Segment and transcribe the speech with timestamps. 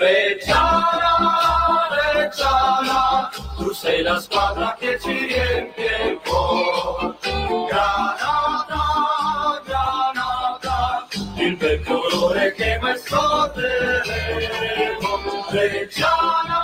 [0.00, 7.18] Reggiana, Reggiana, tu sei la squadra che ci riempie il cuore.
[7.68, 8.82] Granata,
[9.62, 14.00] Granata, il bel colore che mai scorderemo.
[15.50, 16.62] Reggiana,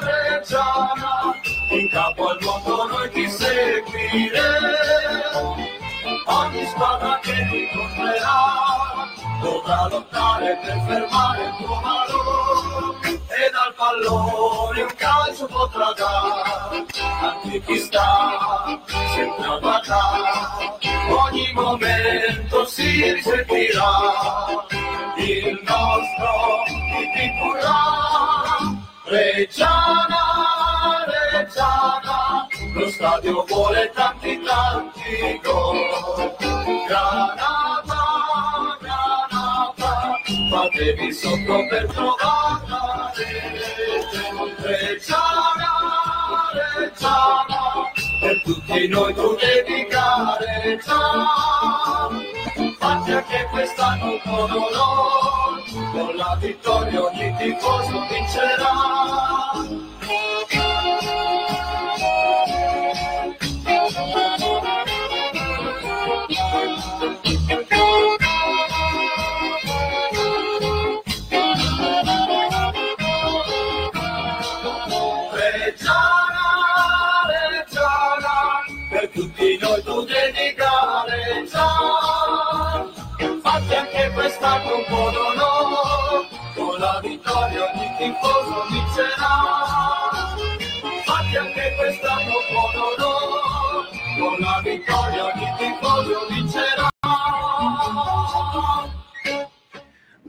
[0.00, 1.32] Reggiana,
[1.70, 4.36] in capo al mondo noi ti seguiremo.
[6.26, 8.89] Ogni squadra che ti incontrerà
[9.40, 13.08] dovrà lottare per fermare il tuo valore.
[13.08, 16.86] E dal pallone un calcio potrà dare.
[17.20, 18.80] Anche chi sta
[19.14, 20.78] sempre a guardare.
[21.10, 23.90] Ogni momento si risentirà.
[25.16, 27.80] Il nostro Titicurà
[29.04, 30.24] Reggiana,
[31.30, 36.36] Reggiana lo stadio vuole tanti tanti gol.
[36.86, 37.99] Granata,
[40.50, 45.72] Fatevi sotto per trovare la rete Reggiana,
[46.76, 47.60] Reggiana
[48.20, 51.30] per tutti noi tu devi gareggiare
[52.78, 59.69] fatti anche quest'anno con onore con la vittoria ogni tifoso vincerà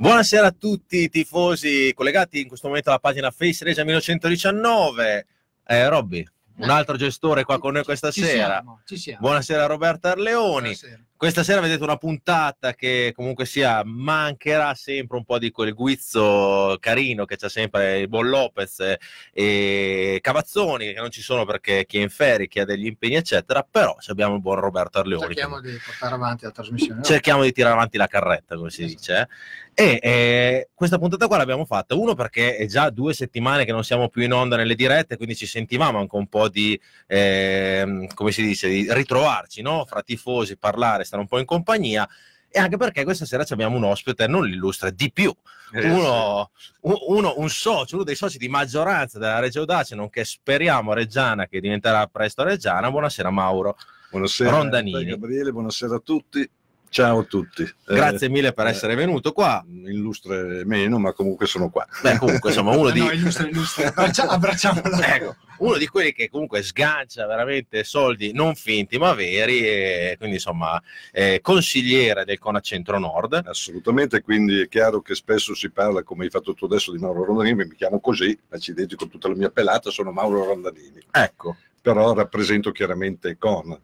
[0.01, 5.27] Buonasera a tutti i tifosi collegati in questo momento alla pagina Face Regia 1919.
[5.67, 8.45] Eh, Robby, un altro gestore qua con noi questa Ci sera.
[8.45, 9.19] siamo, ci siamo.
[9.21, 10.59] Buonasera Roberto Arleoni.
[10.61, 10.99] Buonasera.
[11.21, 16.77] Questa sera vedete una puntata che comunque sia mancherà sempre un po' di quel guizzo
[16.79, 18.99] carino che c'è sempre il buon Lopez eh,
[19.31, 23.17] e Cavazzoni che non ci sono perché chi è in ferie, chi ha degli impegni
[23.17, 25.25] eccetera, però abbiamo il buon Roberto Arleoni.
[25.25, 27.03] Cerchiamo di portare avanti la trasmissione.
[27.03, 28.97] cerchiamo di tirare avanti la carretta, come si Esatto.
[28.99, 29.29] dice.
[29.73, 29.83] Eh.
[29.83, 33.83] E eh, questa puntata qua l'abbiamo fatta, uno perché è già due settimane che non
[33.83, 38.31] siamo più in onda nelle dirette, quindi ci sentivamo anche un po' di, ehm, come
[38.31, 39.85] si dice, di ritrovarci, no?
[39.85, 42.07] Fra tifosi, parlare, stare un po' in compagnia.
[42.53, 45.33] E anche perché questa sera ci abbiamo un ospite non l'illustre di più,
[45.73, 46.51] Eh, uno,
[46.81, 51.61] uno- un socio, uno dei soci di maggioranza della Reggio Audace, nonché speriamo Reggiana che
[51.61, 52.91] diventerà presto Reggiana.
[52.91, 53.77] Buonasera Mauro.
[54.09, 55.05] Buonasera Rondanini.
[55.05, 56.49] Gabriele, buonasera a tutti.
[56.93, 57.61] Ciao a tutti.
[57.63, 59.63] Eh, Grazie mille per eh, essere venuto qua.
[59.85, 61.87] illustre meno, ma comunque sono qua.
[62.01, 63.87] Beh, comunque, insomma, uno No, di, no, illustra.
[63.87, 64.97] Abbraccia- Abbracciamolo.
[65.01, 70.35] ecco, uno di quelli che comunque sgancia veramente soldi non finti ma veri, e quindi
[70.35, 70.81] insomma,
[71.13, 73.41] eh, consigliere del Cona Centro Nord.
[73.45, 77.23] Assolutamente, quindi è chiaro che spesso si parla, come hai fatto tu adesso, di Mauro
[77.23, 82.13] Rondanini, mi chiamo così, accidenti con tutta la mia pelata, sono Mauro Rondanini, Ecco, però
[82.13, 83.79] rappresento chiaramente Conad.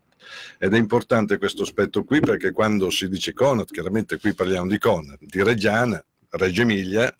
[0.57, 4.77] Ed è importante questo aspetto qui perché quando si dice Conad, chiaramente qui parliamo di
[4.77, 7.13] Conad, di Reggiana, Reggio Emilia,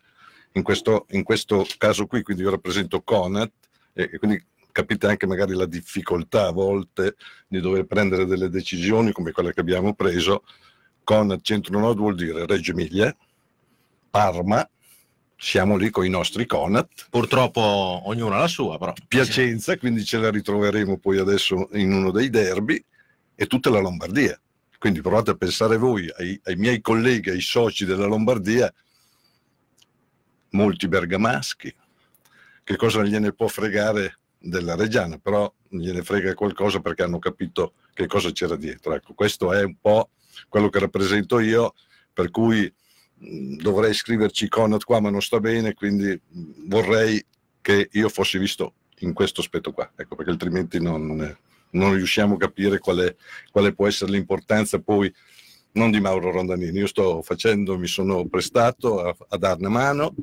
[0.53, 3.51] in questo, in questo caso qui, quindi io rappresento Conad
[3.93, 7.15] e, e quindi capite anche magari la difficoltà a volte
[7.47, 10.43] di dover prendere delle decisioni come quella che abbiamo preso.
[11.03, 13.15] Conad Centro Nord vuol dire Reggio Emilia,
[14.09, 14.67] Parma,
[15.35, 18.93] siamo lì con i nostri Conad, purtroppo ognuno ha la sua, però.
[19.07, 22.83] Piacenza, quindi ce la ritroveremo poi adesso in uno dei derby,
[23.39, 24.39] e tutta la Lombardia.
[24.79, 28.73] Quindi provate a pensare voi ai, ai miei colleghi, ai soci della Lombardia,
[30.51, 31.73] molti bergamaschi,
[32.63, 38.07] che cosa gliene può fregare della Reggiana, però gliene frega qualcosa perché hanno capito che
[38.07, 38.93] cosa c'era dietro.
[38.93, 40.09] Ecco, questo è un po'
[40.49, 41.73] quello che rappresento io,
[42.13, 42.71] per cui
[43.15, 47.23] mh, dovrei scriverci Conat qua, ma non sta bene, quindi mh, vorrei
[47.61, 51.37] che io fossi visto in questo aspetto qua, ecco, perché altrimenti non, non è-
[51.71, 53.15] non riusciamo a capire qual è-
[53.51, 55.13] quale può essere l'importanza poi
[55.73, 60.15] non di Mauro Rondanini, io sto facendo, mi sono prestato a, a darne mano,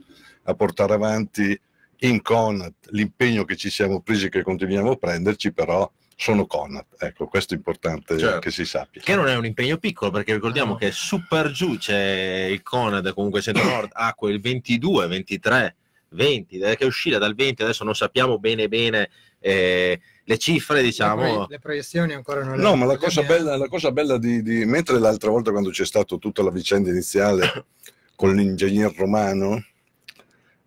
[0.45, 1.59] a portare avanti
[1.99, 6.87] in Conat l'impegno che ci siamo presi e che continuiamo a prenderci, però sono Conat,
[6.99, 8.39] ecco, questo è importante Certo.
[8.41, 9.01] che si sappia.
[9.03, 10.77] Che non è un impegno piccolo, perché ricordiamo No.
[10.79, 15.77] che super giù c'è il Conad, comunque Centro Nord, ha quel 22, 23,
[16.11, 19.09] 20, che è uscita dal 20, adesso non sappiamo bene bene
[19.47, 21.21] eh, le cifre, Le, diciamo.
[21.21, 24.43] proie- le proiezioni ancora non le No, ma la cosa bella, la cosa bella di,
[24.43, 27.67] di- Mentre l'altra volta quando c'è stata tutta la vicenda iniziale
[28.17, 29.63] con l'ingegner romano,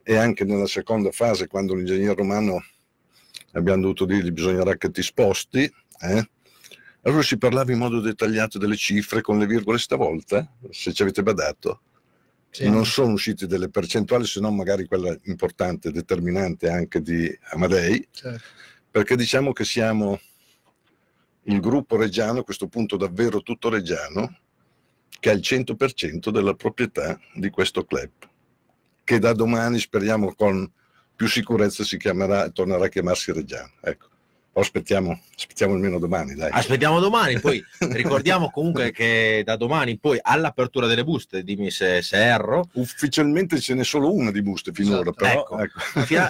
[0.03, 2.63] e anche nella seconda fase, quando l'ingegnere romano
[3.53, 5.63] abbiamo dovuto dirgli bisognerà che ti sposti,
[6.01, 6.29] eh?
[7.01, 11.23] allora si parlava in modo dettagliato delle cifre con le virgole stavolta, se ci avete
[11.23, 11.81] badato.
[12.49, 12.69] Sì.
[12.69, 18.43] Non sono uscite delle percentuali, se non magari quella importante, determinante anche di Amadei, Certo.
[18.89, 20.19] perché diciamo che siamo
[21.43, 24.39] il gruppo reggiano, a questo punto davvero tutto reggiano,
[25.19, 28.11] che ha il 100% della proprietà di questo club,
[29.03, 30.69] che da domani speriamo con
[31.15, 33.71] più sicurezza si chiamerà, tornerà a chiamarsi Reggiano.
[33.81, 34.07] Ecco.
[34.57, 36.49] Poi aspettiamo, aspettiamo almeno domani, dai.
[36.51, 42.01] Aspettiamo domani, poi ricordiamo comunque che da domani in poi all'apertura delle buste, dimmi se,
[42.01, 45.15] se erro, Ufficialmente ce n'è solo una di buste finora, Esatto.
[45.15, 45.59] però Ecco.
[45.59, 45.79] ecco.
[46.05, 46.25] fino,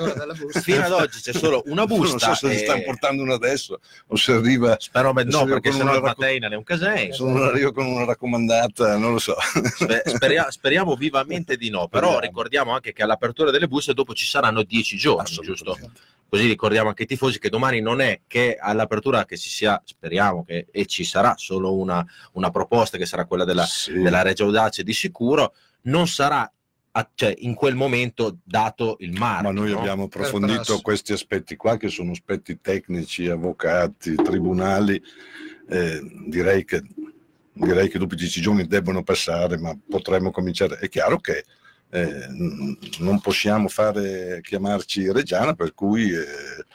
[0.62, 2.28] fino ad oggi c'è solo una busta.
[2.28, 5.46] non so se ne e- stanno portando una adesso o se arriva Spero beh, no,
[5.46, 7.14] perché il racco- Mateina è un casei.
[7.14, 9.38] se non arriva con una raccomandata, non lo so.
[9.74, 12.20] Spe- speria- speriamo vivamente di no, però Speriamo.
[12.28, 15.78] ricordiamo anche che all'apertura delle buste dopo ci saranno dieci giorni, giusto?
[16.30, 20.44] Così ricordiamo anche ai tifosi che domani non è che all'apertura che ci sia, speriamo
[20.44, 23.94] che e ci sarà solo una, una proposta che sarà quella della, Sì.
[23.94, 25.54] della Regia Audace di sicuro,
[25.84, 26.52] non sarà
[26.92, 29.52] a- cioè, in quel momento dato il marchio.
[29.54, 29.80] Ma noi no?
[29.80, 35.02] abbiamo Per approfondito questi aspetti qua, che sono aspetti tecnici, avvocati, tribunali.
[35.70, 36.82] Eh, direi, che,
[37.54, 40.78] direi che dopo i dieci giorni debbono passare, ma potremmo cominciare.
[40.80, 41.46] È chiaro che
[41.90, 42.28] eh,
[43.00, 46.66] non possiamo fare chiamarci Reggiana, per cui eh,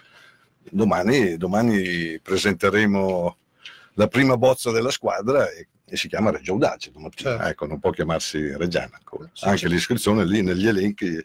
[0.70, 3.36] domani, domani presenteremo
[3.94, 6.90] la prima bozza della squadra e, e si chiama Reggio Audace.
[7.14, 7.44] Certo.
[7.44, 8.98] Ecco, non può chiamarsi Reggiana.
[9.32, 9.68] Sì, Anche sì.
[9.68, 11.22] l'iscrizione lì negli elenchi.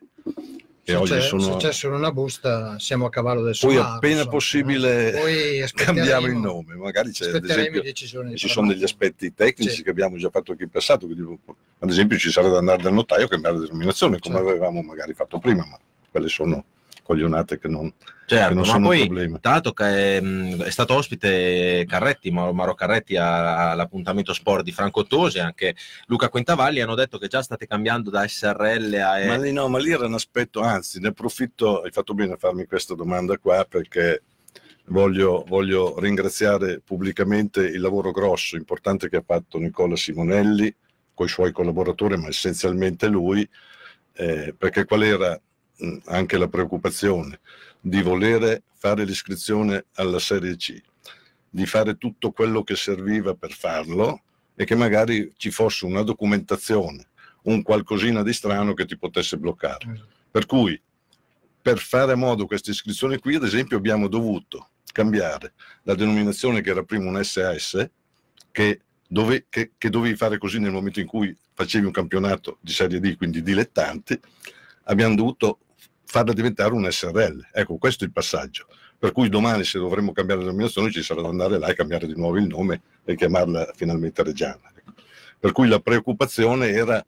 [0.89, 1.57] E Se oggi c'è, sono...
[1.57, 5.19] c'è solo una busta, siamo a cavallo del Poi somaro, appena insomma, possibile no?
[5.19, 9.83] Poi cambiamo il nome, magari c'è ad esempio ci sono degli aspetti tecnici Sì.
[9.83, 11.37] che abbiamo già fatto qui in passato, quindi,
[11.79, 14.49] ad esempio ci sarà da andare dal notaio a cambiare la denominazione come Certo.
[14.49, 15.77] avevamo magari fatto prima, ma
[16.09, 16.63] quelle sono
[17.07, 17.89] coglionate che non,
[18.25, 19.39] che Certo, non ma sono un poi problema.
[19.39, 25.39] Tra l'altro che, mh, è stato ospite Carretti, Mauro, Carretti all'appuntamento sport di Franco Tosi,
[25.39, 25.75] anche
[26.07, 29.25] Luca Quintavalli hanno detto che già state cambiando da SRL a...
[29.25, 32.37] Ma lì, no, ma lì era un aspetto, anzi, ne approfitto, hai fatto bene a
[32.37, 34.23] farmi questa domanda qua perché
[34.87, 40.75] voglio, voglio ringraziare pubblicamente il lavoro grosso, importante che ha fatto Nicola Simonelli
[41.13, 43.47] con i suoi collaboratori, ma essenzialmente lui,
[44.13, 45.39] eh, perché qual era
[46.05, 47.39] anche la preoccupazione
[47.79, 50.81] di volere fare l'iscrizione alla Serie C,
[51.49, 54.21] di fare tutto quello che serviva per farlo
[54.55, 57.07] e che magari ci fosse una documentazione
[57.43, 59.85] un qualcosina di strano che ti potesse bloccare.
[60.29, 60.79] Per cui,
[61.61, 65.53] per fare a modo queste iscrizioni qui, ad esempio, abbiamo dovuto cambiare
[65.83, 67.89] la denominazione che era prima un SAS,
[68.51, 72.71] che, dove- che- che dovevi fare così nel momento in cui facevi un campionato di
[72.71, 74.19] Serie D, quindi dilettanti,
[74.85, 75.59] abbiamo dovuto
[76.07, 77.49] farla diventare un SRL.
[77.51, 78.65] Ecco, questo è il passaggio.
[78.97, 82.15] Per cui domani, se dovremmo cambiare denominazione, ci sarà da andare là e cambiare di
[82.15, 84.71] nuovo il nome e chiamarla finalmente Reggiana.
[84.75, 84.93] Ecco.
[85.39, 87.05] Per cui la preoccupazione era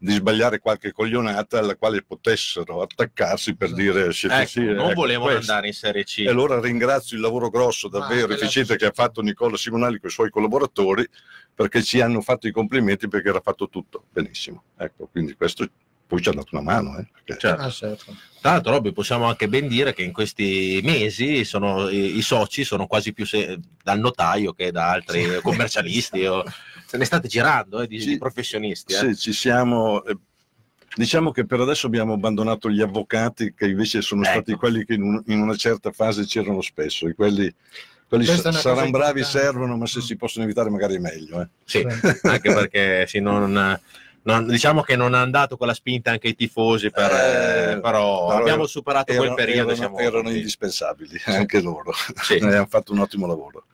[0.00, 3.82] di sbagliare qualche coglionata alla quale potessero attaccarsi per Esatto.
[3.82, 5.50] dire siete Ecco, sì, non ecco, volevano questo.
[5.50, 6.18] andare in Serie C.
[6.20, 10.08] E allora ringrazio il lavoro grosso, davvero quella efficiente, che ha fatto Nicola Simonali con
[10.08, 11.06] i suoi collaboratori,
[11.54, 14.62] perché ci hanno fatto i complimenti perché era fatto tutto benissimo.
[14.76, 15.68] Ecco, quindi questo
[16.08, 16.98] poi ci ha dato una mano.
[16.98, 17.62] Eh, perché- Certo.
[17.62, 18.16] Ah, certo.
[18.40, 22.64] Tra l'altro, Robby, possiamo anche ben dire che in questi mesi sono, i, i soci
[22.64, 26.24] sono quasi più se- dal notaio che da altri commercialisti.
[26.24, 26.42] o-
[26.86, 28.08] se ne state girando eh, di, Sì.
[28.08, 28.94] di professionisti.
[28.94, 28.96] eh.
[28.96, 30.02] Sì, ci siamo.
[30.04, 30.16] eh,
[30.94, 34.30] Diciamo che per adesso abbiamo abbandonato gli avvocati, che invece sono Ecco.
[34.32, 37.06] stati quelli che in, un- in una certa fase c'erano spesso.
[37.06, 37.52] E quelli,
[38.08, 39.22] quelli sa- saranno bravi, importante.
[39.24, 41.40] servono, ma se si possono evitare magari è meglio.
[41.42, 41.48] eh.
[41.64, 42.26] Sì, Sì.
[42.26, 43.80] anche perché sì, non- non-
[44.46, 48.38] diciamo che non ha dato quella spinta anche ai tifosi, per, Eh, eh, però, però
[48.40, 49.72] abbiamo superato Erano, quel periodo.
[49.72, 51.92] erano- erano indispensabili, anche loro.
[52.22, 52.34] Sì.
[52.42, 53.64] Hanno fatto un ottimo lavoro.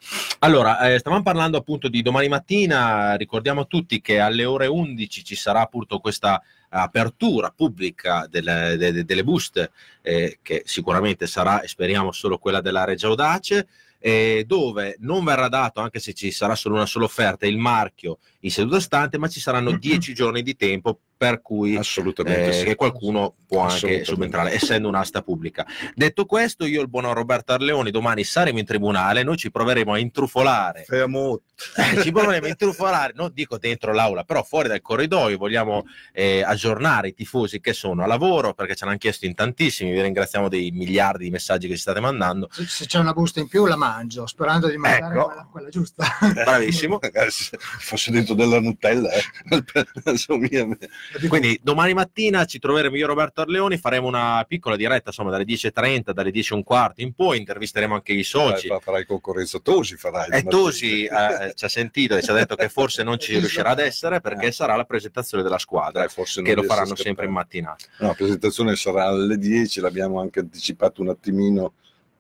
[0.41, 5.25] Allora, eh, stavamo parlando appunto di domani mattina, ricordiamo a tutti che alle ore 11
[5.25, 9.71] ci sarà appunto questa apertura pubblica delle, de- delle buste,
[10.03, 13.67] eh, che sicuramente sarà, e speriamo, solo quella della Regia Audace,
[14.07, 18.19] eh, dove non verrà dato, anche se ci sarà solo una sola offerta, il marchio
[18.41, 22.65] in seduta stante, ma ci saranno dieci giorni di tempo per cui Assolutamente eh, sì.
[22.65, 25.67] che qualcuno può anche subentrare, essendo un'asta pubblica.
[25.95, 29.95] Detto questo, io e il buon Roberto Arleoni domani saremo in tribunale, noi ci proveremo
[29.95, 31.41] a intrufolare, Fermo.
[31.77, 36.43] eh, ci proveremo a intrufolare, non dico dentro l'aula, però fuori dal corridoio, vogliamo eh,
[36.43, 40.51] aggiornare i tifosi che sono a lavoro, perché ce l'hanno chiesto in tantissimi, vi ringraziamo
[40.51, 42.49] dei miliardi di messaggi che ci state mandando.
[42.51, 45.25] Se, se c'è una busta in più la mangio, sperando di mangiare Ecco.
[45.25, 46.05] quella, quella giusta.
[46.21, 46.99] Bravissimo.
[47.29, 49.23] Se fosse dentro della Nutella, eh.
[51.29, 55.45] Quindi domani mattina ci troveremo io e Roberto Arleoni, faremo una piccola diretta insomma dalle
[55.45, 58.69] 10.30, dalle 10 e un quarto in poi, intervisteremo anche i soci.
[58.69, 60.31] Farai, farai concorrenza Tosi, farai.
[60.31, 63.71] E Tosi eh, ci ha sentito e ci ha detto che forse non ci riuscirà
[63.71, 67.33] ad essere perché sarà la presentazione della squadra, Eh, forse che lo faranno sempre in
[67.33, 67.85] mattinata.
[67.99, 71.75] No, la presentazione sarà alle 10, l'abbiamo anche anticipato un attimino,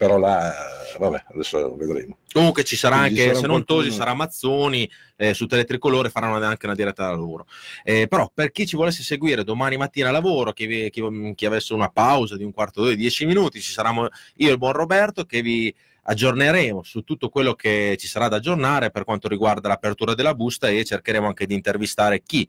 [0.04, 0.54] però là,
[0.98, 2.18] vabbè, adesso vedremo.
[2.30, 6.44] Comunque ci sarà Quindi anche, sarà se non Tosi, sarà Mazzoni, eh, su Teletricolore faranno
[6.44, 7.46] anche una diretta da lavoro.
[7.82, 11.72] Eh, però per chi ci volesse seguire domani mattina a lavoro, chi, chi- chi avesse
[11.72, 14.72] una pausa di un quarto d'ora, di dieci minuti, ci saremo io e il buon
[14.72, 19.68] Roberto che vi aggiorneremo su tutto quello che ci sarà da aggiornare per quanto riguarda
[19.68, 22.46] l'apertura della busta e cercheremo anche di intervistare chi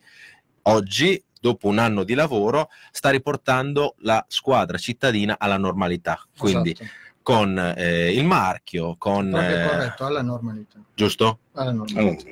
[0.64, 6.20] oggi, dopo un anno di lavoro, sta riportando la squadra cittadina alla normalità.
[6.36, 7.04] Quindi Esatto.
[7.26, 9.32] Con eh, il marchio, con...
[9.32, 10.80] Proprio eh, corretto, alla normalità.
[10.94, 11.40] giusto?
[11.54, 12.30] Alla normalità.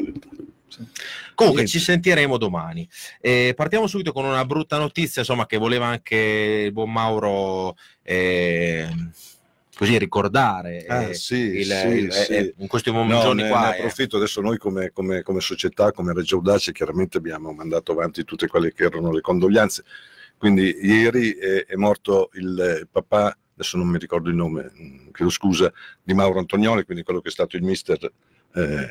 [0.68, 0.88] Sì.
[1.34, 1.66] Comunque Niente.
[1.66, 2.88] ci sentiremo domani.
[3.20, 6.16] Eh, partiamo subito con una brutta notizia, insomma, che voleva anche
[6.68, 8.88] il buon Mauro eh,
[9.76, 10.86] così ricordare.
[10.88, 12.32] Ah, eh, sì, il- sì, il- sì.
[12.34, 13.62] eh, in questi No, giorni ne, qua.
[13.62, 13.78] ne eh.
[13.80, 18.46] approfitto adesso noi come, come- come società, come Reggio Audace, chiaramente abbiamo mandato avanti tutte
[18.46, 19.84] quelle che erano le condoglianze.
[20.38, 25.32] Quindi ieri è, è morto il papà, adesso non mi ricordo il nome, mh, chiedo
[25.32, 25.72] scusa,
[26.04, 28.12] di Mauro Antonioli, quindi quello che è stato il mister
[28.56, 28.88] eh,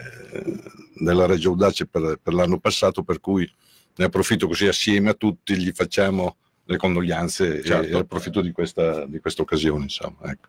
[0.95, 3.49] della Reggio Audace per, per l'anno passato, per cui
[3.95, 7.97] ne approfitto così assieme a tutti, gli facciamo le condoglianze e- Certo.
[7.97, 9.85] e, approfitto di questa, di questa occasione.
[9.85, 10.49] Insomma, ecco.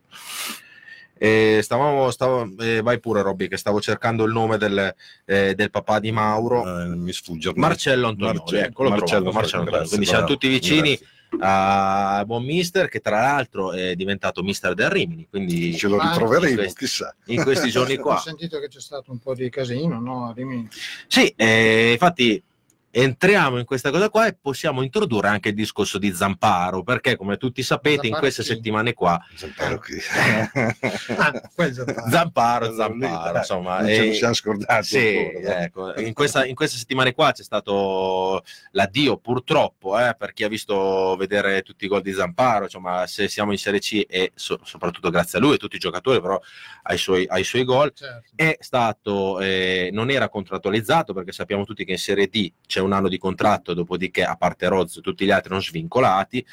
[1.15, 4.93] Eh, stavamo, stavo, eh, vai pure, Robby, che stavo cercando il nome del,
[5.25, 6.81] eh, del papà di Mauro.
[6.81, 7.69] Eh, mi sfugge ormai.
[7.69, 9.87] Marcello Antonioli, Marcello- ecco, Marcello trovato, Marcello Antonioli.
[9.89, 11.07] Quindi siamo tutti vicini grazie.
[11.39, 15.27] A buon mister, che tra l'altro è diventato mister del Rimini.
[15.29, 17.15] Quindi Ce lo ritroveremo, questi- chissà.
[17.27, 18.15] in questi giorni qua.
[18.15, 20.29] Ho sentito che c'è stato un po' di casino, no?
[20.29, 20.67] a Rimini.
[21.07, 22.41] Sì, eh, infatti
[22.95, 27.37] entriamo in questa cosa qua e possiamo introdurre anche il discorso di Zamparo, perché come
[27.37, 28.47] tutti sapete in Zamparo queste chi?
[28.49, 29.97] settimane qua Zamparo qui.
[31.17, 32.09] Ah, quel Zamparo.
[32.09, 36.77] Zamparo, Zamparo, insomma, non ce lo siamo scordati sì, ancora, ecco, in, questa, in queste
[36.77, 42.01] settimane qua c'è stato l'addio purtroppo eh, per chi ha visto vedere tutti i gol
[42.01, 45.55] di Zamparo, insomma se siamo in Serie C e so- soprattutto grazie a lui e
[45.55, 46.39] a tutti i giocatori però
[46.83, 48.31] ai suoi, ai suoi gol Certo.
[48.35, 52.93] è stato, eh, non era contrattualizzato perché sappiamo tutti che in Serie D c'è un
[52.93, 56.45] anno di contratto, dopodiché a parte Rozzo tutti gli altri non svincolati,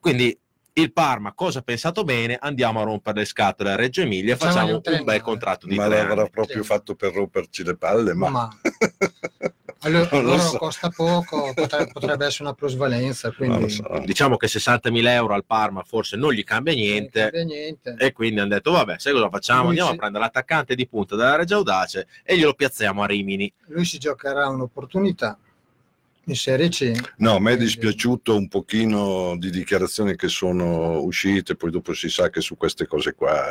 [0.00, 0.36] quindi
[0.80, 2.38] il Parma cosa ha pensato bene?
[2.40, 5.74] Andiamo a rompere le scatole a Reggio Emilia e facciamo un un, bel contratto di
[5.74, 8.48] Ma tre l'avrà proprio fatto per romperci le palle, ma, Ma
[9.82, 10.56] allora, loro so.
[10.56, 14.02] costa poco, potrebbe, potrebbe essere una plusvalenza, quindi so.
[14.04, 17.20] Diciamo che 60.000 euro al Parma forse non gli cambia non niente.
[17.22, 17.96] cambia niente.
[17.98, 19.62] E quindi hanno detto: Vabbè, sai cosa facciamo?
[19.62, 19.94] Lui Andiamo sì.
[19.96, 23.52] a prendere l'attaccante di punta della Reggio Audace e glielo piazziamo a Rimini.
[23.66, 25.36] Lui si giocherà un'opportunità
[26.28, 26.92] in Serie C.
[27.18, 32.08] No, a me è dispiaciuto un pochino di dichiarazioni che sono uscite, poi dopo si
[32.08, 33.44] sa che su queste cose qua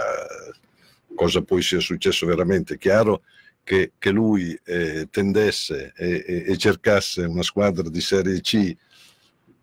[1.16, 2.76] cosa poi sia successo veramente.
[2.76, 3.24] È chiaro
[3.64, 8.76] che, che lui eh, tendesse e, e- e cercasse una squadra di Serie C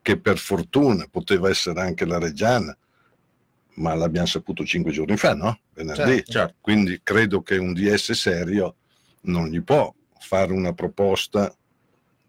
[0.03, 2.77] che per fortuna poteva essere anche la Reggiana,
[3.77, 5.61] ma l'abbiamo saputo cinque giorni fa, no?
[5.73, 6.17] Venerdì.
[6.17, 6.33] Certo.
[6.33, 6.55] Certo.
[6.61, 8.75] Quindi credo che un DS serio
[9.23, 11.55] non gli può fare una proposta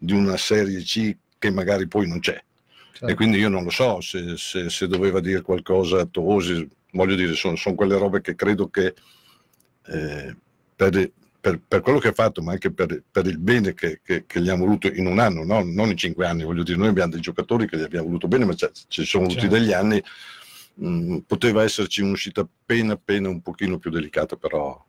[0.06, 2.40] di una Serie C che magari poi non c'è.
[2.92, 3.06] Certo.
[3.08, 7.14] E quindi io non lo so se, se- se doveva dire qualcosa a Tosi, voglio
[7.16, 8.94] dire, sono, sono quelle robe che credo che
[9.88, 10.36] eh,
[10.74, 11.10] per,
[11.40, 14.40] per- per quello che ha fatto, ma anche per, per il bene che, che- che
[14.40, 15.62] gli hanno voluto in un anno, no?
[15.62, 18.44] non in cinque anni, voglio dire, noi abbiamo dei giocatori che gli abbiamo voluto bene,
[18.46, 19.56] ma ci sono voluti Certo.
[19.56, 20.02] degli anni,
[20.74, 24.82] mh, poteva esserci un'uscita appena appena un pochino più delicata, però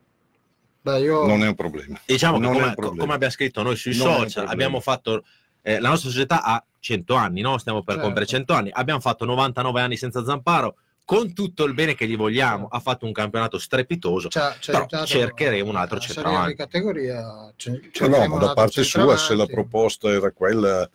[0.92, 2.00] Beh, io non è un problema.
[2.06, 3.02] Diciamo che Non come, problema.
[3.02, 5.24] come abbiamo scritto noi sui Non social, abbiamo fatto.
[5.62, 7.58] eh, la nostra società ha 100 anni, no?
[7.58, 8.02] Stiamo per Certo.
[8.04, 8.70] compiere 100 anni.
[8.72, 10.76] Abbiamo fatto 99 anni senza Zamparo.
[11.04, 12.76] Con tutto il bene che gli vogliamo, Certo.
[12.76, 14.28] ha fatto un campionato strepitoso.
[14.30, 16.56] ci ha- ci ha Però aiutato cercheremo un altro centravanti.
[16.56, 17.52] categoria.
[17.56, 20.90] ce- No, ma da parte sua, se la proposta era quella,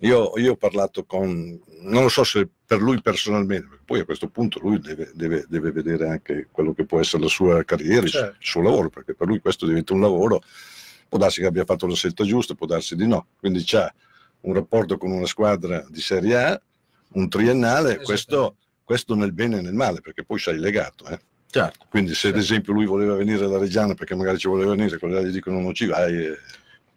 [0.00, 4.04] io, io ho parlato con, non lo so se per lui personalmente, perché poi a
[4.04, 8.02] questo punto lui deve, deve- deve vedere anche quello che può essere la sua carriera,
[8.02, 8.36] il, suo- Certo.
[8.40, 10.40] il suo lavoro, perché per lui questo diventa un lavoro,
[11.08, 13.92] può darsi che abbia fatto la scelta giusta, può darsi di no, quindi c'ha
[14.42, 16.62] un rapporto con una squadra di Serie A,
[17.12, 18.56] un triennale, questo, Esattamente.
[18.84, 21.06] questo nel bene e nel male, perché poi sei legato.
[21.08, 21.18] eh.
[21.50, 21.84] Certo.
[21.90, 22.40] Quindi se ad Sì.
[22.40, 25.58] esempio lui voleva venire da Reggiana perché magari ci voleva venire, quelli là gli dicono
[25.60, 26.38] non ci vai, eh,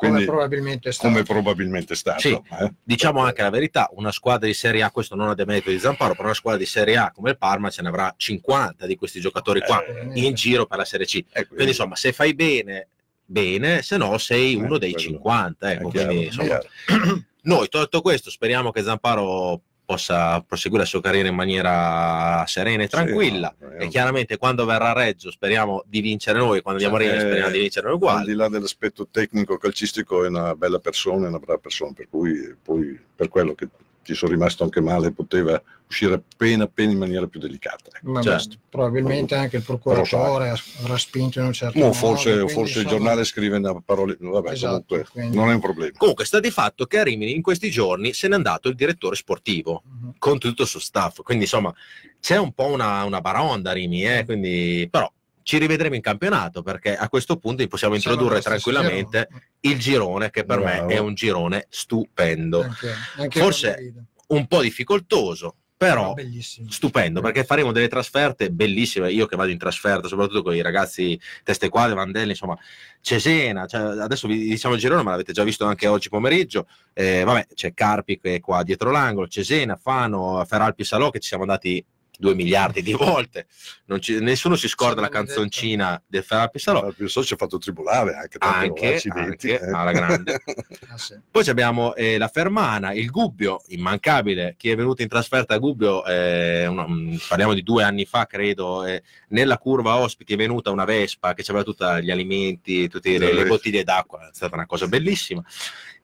[0.07, 1.07] come quindi, probabilmente è stato.
[1.09, 2.19] come probabilmente è stato.
[2.19, 2.31] Sì.
[2.31, 2.73] eh.
[2.83, 6.13] Diciamo anche la verità, una squadra di Serie A, questo non ha demerito di Zamparo,
[6.13, 9.19] però una squadra di Serie A come il Parma ce ne avrà 50 di questi
[9.19, 11.23] giocatori qua Eh, in giro per la Serie C.
[11.31, 12.87] eh, Quindi insomma, se fai bene,
[13.25, 15.69] bene, se no sei Eh, uno dei quello- 50.
[15.69, 16.59] è Ecco, quindi, insomma.
[17.45, 22.87] Noi, tolto questo, speriamo che Zamparo possa proseguire la sua carriera in maniera serena e
[22.87, 23.53] tranquilla.
[23.57, 27.07] Sì, no, e chiaramente quando verrà a Reggio speriamo di vincere noi, quando andiamo a
[27.07, 28.25] Reggio Eh, speriamo di vincere noi Al uguali.
[28.25, 32.55] di là dell'aspetto tecnico calcistico è una bella persona, è una brava persona, per cui
[32.61, 33.67] poi per quello che
[34.03, 37.89] ci sono rimasto anche male poteva uscire appena appena in maniera più delicata.
[37.93, 38.09] ecco.
[38.11, 38.57] Ma Certo.
[38.69, 41.95] probabilmente anche il procuratore avrà spinto in un certo Mo modo.
[41.97, 45.91] forse, forse il giornale scrive una parola, vabbè, Esatto, comunque quindi- non è un problema.
[45.97, 49.15] Comunque sta di fatto che a Rimini in questi giorni se n'è andato il direttore
[49.15, 50.13] sportivo Mhm.
[50.17, 51.73] con tutto il suo staff, quindi insomma
[52.19, 55.11] c'è un po' una, una baronda a Rimini, eh, quindi, però
[55.43, 59.47] ci rivedremo in campionato perché a questo punto possiamo Siamo introdurre tranquillamente girone.
[59.61, 60.85] il girone che per Bravo.
[60.87, 63.93] me è un girone stupendo, Anche- anche Forse-
[64.27, 66.71] un po' difficoltoso, però bellissimo.
[66.71, 71.19] stupendo perché faremo delle trasferte bellissime io che vado in trasferta soprattutto con i ragazzi
[71.43, 72.57] teste quadre Vandelli insomma
[73.01, 77.23] Cesena cioè, adesso vi diciamo il girone ma l'avete già visto anche oggi pomeriggio eh,
[77.23, 81.43] vabbè c'è Carpi che è qua dietro l'angolo Cesena Fano Feralpi Salò che ci siamo
[81.43, 81.83] andati
[82.17, 83.47] due miliardi di volte
[83.85, 87.57] Non ci- nessuno si scorda la canzoncina del Feralpi Salò Il so ci ha fatto
[87.57, 89.71] tribolare anche, Anche, anche, eh.
[89.71, 90.41] alla grande.
[90.89, 91.15] Ah, sì.
[91.31, 94.53] Poi ci abbiamo eh, la Fermana, il Gubbio, immancabile.
[94.57, 98.25] Chi è venuto in trasferta a Gubbio, eh, una- mm, parliamo di due anni fa,
[98.27, 98.85] credo.
[98.85, 103.33] eh, nella curva ospiti è venuta una Vespa che aveva tutti gli alimenti, tutte le,
[103.33, 104.27] le bottiglie d'acqua.
[104.27, 105.43] È stata una cosa bellissima.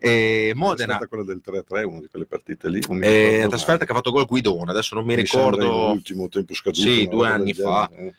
[0.02, 2.80] E È Modena, stata quella del 3-3, una di quelle partite lì.
[3.02, 3.86] eh, trasferta mai.
[3.86, 4.72] che ha fatto gol Guidone.
[4.72, 5.88] Adesso non mi, Mi ricordo.
[5.90, 6.82] l'ultimo tempo scaduto.
[6.82, 7.90] Sì, due anni fa.
[7.94, 8.14] eh.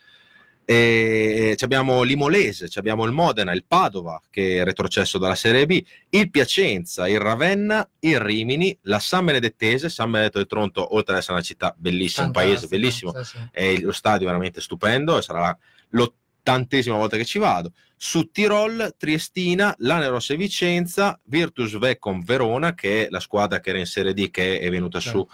[0.63, 5.65] E ci abbiamo l'Imolese, ci abbiamo il Modena, il Padova che è retrocesso dalla Serie
[5.65, 11.13] B, il Piacenza, il Ravenna, il Rimini, la San Benedettese, San Benedetto del Tronto, oltre
[11.13, 13.37] ad essere una città bellissima, un paese bellissimo, sì, sì.
[13.51, 15.57] è lo stadio veramente stupendo e sarà
[15.89, 17.71] l'ottantesima volta che ci vado.
[18.03, 23.69] Su Tirol, Triestina, Lane Rossa e Vicenza, Virtus Vecom Verona, che è la squadra che
[23.69, 25.27] era in Serie D che è venuta su.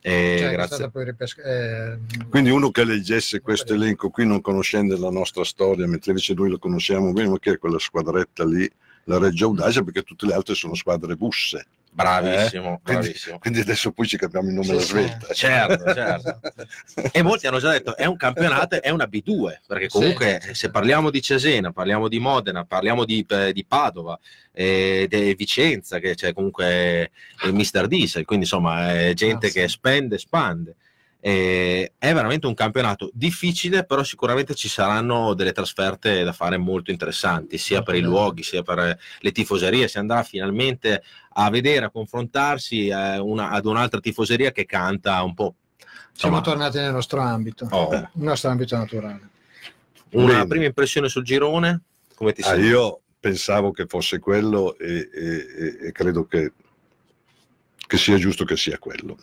[0.00, 0.90] eh, Cioè, grazie.
[0.94, 1.98] ripesca- eh,
[2.30, 6.48] Quindi uno che leggesse questo elenco qui non conoscendo la nostra storia, mentre invece noi
[6.48, 8.66] lo conosciamo bene, ma che è quella squadretta lì,
[9.04, 11.66] la Reggio Audacia, perché tutte le altre sono squadre busse.
[12.02, 12.80] Bravissimo, Eh?
[12.82, 13.38] Quindi- bravissimo.
[13.38, 14.86] Quindi adesso poi ci capiamo il nome sì.
[14.86, 15.34] svelta.
[15.34, 16.40] Certo, certo.
[17.10, 20.54] E molti hanno già detto è un campionato, è una B2, perché comunque Sì, sì,
[20.54, 24.18] se parliamo di Cesena, parliamo di Modena, parliamo di, eh, di Padova,
[24.52, 27.10] eh, di Vicenza, che c'è comunque
[27.44, 29.58] il Mister Diesel, quindi insomma è gente Ah, sì.
[29.58, 30.74] che spende, spande.
[31.20, 36.92] Eh, è veramente un campionato difficile, però sicuramente ci saranno delle trasferte da fare molto
[36.92, 39.88] interessanti, sia per i luoghi, sia per le tifoserie.
[39.88, 41.02] Si andrà finalmente
[41.40, 45.54] a vedere, a confrontarsi eh, una- ad un'altra tifoseria che canta un po'.
[46.12, 47.94] siamo Insomma, tornati nel nostro ambito, Oh.
[47.94, 49.28] il nostro ambito naturale.
[50.10, 50.46] una Bene.
[50.46, 51.82] prima impressione sul girone?
[52.14, 52.66] Come ti Ah, senti?
[52.66, 56.52] io pensavo che fosse quello e, e- e- e credo che,
[57.86, 59.16] che sia giusto che sia quello.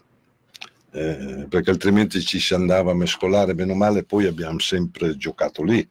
[0.91, 5.63] Eh, perché altrimenti ci si andava a mescolare bene o male, poi abbiamo sempre giocato
[5.63, 5.85] lì,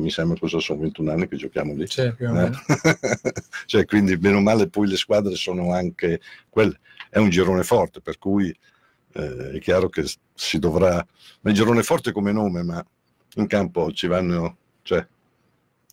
[0.00, 1.86] perché mi sembra cosa sono 21 anni che giochiamo lì.
[1.86, 2.32] Sì, più o Eh?
[2.32, 2.58] meno.
[3.66, 6.78] cioè, quindi bene o male poi le squadre sono anche quelle.
[7.08, 8.54] È un girone forte, per cui
[9.12, 11.04] eh, è chiaro che si dovrà...
[11.42, 12.84] Ma il girone forte come nome, ma
[13.36, 14.56] in campo ci vanno...
[14.82, 15.06] Cioè,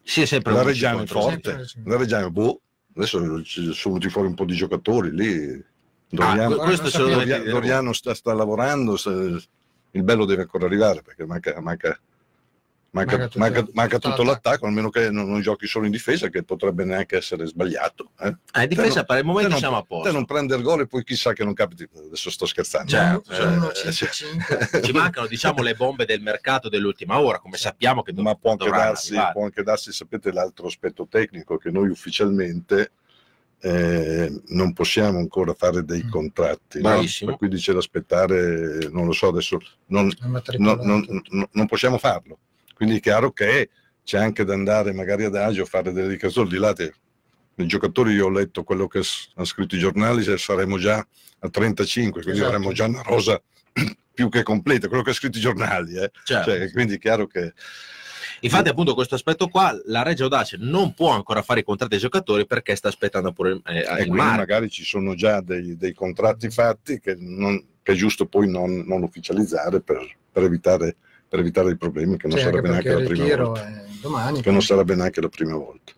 [0.03, 2.61] Sì, è sempre la un Reggiano è forte, Sempre- la Reggiano, boh,
[2.95, 5.63] adesso ci sono venuti fuori un po' di giocatori lì.
[6.09, 9.41] Doriano, lo Doriano- Doriano sta, sta lavorando, se-
[9.91, 11.99] il bello deve ancora arrivare perché manca, manca,
[12.91, 14.23] manca, Manca tutto- manca- manca tutto l'attacco.
[14.31, 18.11] l'attacco, almeno che non, non giochi solo in difesa, che potrebbe neanche essere sbagliato.
[18.19, 18.29] Eh.
[18.51, 18.63] voi.
[18.63, 20.11] Eh, difesa Te non- per il momento te non- siamo a Te posto.
[20.11, 21.87] non prende il gol e poi chissà che non capiti.
[21.95, 22.89] Adesso sto scherzando.
[22.89, 24.69] Certo, Cioè, Uno, eh, cinque.
[24.83, 28.69] Ci mancano, diciamo, le bombe del mercato dell'ultima ora, come sappiamo che ma può anche,
[28.69, 32.91] darsi, può anche darsi, sapete, l'altro aspetto tecnico che noi ufficialmente
[33.59, 36.09] eh, non possiamo ancora fare dei Mm.
[36.09, 36.79] contratti.
[36.79, 37.01] no?
[37.25, 40.11] Per cui dice da aspettare, non lo so, adesso non,
[40.57, 42.37] non, non- non- non possiamo farlo.
[42.77, 43.69] Quindi è chiaro che
[44.03, 46.47] c'è anche da andare magari ad agio a fare delle dichiarazioni.
[46.49, 46.93] Di là, te-
[47.55, 49.01] i giocatori, io ho letto quello che
[49.33, 51.05] hanno scritto i giornali, se saremo già
[51.39, 52.55] a 35, quindi Esatto.
[52.55, 53.41] avremo già una rosa
[54.13, 55.95] più che completa, quello che ha scritto i giornali.
[55.97, 56.11] eh.
[56.23, 56.51] Certo.
[56.51, 57.53] Cioè, quindi è chiaro che
[58.41, 61.99] Infatti, appunto, questo aspetto qua, la Reggio Audace non può ancora fare i contratti ai
[61.99, 64.37] giocatori perché sta aspettando pure eh, e il quindi mare.
[64.37, 68.83] magari ci sono già dei, dei contratti fatti che, non- che è giusto poi non,
[68.85, 74.41] non ufficializzare per, per evitare, per evitare i problemi, che non anche sarebbe neanche domani.
[74.41, 75.93] che non sarebbe neanche la prima volta.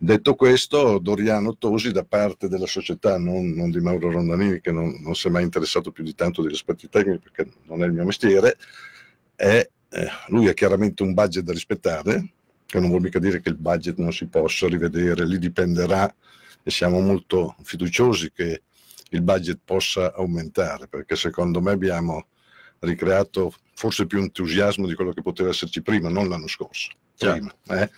[0.00, 4.96] Detto questo, Doriano Tosi da parte della società, non, non di Mauro Rondanini, che non,
[5.00, 7.92] non si è mai interessato più di tanto degli aspetti tecnici perché non è il
[7.92, 8.56] mio mestiere,
[9.34, 12.32] è, eh, lui ha chiaramente un budget da rispettare,
[12.64, 16.14] che non vuol mica dire che il budget non si possa rivedere, lì dipenderà
[16.62, 18.62] e siamo molto fiduciosi che
[19.10, 22.26] il budget possa aumentare, perché secondo me abbiamo
[22.80, 26.90] ricreato forse più entusiasmo di quello che poteva esserci prima, non l'anno scorso.
[27.16, 27.90] Prima, eh?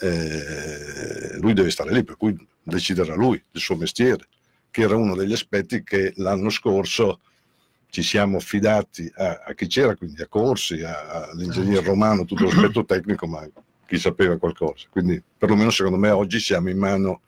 [0.00, 4.28] Eh, lui deve stare lì, per cui deciderà lui il suo mestiere,
[4.70, 7.20] che era uno degli aspetti che l'anno scorso
[7.90, 13.26] ci siamo affidati a, a chi c'era, quindi a Corsi, all'ingegner romano, tutto l'aspetto tecnico,
[13.26, 13.48] ma
[13.86, 14.86] chi sapeva qualcosa.
[14.90, 17.20] Quindi perlomeno secondo me oggi siamo in mano,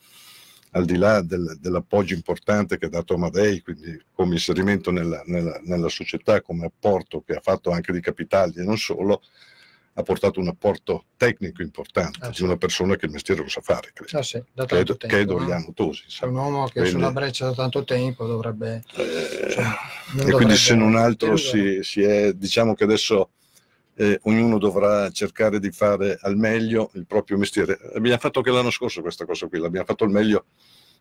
[0.76, 5.58] al di là del- dell'appoggio importante che ha dato Amadei, quindi come inserimento nella, nella-
[5.64, 9.22] nella società, come apporto che ha fatto anche di capitali e non solo,
[9.98, 12.42] ha portato un apporto tecnico importante Ah, di sì.
[12.42, 14.18] una persona che il mestiere lo sa fare, credo.
[14.18, 15.38] Ah, sì, da che, è, tanto che è tempo, no?
[15.38, 16.02] Doriano Tosi.
[16.08, 16.26] Sa.
[16.26, 18.82] un uomo che Quindi- sulla breccia da tanto tempo dovrebbe...
[18.94, 23.30] Eh, cioè, e quindi dovrebbe se non altro si, si è, diciamo che adesso
[23.96, 27.78] eh, ognuno dovrà cercare di fare al meglio il proprio mestiere.
[27.94, 30.44] Abbiamo fatto anche l'anno scorso questa cosa qui, l'abbiamo fatto al meglio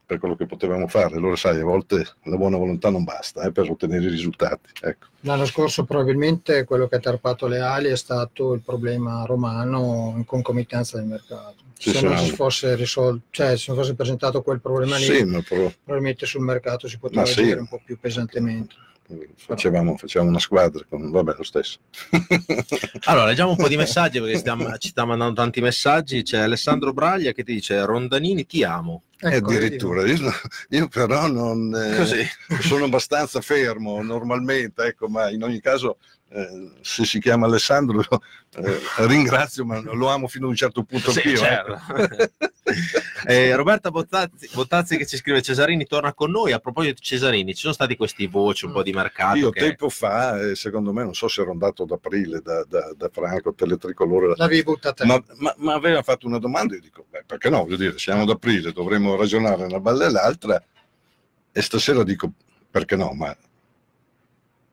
[0.06, 1.16] per quello che potevamo fare.
[1.16, 4.70] Allora sai, a volte la buona volontà non basta eh, per ottenere i risultati.
[4.82, 5.08] Ecco.
[5.22, 10.26] L'anno scorso probabilmente quello che ha tarpato le ali è stato il problema romano in
[10.26, 11.64] concomitanza del mercato.
[11.78, 12.20] Sì, se non no.
[12.20, 16.42] si fosse risolto, cioè se non fosse presentato quel problema lì, Sì, però probabilmente sul
[16.42, 17.42] mercato si poteva Ma sì.
[17.42, 18.76] agire un po' più pesantemente.
[19.36, 21.80] Facevamo, facevamo una squadra, con, vabbè lo stesso.
[23.06, 26.24] Allora, leggiamo un po' di messaggi perché stiamo- ci sta mandando tanti messaggi.
[26.24, 29.04] C'è Alessandro Braglia che ti dice: Rondanini, ti amo.
[29.20, 30.32] Ecco, addirittura, io,
[30.70, 31.74] io però non...
[31.74, 32.28] eh,
[32.62, 35.98] sono abbastanza fermo normalmente, ecco, ma in ogni caso
[36.30, 38.04] eh, se si chiama Alessandro
[38.58, 41.38] eh, ringrazio, ma lo amo fino a un certo punto Sì, anch'io.
[41.38, 41.80] certo.
[41.98, 42.34] ecco.
[43.28, 47.54] Eh, Roberta Bottazzi, Bottazzi che ci scrive Cesarini torna con noi a proposito di Cesarini
[47.54, 50.92] ci sono stati questi voci un po' di mercato Io che- tempo fa, eh, secondo
[50.94, 55.06] me, non so se ero andato ad aprile da, da, da Franco, Teletricolore, L'avevi buttata
[55.06, 57.64] ma, ma, ma aveva fatto una domanda e io dico, beh, perché no?
[57.64, 60.64] Voglio dire, siamo ad aprile, dovremmo ragionare una balla e l'altra
[61.52, 62.32] e stasera dico,
[62.70, 63.12] perché no?
[63.14, 63.36] Ma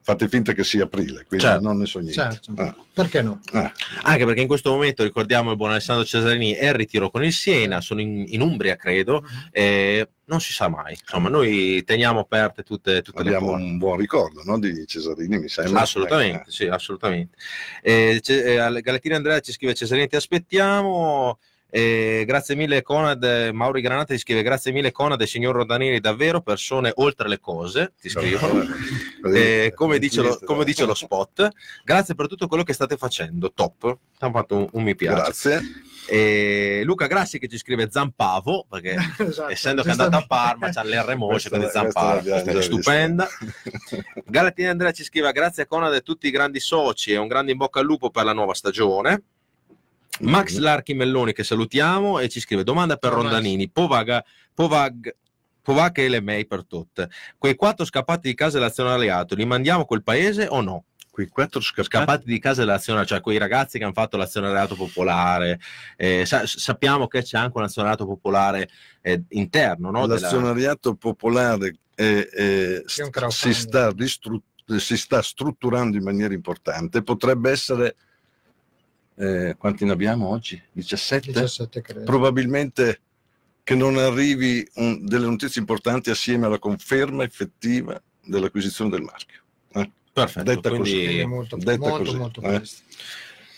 [0.05, 1.63] fate finta che sia aprile, quindi Certo.
[1.63, 2.21] non ne so niente.
[2.21, 2.53] Certo.
[2.57, 3.41] Ah, Perché no?
[3.53, 3.73] ah.
[4.03, 7.33] anche perché in questo momento ricordiamo il buon Alessandro Cesarini è in ritiro con il
[7.33, 12.63] Siena sono in, in Umbria credo e non si sa mai insomma noi teniamo aperte
[12.63, 15.81] tutte, tutte le Abbiamo un buon ricordo no, di Cesarini, mi sembra.
[15.81, 17.37] Assolutamente, Eh, sì, assolutamente.
[17.81, 21.39] Eh, eh, Galatini Andrea ci scrive Cesarini ti aspettiamo.
[21.75, 26.01] Eh, grazie mille Conad, eh, Mauri Granata ti scrive grazie mille Conad e signor Rodanini
[26.01, 28.63] davvero persone oltre le cose, ti scrivono.
[29.35, 31.49] Eh, come, dice lo, come dice lo spot,
[31.83, 33.81] grazie per tutto quello che state facendo, top.
[34.19, 35.15] Ti hanno fatto un, un mi piace.
[35.23, 35.63] Grazie.
[36.07, 40.71] E Luca Grassi che ci scrive Zampavo, perché Esatto, essendo che è andato a Parma
[40.71, 43.27] c'ha l'R Questa- quindi Zampavo, è stupenda.
[43.39, 44.03] vista.
[44.29, 47.53] Galatini Andrea ci scrive grazie a Conad e tutti i grandi soci e un grande
[47.53, 49.23] in bocca al lupo per la nuova stagione.
[50.21, 53.13] Max Larchi Melloni che salutiamo e ci scrive domanda per.
[53.13, 55.15] Rondanini, Povaga, Povag,
[55.63, 57.09] Povac e le May per tutte.
[57.39, 60.85] Quei quattro scappati di casa dell'azionariato li mandiamo a quel paese o no?
[61.11, 61.89] Quei quattro scappati.
[61.97, 65.61] Scappati di casa dell'azionariato, cioè quei ragazzi che hanno fatto l'azionariato popolare.
[65.97, 68.69] eh, sa- sappiamo che c'è anche un azionariato popolare
[69.03, 70.07] eh, interno, no?
[70.07, 71.75] Della- L'azionariato popolare
[72.87, 74.43] C'è un si, sta ristru-
[74.79, 77.03] si sta strutturando in maniera importante.
[77.03, 77.97] Potrebbe essere.
[79.23, 80.61] Eh, quanti ne abbiamo oggi?
[80.73, 81.33] 17?
[81.33, 82.05] 17 credo.
[82.05, 83.01] Probabilmente
[83.63, 89.41] che non arrivi un- delle notizie importanti assieme alla conferma effettiva dell'acquisizione del marchio.
[90.13, 91.25] Perfetto, detta quindi- così.
[91.25, 92.49] Molto, detta molto, così, molto eh.
[92.49, 92.83] presto.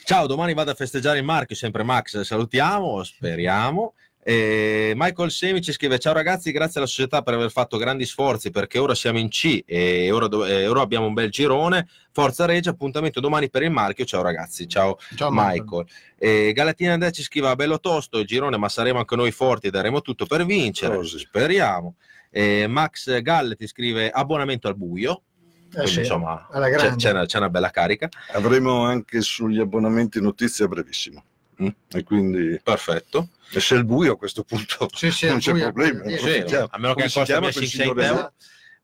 [0.05, 3.94] Ciao, domani vado a festeggiare il marchio, sempre Max, salutiamo, speriamo.
[4.26, 8.50] E Michael Semi ci scrive: Ciao ragazzi, grazie alla società per aver fatto grandi sforzi
[8.50, 11.87] perché ora siamo in C e ora, do- e ora abbiamo un bel girone.
[12.10, 14.06] Forza Regia, appuntamento domani per il marchio.
[14.06, 15.87] Ciao ragazzi, ciao Ciao Michael.
[16.16, 19.70] E Galatina Andrea ci scrive: Bello tosto il girone, ma saremo anche noi forti e
[19.70, 20.96] daremo tutto per vincere.
[20.96, 21.18] Così.
[21.18, 21.96] Speriamo.
[22.30, 25.20] E Max Gall ti scrive: Abbonamento al buio.
[25.66, 28.08] Eh Quindi, sì, insomma, c'è, c'è una, c'è una bella carica.
[28.32, 31.24] Avremo anche sugli abbonamenti notizie a brevissimo.
[31.62, 31.69] Mm?
[31.93, 33.29] E quindi Perfetto.
[33.51, 36.03] e se è il buio a questo punto Sì, sì, non c'è buio, problema.
[36.03, 36.19] buio.
[36.19, 38.33] Sì, a meno che si costa chiama 1600 quel signore euro.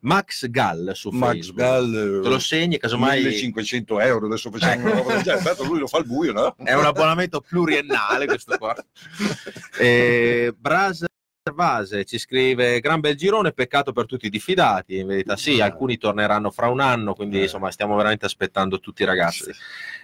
[0.02, 1.58] Max Gall su Max Facebook.
[1.58, 5.86] Gall Te lo segni, casomai 1500 euro adesso facciamo una roba del genere lui lo
[5.86, 6.56] fa al buio no?
[6.64, 8.74] è un abbonamento pluriennale questo qua.
[9.78, 11.04] E Bras
[11.52, 15.62] Vase ci scrive gran bel girone, peccato per tutti i diffidati, in verità sì, Eh.
[15.62, 17.42] alcuni torneranno fra un anno, quindi Eh.
[17.42, 19.44] insomma stiamo veramente aspettando tutti i ragazzi.
[19.44, 19.52] Sì.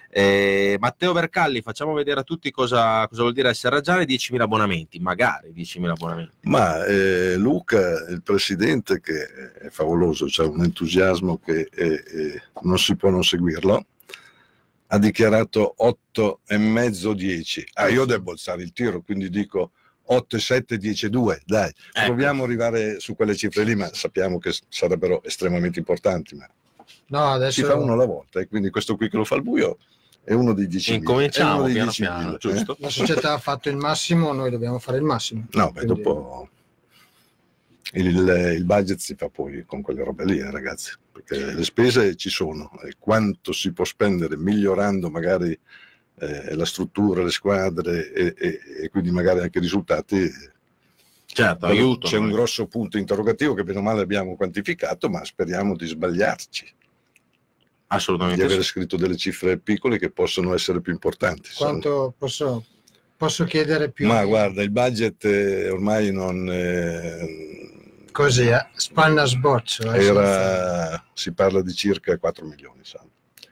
[0.09, 4.99] Eh, Matteo Vercalli, facciamo vedere a tutti cosa, cosa vuol dire essere raggiare 10.000 abbonamenti,
[4.99, 6.31] magari 10.000 abbonamenti.
[6.41, 9.25] ma eh, Luca il presidente che
[9.61, 13.85] è favoloso c'è un entusiasmo che eh, eh, non si può non seguirlo
[14.87, 19.71] ha dichiarato 8 e mezzo 10 ah io devo alzare il tiro quindi dico
[20.09, 22.05] 8, 7, 10, 2, dai, Ecco.
[22.05, 26.47] proviamo ad arrivare su quelle cifre lì, ma sappiamo che sarebbero estremamente importanti, ma
[27.07, 29.43] No, adesso si fa uno alla volta e quindi questo qui che lo fa al
[29.43, 29.77] buio
[30.27, 32.37] è uno dei 10 Incominciamo dei piano 10.000, piano, eh?
[32.37, 32.75] giusto?
[32.81, 35.45] la società ha fatto il massimo, noi dobbiamo fare il massimo.
[35.51, 36.49] No, beh, Quindi- dopo
[37.93, 42.15] il, il budget si fa poi con quelle robe lì, eh, ragazzi, perché le spese
[42.17, 45.57] ci sono e quanto si può spendere migliorando magari
[46.19, 50.29] eh, la struttura, le squadre e, e- e quindi magari anche i risultati.
[51.25, 52.07] Certo, aiuto.
[52.09, 56.65] C'è un grosso punto interrogativo che bene o male abbiamo quantificato, ma speriamo di sbagliarci,
[57.89, 58.67] di Assolutamente avere sì.
[58.67, 61.49] scritto delle cifre piccole che possono essere più importanti.
[61.55, 62.65] Quanto posso,
[63.15, 64.07] posso chiedere più?
[64.07, 66.49] Ma guarda, il budget eh, ormai non...
[66.51, 67.71] eh,
[68.11, 68.67] Così, eh?
[68.73, 69.83] spanna sboccio.
[69.93, 70.21] eh, senza-
[70.89, 72.81] era, si parla di circa 4 milioni.
[72.83, 73.01] sa.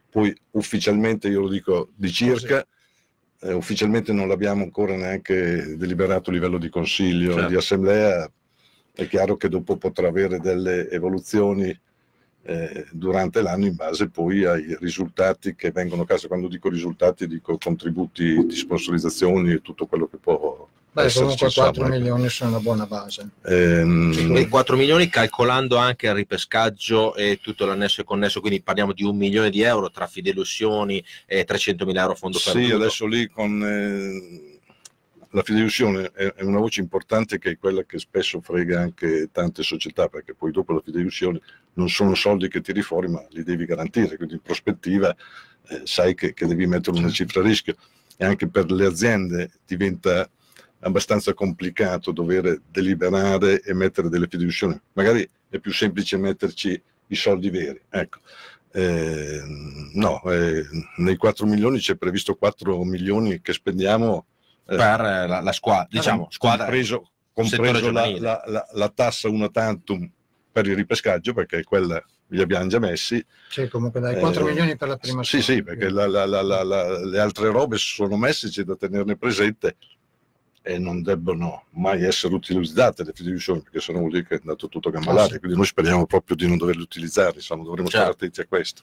[0.09, 2.65] Poi ufficialmente, io lo dico di circa,
[3.41, 7.47] eh, ufficialmente non l'abbiamo ancora neanche deliberato a livello di consiglio, Certo.
[7.49, 8.29] di assemblea.
[8.93, 11.77] È chiaro che dopo potrà avere delle evoluzioni
[12.47, 16.27] eh, durante l'anno in base poi ai risultati che vengono a casa.
[16.27, 21.67] Quando dico risultati dico contributi di sponsorizzazioni e tutto quello che può Beh, comunque 4
[21.81, 21.88] insomma.
[21.89, 23.27] milioni sono una buona base.
[23.45, 28.93] Ehm, Quindi 4 milioni calcolando anche il ripescaggio e tutto l'annesso e connesso, quindi parliamo
[28.93, 32.75] di un milione di euro tra fideiussioni e 300 mila euro fondo Sì, perduto.
[32.75, 34.54] adesso lì con eh,
[35.35, 40.07] la fideiussione è, una voce importante che è quella che spesso frega anche tante società,
[40.07, 41.41] perché poi dopo la fideiussione
[41.73, 45.13] non sono soldi che tiri fuori, ma li devi garantire, quindi in prospettiva
[45.67, 47.75] eh, sai che, che devi mettere una cifra a rischio
[48.15, 50.29] e anche per le aziende diventa
[50.79, 54.79] abbastanza complicato dover deliberare e mettere delle fideiussioni.
[54.93, 57.81] Magari è più semplice metterci i soldi veri.
[57.89, 58.19] Ecco.
[58.71, 59.41] Eh,
[59.93, 60.63] no, eh,
[60.97, 64.27] nei 4 milioni c'è previsto 4 milioni che spendiamo
[64.65, 69.49] per eh, la, la squadra, diciamo, squadra compreso, compreso la, la- la- la tassa una
[69.49, 70.10] tantum
[70.51, 73.23] per il ripescaggio, perché quella li abbiamo già messi.
[73.49, 75.54] Sì, comunque dai 4 Eh, milioni per la prima Sì, squadra.
[75.54, 79.15] sì, perché la- la- la- la- la- le altre robe sono messe, c'è da tenerne
[79.17, 79.75] presente
[80.67, 84.67] e non debbono mai essere utilizzate le fideiussioni, perché sennò vuol dire che è andato
[84.67, 85.39] tutto Ah, larga, sì.
[85.39, 88.23] quindi noi speriamo proprio di non doverle utilizzare, insomma, dovremmo stare Certo.
[88.23, 88.82] attenti a questo.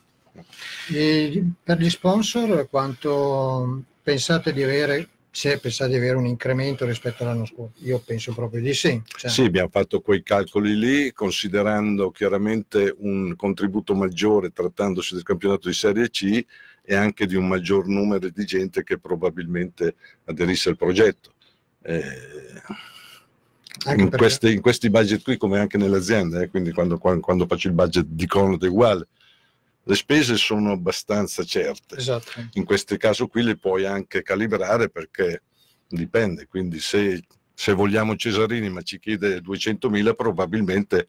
[0.92, 7.22] E per gli sponsor quanto pensate di avere, se pensate di avere un incremento rispetto
[7.22, 7.82] all'anno scorso?
[7.84, 9.00] Io penso proprio di sì.
[9.04, 15.68] Cioè, Sì, abbiamo fatto quei calcoli lì, considerando chiaramente un contributo maggiore trattandosi del campionato
[15.68, 16.44] di Serie C
[16.84, 19.94] e anche di un maggior numero di gente che probabilmente
[20.26, 21.32] aderisse al progetto.
[21.80, 22.04] Eh,
[23.96, 27.46] in, questi, in questi budget qui, come anche nelle aziende, eh, quindi quando, quando- quando
[27.46, 29.08] faccio il budget di Conad è uguale,
[29.84, 32.30] le spese sono abbastanza certe Esatto.
[32.52, 35.42] in questo caso qui le puoi anche calibrare perché
[35.88, 41.08] dipende, quindi se, se vogliamo Cesarini ma ci chiede 200.000 probabilmente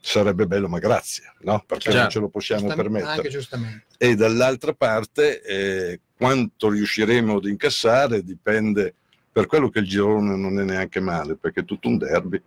[0.00, 1.64] sarebbe bello ma grazie, no?
[1.66, 2.12] perché non Certo.
[2.12, 3.28] ce lo possiamo permettere.
[3.98, 8.94] E dall'altra parte eh, quanto riusciremo ad incassare dipende
[9.32, 12.40] per quello che il girone non è neanche male, perché è tutto un derby.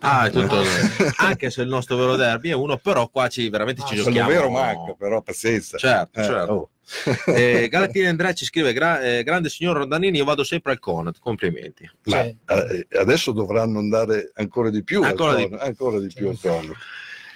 [0.00, 0.64] Ah, è tutto- Ah,
[1.28, 4.04] anche se il nostro vero derby è uno, però qua ci, veramente ci Ah, Quello
[4.04, 4.28] giochiamo.
[4.30, 5.76] vero manca, però pazienza.
[5.78, 6.52] Certo, Eh, certo.
[6.52, 6.68] oh.
[7.32, 11.18] Eh, Galatini Andrea ci scrive: "Gra- eh, Grande signor Rondanini, io vado sempre al Conad.
[11.20, 11.88] Complimenti.
[12.04, 16.28] Ma eh, adesso dovranno andare ancora di più, al Ancora di- Cono, ancora di più
[16.28, 16.72] al Cono.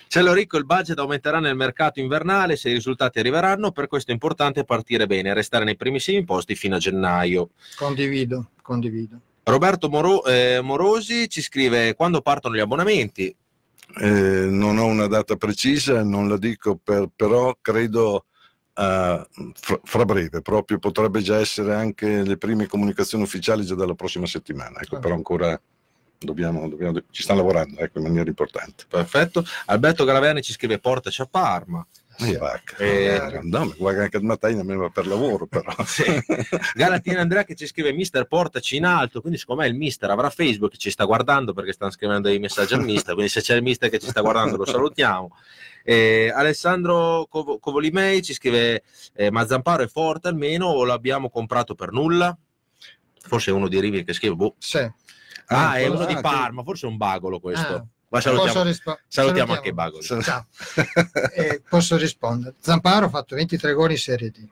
[0.09, 3.70] Cielo ricco, il budget aumenterà nel mercato invernale se i risultati arriveranno.
[3.72, 7.51] Per questo è importante partire bene e restare nei primissimi posti fino a gennaio.
[7.77, 9.18] Condivido, condivido.
[9.50, 13.35] Roberto Moro- eh, Morosi ci scrive: Quando partono gli abbonamenti?
[14.00, 14.11] Eh,
[14.50, 18.24] non ho una data precisa, non la dico, per- però credo
[18.74, 23.94] eh, fra, fra breve, proprio potrebbe già essere anche le prime comunicazioni ufficiali già dalla
[23.94, 24.80] prossima settimana.
[24.80, 24.98] Ecco, Ah.
[24.98, 25.59] però ancora
[26.18, 28.85] dobbiamo, dobbiamo- ci stanno lavorando ecco, in maniera importante.
[28.88, 29.44] Perfetto.
[29.66, 31.87] Alberto Garaverni ci scrive: Portaci a Parma.
[32.18, 32.76] Eh, vacca.
[32.76, 35.72] Eh, no, guarda anche mattina me va per lavoro, però.
[35.85, 36.05] Sì.
[36.74, 40.31] Galatini Andrea che ci scrive mister portaci in alto quindi secondo me il mister avrà
[40.31, 43.55] Facebook che ci sta guardando perché stanno scrivendo dei messaggi al mister quindi se c'è
[43.55, 45.37] il mister che ci sta guardando lo salutiamo
[45.85, 48.83] Eh, Alessandro Cov- Covolimei ci scrive
[49.14, 52.37] eh, ma Zamparo è forte almeno o l'abbiamo comprato per nulla
[53.20, 54.55] forse è uno di Rivi che scrive boh.
[54.59, 54.79] Sì.
[54.79, 57.85] ah, è quello- uno di ah, Parma forse è un bagolo questo Ah,
[58.16, 60.46] ma salutiamo, rispo- salutiamo anche i bagoli Ciao.
[61.35, 62.55] Eh, posso rispondere.
[62.61, 64.46] Zamparo ha fatto 23 gol in Serie D.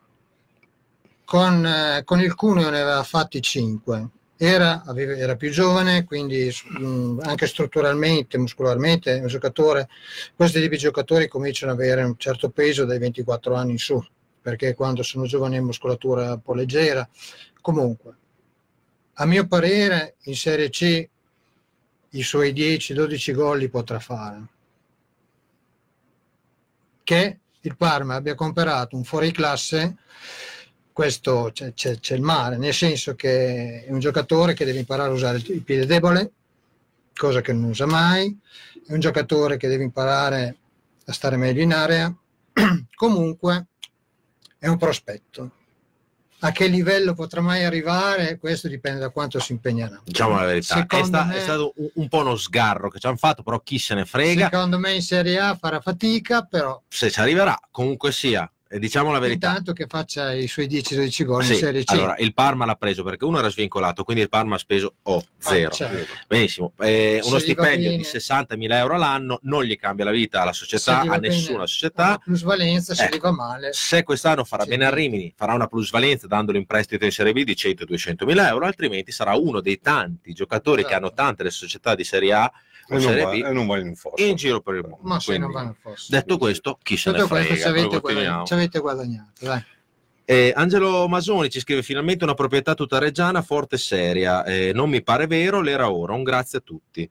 [1.24, 4.08] Con, eh, con il Cuneo ne aveva fatti 5.
[4.36, 9.88] Era, aveva- era più giovane, quindi mh, anche strutturalmente, muscolarmente, un giocatore.
[10.34, 14.04] Questi tipi di giocatori cominciano ad avere un certo peso dai 24 anni in su,
[14.42, 17.08] perché quando sono giovani è muscolatura un po' leggera.
[17.60, 18.16] Comunque,
[19.14, 21.08] A mio parere in Serie C
[22.14, 24.42] i suoi 10-12 gol li potrà fare.
[27.02, 29.96] Che il Parma abbia comprato un fuori classe,
[30.92, 35.10] questo c'è, c'è, c'è il male, nel senso che è un giocatore che deve imparare
[35.10, 36.32] a usare il piede debole,
[37.14, 38.36] cosa che non usa mai,
[38.86, 40.56] è un giocatore che deve imparare
[41.06, 42.14] a stare meglio in area,
[42.94, 43.66] comunque
[44.58, 45.50] è un prospetto.
[46.44, 48.36] A che livello potrà mai arrivare?
[48.36, 49.98] Questo dipende da quanto si impegnerà.
[50.04, 53.06] Diciamo la verità, è, sta, me, è, stato un, un, po' uno sgarro che ci
[53.06, 54.50] hanno fatto, però chi se ne frega.
[54.50, 56.82] Secondo me in Serie A farà fatica, però...
[56.86, 58.46] Se ci arriverà, comunque sia,
[58.78, 59.48] diciamo la verità.
[59.48, 61.92] Intanto che faccia i suoi 10-12 gol sì, in Serie C.
[61.92, 65.24] Allora, il Parma l'ha preso perché uno era svincolato, quindi il Parma ha speso oh,
[65.38, 65.68] zero.
[65.68, 66.12] Ah, certo.
[66.26, 66.72] Benissimo.
[66.80, 71.16] Eh, uno stipendio di 60.000 euro all'anno non gli cambia la vita alla società, a
[71.16, 72.18] nessuna bene, società.
[72.22, 73.72] Plusvalenza se va male.
[73.72, 77.32] Se quest'anno farà sì, bene a Rimini, farà una plusvalenza dandolo in prestito in Serie
[77.32, 80.88] B di 100-200 mila euro, altrimenti sarà uno dei tanti giocatori certo.
[80.88, 82.52] che hanno tante le società di Serie A
[82.88, 84.22] e non, va, e non va in fosso.
[84.24, 84.98] in giro per il mondo.
[85.02, 86.06] Ma se non va in fosso.
[86.10, 87.56] Detto questo, chi se ne frega?
[87.56, 89.32] Ci avete, guadagnato, ci avete guadagnato.
[89.40, 89.64] Dai.
[90.26, 94.44] Eh, Angelo Masoni ci scrive finalmente una proprietà tutta reggiana forte e seria.
[94.44, 96.14] Eh, non mi pare vero, l'era ora.
[96.14, 97.08] Un grazie a tutti.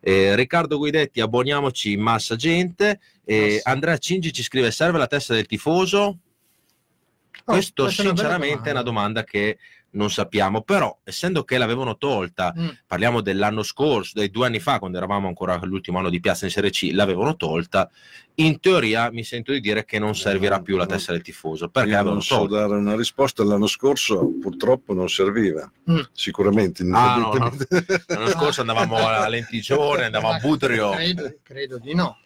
[0.00, 3.00] Eh, Riccardo Guidetti, abboniamoci in massa gente.
[3.64, 6.18] Andrea Cingi ci scrive: serve la testa del tifoso?
[7.44, 9.58] Oh, Questo sinceramente è una domanda che
[9.92, 12.68] non sappiamo, però essendo che l'avevano tolta, mm.
[12.86, 16.50] parliamo dell'anno scorso, dei due anni fa, quando eravamo ancora l'ultimo anno di Piazza in
[16.50, 17.90] Serie C, l'avevano tolta,
[18.36, 21.68] in teoria mi sento di dire che non servirà più la testa del tifoso.
[21.68, 22.60] Perché Io non so tolta.
[22.60, 26.00] dare una risposta, l'anno scorso purtroppo non serviva, mm.
[26.12, 26.82] sicuramente.
[26.90, 27.56] Ah, no, no.
[28.06, 30.90] L'anno scorso andavamo a Lentigione, andavamo a Budrio.
[30.90, 32.18] Credo, credo, di no,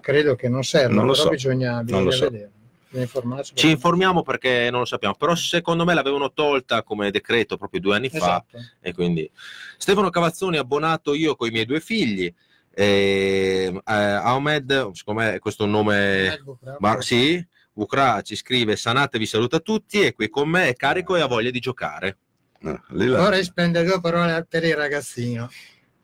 [0.00, 1.30] credo che non serva, non lo però so.
[1.30, 2.30] bisogna, bisogna so.
[2.30, 2.50] vedere.
[3.54, 7.96] Ci informiamo perché non lo sappiamo, però secondo me l'avevano tolta come decreto proprio due
[7.96, 8.58] anni esatto.
[8.58, 8.64] fa.
[8.80, 9.30] E quindi
[9.76, 12.32] Stefano Cavazzoni abbonato io con i miei due figli.
[12.72, 16.42] Eh, eh, Ahmed, siccome questo è un nome,
[16.78, 21.14] ma, sì, Ukra ci scrive: Sanate vi saluta tutti e qui con me è carico
[21.14, 22.18] e ha voglia di giocare.
[22.60, 25.48] No, Vorrei spendere due parole per il ragazzino.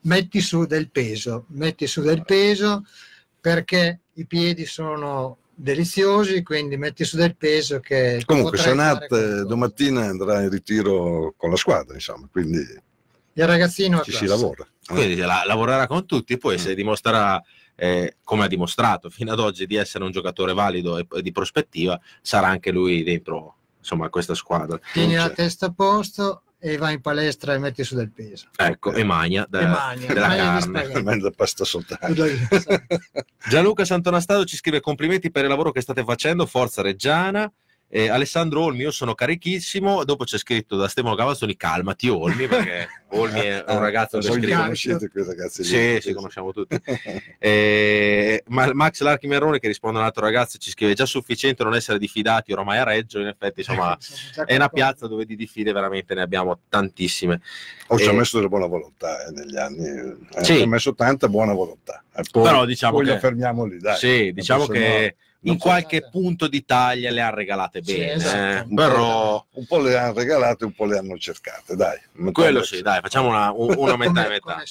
[0.03, 2.85] Metti su del peso, metti su del peso
[3.41, 8.23] perché i piedi sono deliziosi, quindi metti su del peso che...
[8.25, 12.59] Comunque Sanat domattina andrà in ritiro con la squadra, insomma, quindi...
[13.33, 14.67] Il ragazzino ci si lavora.
[14.87, 16.59] Quindi la, lavorerà con tutti, poi mm.
[16.59, 17.43] se dimostrerà,
[17.75, 21.33] eh, come ha dimostrato fino ad oggi, di essere un giocatore valido e, e di
[21.33, 24.79] prospettiva, sarà anche lui dentro insomma, questa squadra.
[24.93, 28.49] Tieni la testa a posto e vai in palestra e metti su del peso.
[28.57, 31.03] Ecco, e magna, da, e magna della magna carne.
[31.03, 32.25] Mezza pasta soltanto.
[33.49, 37.49] Gianluca Santonastato ci scrive complimenti per il lavoro che state facendo, forza Reggiana.
[37.89, 40.03] Eh, Alessandro Olmi, io sono carichissimo.
[40.05, 44.55] Dopo c'è scritto da Stefano Cavazzoni: calmati, Olmi, perché Olmi è un ragazzo che scrive.
[44.55, 45.69] conoscete quei ragazzi lì?
[45.69, 46.77] Sì, sì, conosciamo tutti.
[47.39, 51.77] eh, Max Larchi Merrone, che risponde a un altro ragazzo, ci scrive: già sufficiente non
[51.77, 53.21] essere diffidati ormai a Reggio.
[53.21, 53.97] In effetti, insomma,
[54.45, 57.41] è una piazza dove di diffide veramente ne abbiamo tantissime.
[57.87, 60.57] Oh, ci ha messo della buona volontà eh, negli anni, eh, sì.
[60.57, 62.03] ci ha messo tanta buona volontà.
[62.33, 63.97] Poi, Però diciamo poi che, fermiamo lì, dai.
[63.97, 65.15] Sì, diciamo che.
[65.17, 66.19] No in qualche esatto.
[66.19, 68.69] punto d'Italia le ha regalate bene, sì, esatto.
[68.71, 68.75] eh?
[68.75, 71.99] però un po' le hanno regalate, un po' le hanno cercate, dai.
[72.33, 74.63] Quello sì, dai, facciamo una, una metà e metà.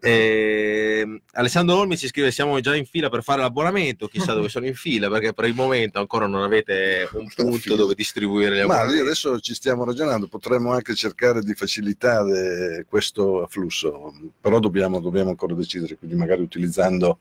[0.00, 4.06] Eh, Alessandro Olmi ci scrive: Siamo già in fila per fare l'abbonamento.
[4.06, 7.94] Chissà dove sono in fila, perché per il momento ancora non avete un punto dove
[7.94, 14.60] distribuire le Ma adesso ci stiamo ragionando, potremmo anche cercare di facilitare questo afflusso, però
[14.60, 17.18] dobbiamo, dobbiamo ancora decidere, quindi magari utilizzando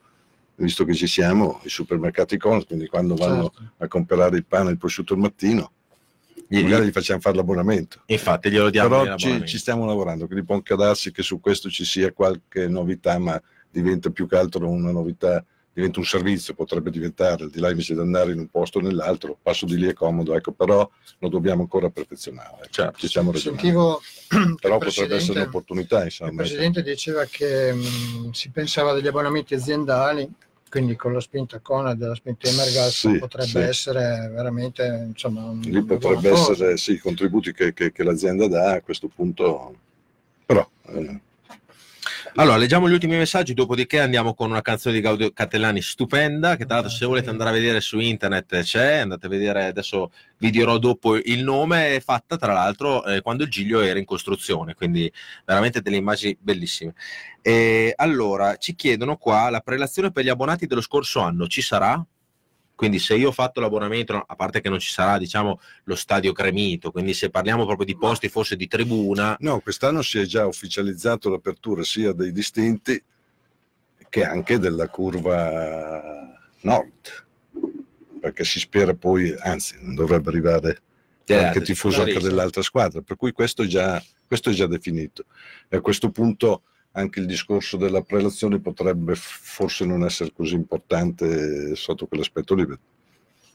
[0.55, 3.73] visto che ci siamo, i supermercati con, quindi quando vanno certo.
[3.77, 5.71] a comprare il pane e il prosciutto il mattino,
[6.47, 8.01] gli, magari gli facciamo fare l'abbonamento.
[8.07, 8.89] Infatti glielo diamo.
[8.89, 12.67] Però ci, ci, stiamo lavorando, quindi può anche darsi che su questo ci sia qualche
[12.67, 17.59] novità, ma diventa più che altro una novità, diventa un servizio, potrebbe diventare, al di
[17.59, 20.51] là invece di andare in un posto o nell'altro, passo di lì è comodo, ecco,
[20.51, 22.67] però lo dobbiamo ancora perfezionare.
[22.69, 22.99] Certo.
[22.99, 24.01] Ci stiamo Sentivo
[24.61, 26.03] però potrebbe essere un'opportunità.
[26.03, 26.89] Insomma, il Presidente ecco.
[26.89, 30.31] diceva che mh, si pensava degli abbonamenti aziendali
[30.73, 33.57] quindi con la spinta Conad e la spinta Emergas sì, potrebbe sì.
[33.59, 38.71] essere veramente insomma un lì potrebbe essere sì, i contributi che, che, che, l'azienda dà
[38.71, 39.75] a questo punto
[40.43, 41.19] però eh,
[42.35, 46.65] allora, leggiamo gli ultimi messaggi, dopodiché andiamo con una canzone di Gaudio Catellani stupenda, che
[46.65, 50.49] tra l'altro se volete andare a vedere su internet c'è, andate a vedere, adesso vi
[50.49, 54.73] dirò dopo il nome, è fatta tra l'altro eh, quando il Giglio era in costruzione,
[54.73, 55.11] quindi
[55.45, 56.95] veramente delle immagini bellissime.
[57.41, 62.03] E allora, ci chiedono qua, la prelazione per gli abbonati dello scorso anno ci sarà?
[62.75, 66.33] Quindi se io ho fatto l'abbonamento, a parte che non ci sarà diciamo lo stadio
[66.33, 70.45] Cremito, quindi se parliamo proprio di posti forse di tribuna, No, quest'anno si è già
[70.47, 73.01] ufficializzato l'apertura sia dei distinti
[74.09, 77.25] che anche della curva nord,
[78.19, 80.81] perché si spera poi, anzi, non dovrebbe arrivare
[81.25, 85.25] Eh, sì, tifoso anche dell'altra squadra, per cui questo è già, questo è già definito.
[85.69, 86.63] E a questo punto
[86.95, 92.67] anche il discorso della prelazione potrebbe forse non essere così importante sotto quell'aspetto lì.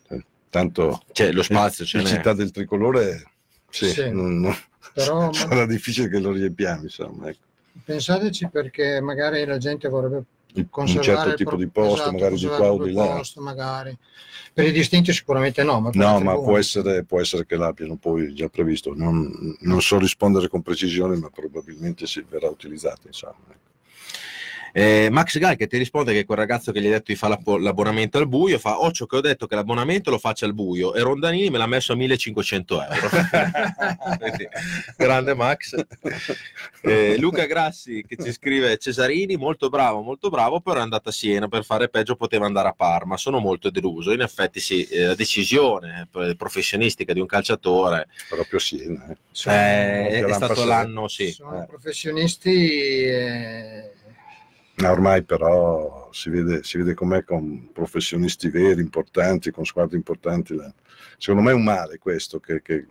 [0.08, 2.10] Eh, Tanto Cioè, lo spazio in n'è.
[2.10, 3.24] città del tricolore
[3.70, 4.10] sì, Sì.
[4.10, 4.56] non- non-
[4.92, 7.28] Però ma- sarà difficile che lo riempiamo, insomma.
[7.28, 7.46] ecco.
[7.84, 10.22] pensateci perché magari la gente vorrebbe
[10.54, 13.06] Un certo tipo di posto, esatto, magari di qua o di là.
[13.06, 13.96] posto, magari.
[14.52, 18.34] Per i distinti sicuramente no, ma No, ma può essere, può essere che l'abbiano poi
[18.34, 18.92] già previsto.
[18.94, 23.06] Non, non so rispondere con precisione, ma probabilmente sì, verrà utilizzato.
[23.06, 23.36] Insomma.
[24.80, 27.36] Eh, Max Gai che ti risponde che quel ragazzo che gli ha detto di fare
[27.58, 31.00] l'abbonamento al buio fa Occhio che ho detto che l'abbonamento lo faccia al buio e
[31.00, 33.08] Rondanini me l'ha messo a 1500 euro
[34.20, 34.48] Quindi,
[34.96, 35.84] grande Max
[36.82, 41.12] Eh, Luca Grassi che ci scrive Cesarini molto bravo molto bravo però è andato a
[41.12, 45.06] Siena per fare peggio poteva andare a Parma sono molto deluso in effetti sì eh,
[45.06, 49.08] la decisione eh, professionistica di un calciatore Proprio Siena.
[49.10, 49.16] eh.
[49.32, 51.66] Sono, eh, è, l'anno stato l'anno sì sono eh.
[51.66, 53.90] professionisti eh,
[54.84, 60.56] Ormai però si vede, si vede com'è con professionisti veri, importanti, con squadre importanti.
[61.16, 62.86] Secondo me è un male questo, che, che-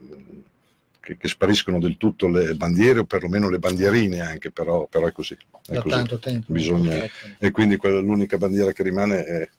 [0.99, 5.13] che- che spariscono del tutto le bandiere o perlomeno le bandierine anche, però, però è
[5.13, 5.37] così.
[5.65, 5.95] È da così.
[5.95, 6.51] tanto tempo.
[6.51, 7.05] Bisogna-
[7.39, 9.49] E quindi quella- l'unica bandiera che rimane è,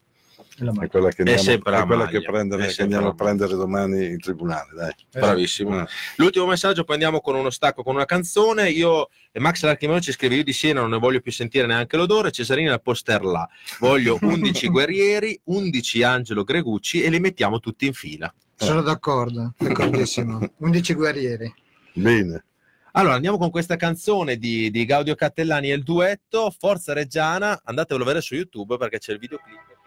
[0.58, 3.10] è quella che andiamo, sempre la è quella maglia, che prendere- è che andiamo la
[3.10, 4.72] a prendere domani in tribunale.
[4.74, 4.92] Dai.
[5.10, 5.86] bravissimo Eh.
[6.16, 8.70] L'ultimo messaggio, poi andiamo con uno stacco, con una canzone.
[8.70, 11.96] Io e Max Larchimeno ci scrive: Io di Siena non ne voglio più sentire neanche
[11.96, 12.30] l'odore.
[12.30, 13.48] Cesarini al poster là.
[13.78, 18.32] Voglio 11 guerrieri, 11 Angelo Gregucci e li mettiamo tutti in fila.
[18.56, 20.40] Sono d'accordo, d'accordissimo.
[20.58, 21.54] 11 guerrieri.
[21.92, 22.44] Bene.
[22.92, 27.60] Allora andiamo con questa canzone di, di Gaudio Cattellani e il duetto Forza Reggiana.
[27.62, 29.77] Andatevelo a vedere su YouTube perché c'è il videoclip.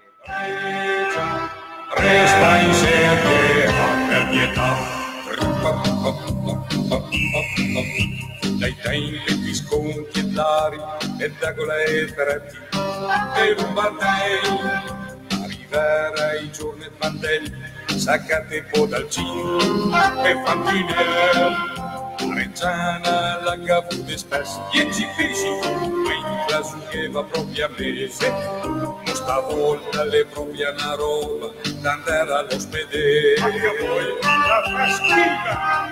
[1.97, 3.15] Resta in serie a
[4.07, 4.77] per pietà.
[8.59, 10.77] Dai tempi di sconti e lari
[11.17, 12.57] e dagola e ferretti
[13.35, 14.41] e lombardei
[15.41, 17.51] arrivare ai giorni e mandelli
[17.97, 19.57] saccate po' dal cino
[20.23, 21.79] e fantinelli
[22.35, 31.51] Reggiana la cavuta spesso dieci pesci mentre sugheva propria mese stavolta le propria una roba
[31.79, 33.35] d'andare all'ospedale
[34.21, 35.91] la freschina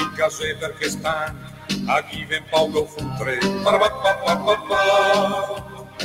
[0.00, 1.46] in case perché stanno
[1.86, 3.38] a chi ven Paolo Futre.
[3.62, 4.76] Parapapapapapa.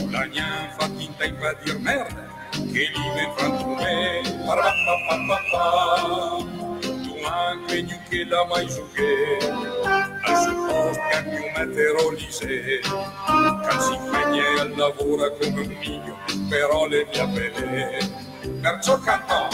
[0.09, 4.21] la gnanfa tinta in dir merda che lì ven frantume
[7.23, 9.37] Gnu che la mai giughe
[10.23, 12.81] al suo posto che più meteorolise che
[13.79, 16.17] si impegna al lavoro come un miglio
[16.49, 17.97] però le mie belle.
[18.61, 19.47] Perciò cantò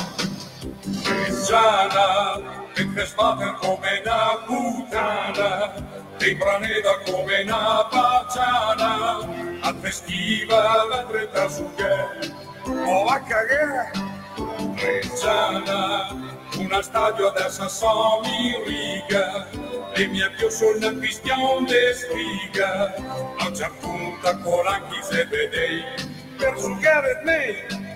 [1.04, 2.42] Reggiana
[2.76, 5.74] mentre sbatte come una puttana
[6.18, 12.34] e braneda come una baciana a festiva la treta su che
[12.66, 13.92] o a cagare!
[14.76, 19.50] Reggiana una stadio adesso sono in riga
[19.94, 22.94] e mi più sul cristian de sfiga
[23.38, 25.84] a già punta con anche se vedei
[26.38, 27.88] per giocare me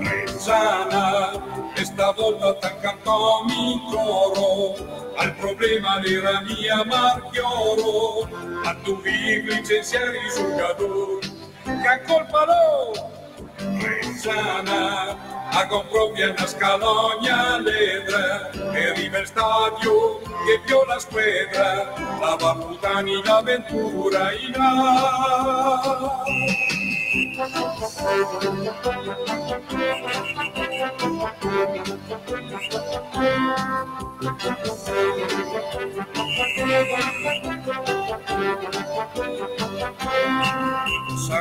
[0.00, 1.32] Reggiana
[1.74, 4.74] e stavolta t'accantò mi coro
[5.16, 8.26] al problema era mia marchioro
[8.64, 11.28] a tu vivi licenziare i giocatori
[11.62, 13.17] che colpa lo
[13.76, 15.16] Reggiana
[15.50, 23.22] a comprovia una scalogna ledra e arriva il stadio che più la squadra la Vaputani
[23.24, 26.22] l'avventura in là
[27.08, 27.16] Sa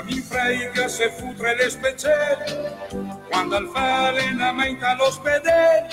[0.03, 2.45] mi frega se futre le speciali
[3.29, 5.89] quando al fare allenamento all'ospedale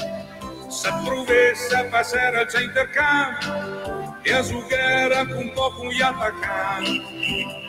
[0.68, 7.03] se provesse a passare al centercampo e a giocare un po' con gli attaccanti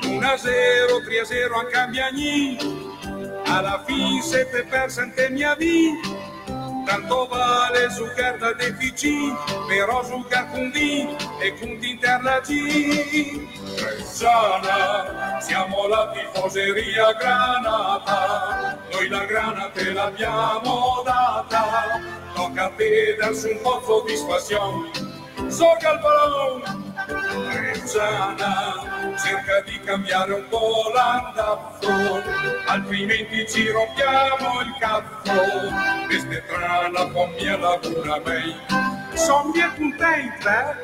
[0.06, 2.58] 1 a 0, 3 a 0 a Cambiagni
[3.46, 6.26] alla fine siete per sente mia vita
[6.86, 9.36] tanto vale Zuccherta deficit,
[9.68, 13.48] però Zuccher Cundi e Cundi interna G.
[13.76, 22.00] Reggiana, siamo la tifoseria granata, noi la grana te l'abbiamo data,
[22.34, 24.92] tocca a te darsi un po' soddisfazione,
[25.48, 26.84] sorga il ballone.
[27.54, 32.22] Reggiana, cerca di cambiare un po' l'andazzo,
[32.66, 36.06] altrimenti ci rompiamo il cazzo.
[36.08, 38.56] Questa trana con mia laguna mei,
[39.14, 40.76] son bien contenta.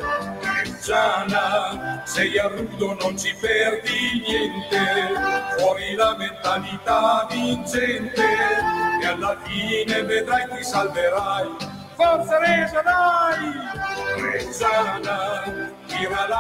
[0.64, 8.24] Reggiana, sei a rudo, non ci perdi niente, fuori la mentalità vincente,
[9.02, 11.80] e alla fine vedrai ti salverai.
[11.96, 12.40] Forza!
[12.40, 13.21] Reggiana,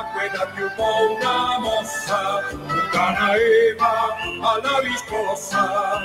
[0.02, 6.00] tira l'acqua e da più una mossa, Puttana Eva alla riscossa.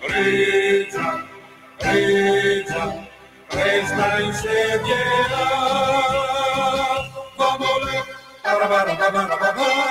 [0.00, 1.26] Reggia,
[1.78, 3.08] Reggia,
[3.48, 5.48] resta in sediera,
[7.36, 8.04] vamole,
[8.42, 9.88] parabarabarabarabara,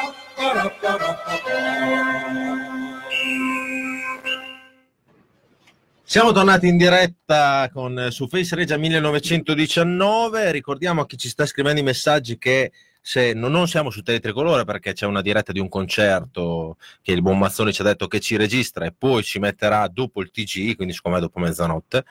[6.03, 10.51] Siamo tornati in diretta con, su Face Regia 1919.
[10.51, 12.71] Ricordiamo a chi ci sta scrivendo i messaggi che
[13.01, 17.39] se non, siamo su Teletricolore perché c'è una diretta di un concerto che il buon
[17.39, 20.93] Mazzoni ci ha detto che ci registra e poi ci metterà dopo il TG, quindi
[20.93, 22.05] siccome è dopo mezzanotte.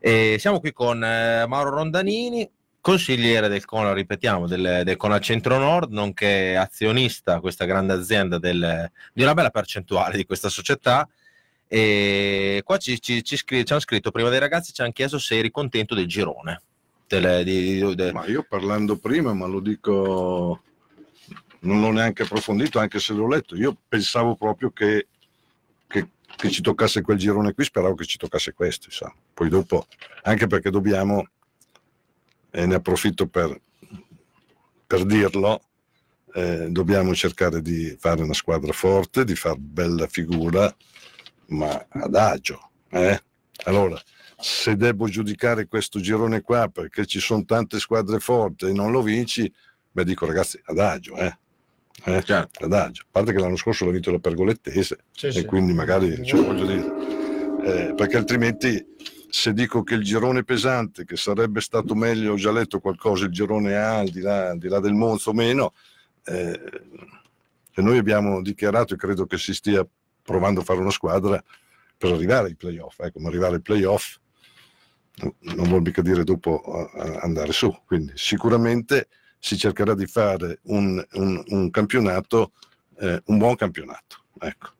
[0.00, 2.48] E siamo qui con eh, Mauro Rondanini,
[2.80, 8.90] consigliere del CONA, ripetiamo, del, del CONA Centro Nord, nonché azionista questa grande azienda del,
[9.12, 11.08] di una bella percentuale di questa società.
[11.68, 15.18] E qua ci, ci, ci, scri- ci hanno scritto prima dei ragazzi, ci hanno chiesto
[15.18, 16.62] se eri contento del girone.
[17.06, 18.12] Delle, di, de...
[18.12, 20.62] Ma io parlando prima, ma lo dico,
[21.60, 23.56] non l'ho neanche approfondito, anche se l'ho letto.
[23.56, 25.08] Io pensavo proprio che,
[25.86, 28.90] che, che ci toccasse quel girone qui, speravo che ci toccasse questo.
[28.90, 29.12] Sa.
[29.32, 29.86] Poi dopo,
[30.22, 31.28] anche perché dobbiamo,
[32.50, 33.60] e ne approfitto per,
[34.86, 35.60] per dirlo,
[36.34, 40.74] eh, dobbiamo cercare di fare una squadra forte, di fare bella figura
[41.48, 42.70] ma adagio.
[42.90, 43.20] Eh?
[43.64, 44.00] Allora,
[44.38, 49.02] se devo giudicare questo girone qua perché ci sono tante squadre forti e non lo
[49.02, 49.50] vinci,
[49.90, 51.38] beh dico ragazzi, adagio, eh?
[52.04, 52.22] Eh?
[52.22, 52.64] Certo.
[52.64, 53.02] adagio.
[53.04, 55.44] A parte che l'anno scorso l'ha vinto la Pergolettese Sì, e sì.
[55.46, 58.94] quindi magari, cioè, voglio dire, eh, perché altrimenti
[59.28, 63.32] se dico che il girone pesante, che sarebbe stato meglio, ho già letto qualcosa, il
[63.32, 65.72] girone A, al di là, al di là del Monzo o meno,
[66.24, 66.60] eh,
[67.74, 69.86] e noi abbiamo dichiarato e credo che si stia
[70.22, 71.42] provando a fare una squadra
[71.98, 73.00] per arrivare ai playoff.
[73.00, 74.16] Ecco, ma arrivare ai playoff
[75.38, 77.74] non vuol mica dire dopo uh, andare su.
[77.86, 79.08] Quindi sicuramente
[79.38, 82.52] si cercherà di fare un, un, un campionato,
[82.98, 84.24] eh, un buon campionato.
[84.40, 84.70] Ecco.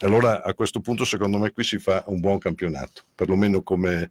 [0.00, 4.10] Allora a questo punto secondo me qui si fa un buon campionato, perlomeno come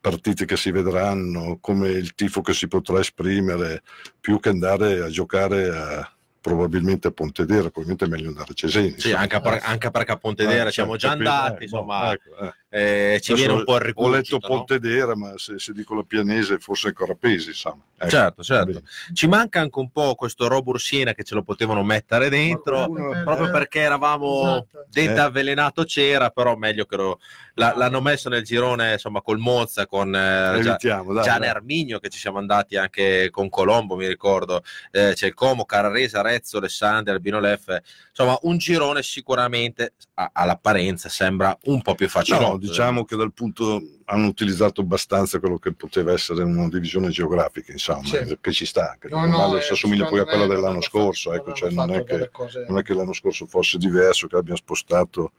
[0.00, 3.82] partite che si vedranno, come il tifo che si potrà esprimere,
[4.18, 8.94] più che andare a giocare a, probabilmente a Pontedera, probabilmente è meglio andare a Cesena.
[8.96, 12.12] Sì, anche, per- anche perché a Pontedera Eh, siamo sì, già capito, andati, eh, insomma,
[12.12, 12.54] ecco, eh.
[12.72, 14.36] Eh, ci viene un po' il Ho rigurgito.
[14.36, 14.56] letto no?
[14.58, 17.82] Pontedera, ma se, se dico la pianese forse ancora pesi, insomma.
[17.96, 18.64] Ecco, Certo, certo.
[18.66, 18.82] bene.
[19.12, 23.22] Ci manca anche un po' questo Robur Siena che ce lo potevano mettere dentro, qualcuno-
[23.24, 24.86] proprio perché eravamo Esatto.
[24.88, 25.22] dente Eh.
[25.22, 27.18] avvelenato c'era, però meglio che lo,
[27.54, 31.48] la- l'hanno messo nel girone insomma col Mozza, con eh, Gia- Evitiamo, dai, Gian dai.
[31.50, 34.62] Erminio che ci siamo andati anche con Colombo, mi ricordo,
[34.92, 41.08] eh, c'è il Como, Carrarese, Arezzo, Alessandria, Albino Leffe, insomma un girone sicuramente a- all'apparenza
[41.10, 42.38] sembra un po' più facile.
[42.38, 47.72] No, diciamo che dal punto hanno utilizzato abbastanza quello che poteva essere una divisione geografica,
[47.72, 48.38] insomma, Sì.
[48.40, 50.80] che ci sta, che No, non no, male, eh, si assomiglia poi a quella dell'anno
[50.80, 54.26] scorso, fatto- ecco, cioè non, è che, cose non è che l'anno scorso fosse diverso,
[54.28, 55.32] che abbia spostato,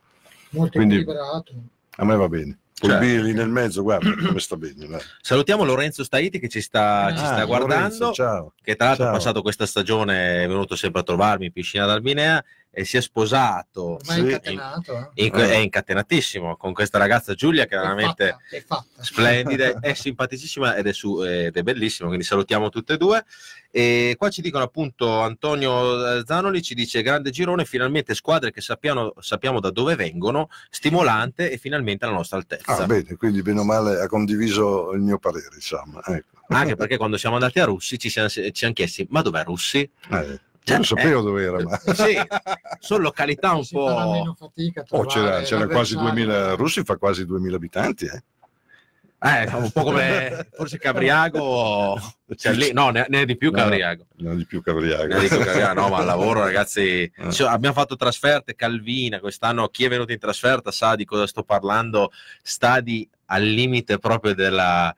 [0.49, 1.05] molto quindi-
[1.97, 2.57] a me va bene.
[2.81, 2.97] Certo.
[2.97, 4.87] Billy nel mezzo, guarda come sta bene.
[4.87, 4.99] dai.
[5.21, 7.75] Salutiamo Lorenzo Staiti che ci sta, ci sta Ah, guardando.
[7.75, 8.53] Lorenzo, ciao.
[8.59, 9.13] che tra l'altro Ciao.
[9.13, 12.43] ha passato questa stagione, è venuto sempre a trovarmi in piscina d'Albinea
[12.73, 13.83] e si è sposato.
[13.95, 14.21] Ormai Sì.
[14.21, 15.11] incatenato.
[15.13, 15.25] eh.
[15.25, 15.49] In- Eh.
[15.51, 19.03] È incatenatissimo con questa ragazza Giulia che è È veramente fatta, è fatta.
[19.03, 23.25] splendida, è simpaticissima ed è, su- ed è bellissima, quindi salutiamo tutte e due.
[23.73, 28.59] E qua ci dicono appunto Antonio eh, Zanoli ci dice grande girone, finalmente squadre che
[28.61, 32.75] sappiamo, sappiamo da dove vengono, stimolante e finalmente alla nostra altezza.
[32.77, 36.01] Ah, bene, quindi bene o male ha condiviso il mio parere, insomma.
[36.05, 36.39] Ecco.
[36.49, 39.89] Anche perché quando siamo andati a Russi ci siamo, ci siamo chiesti ma dov'è Russi?
[40.09, 41.77] Eh, Cioè, non sapevo eh, dove era, ma...
[41.77, 42.17] Sì,
[42.79, 43.87] sono località un Si po'...
[44.11, 46.25] meno fatica Oh, c'era, c'era quasi l'avversario.
[46.25, 48.23] 2000, Russi fa quasi 2000 abitanti, eh?
[49.23, 51.95] Eh, un po' come forse Cabriago,
[52.35, 54.07] cioè, lì, no, ne, ne è di più No, Cabriago.
[54.17, 55.13] Non di più Cavriago.
[55.13, 57.03] Ne è di più Cabriago, no, ma al lavoro, ragazzi.
[57.15, 57.31] Eh.
[57.31, 61.43] cioè, abbiamo fatto trasferte, Calvina, quest'anno chi è venuto in trasferta sa di cosa sto
[61.43, 62.11] parlando.
[62.41, 64.91] Stadi al limite proprio della,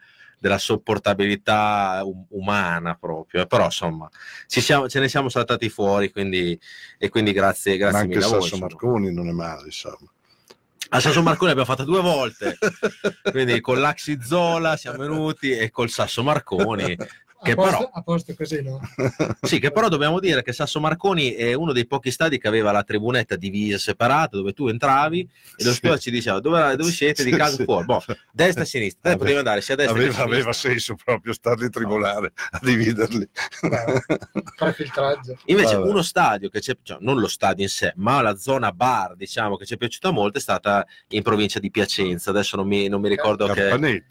[0.43, 4.09] della sopportabilità um- umana proprio, però insomma
[4.45, 6.59] siamo, ce ne siamo saltati fuori, quindi,
[6.97, 8.41] e quindi grazie, grazie Ma anche mille a voi.
[8.41, 8.71] Sasso insomma.
[8.71, 10.11] Marconi non è male, insomma.
[10.89, 12.57] A Sasso Marconi abbiamo fatto due volte,
[13.31, 16.97] quindi con l'Axi Zola siamo venuti e col Sasso Marconi,
[17.43, 18.79] che a, posto, però, a posto così, no?
[19.41, 22.71] sì, che però dobbiamo dire che Sasso Marconi è uno dei pochi stadi che aveva
[22.71, 25.99] la tribunetta divisa separata dove tu entravi e lo Sì.
[25.99, 27.63] ci diceva dove, dove siete di casa sì.
[27.63, 30.39] fuori, boh, destra e sinistra, Aveva- potevi andare sia a destra che a Aveva, sinistra.
[30.39, 33.29] aveva senso proprio starli a tribunale, a dividerli.
[34.55, 35.37] Fare filtraggio.
[35.45, 35.89] Invece Vabbè.
[35.89, 39.57] uno stadio che c'è, cioè, non lo stadio in sé, ma la zona bar, diciamo,
[39.57, 42.29] che ci è piaciuta molto è stata in provincia di Piacenza.
[42.29, 44.01] Adesso non mi, non mi ricordo che...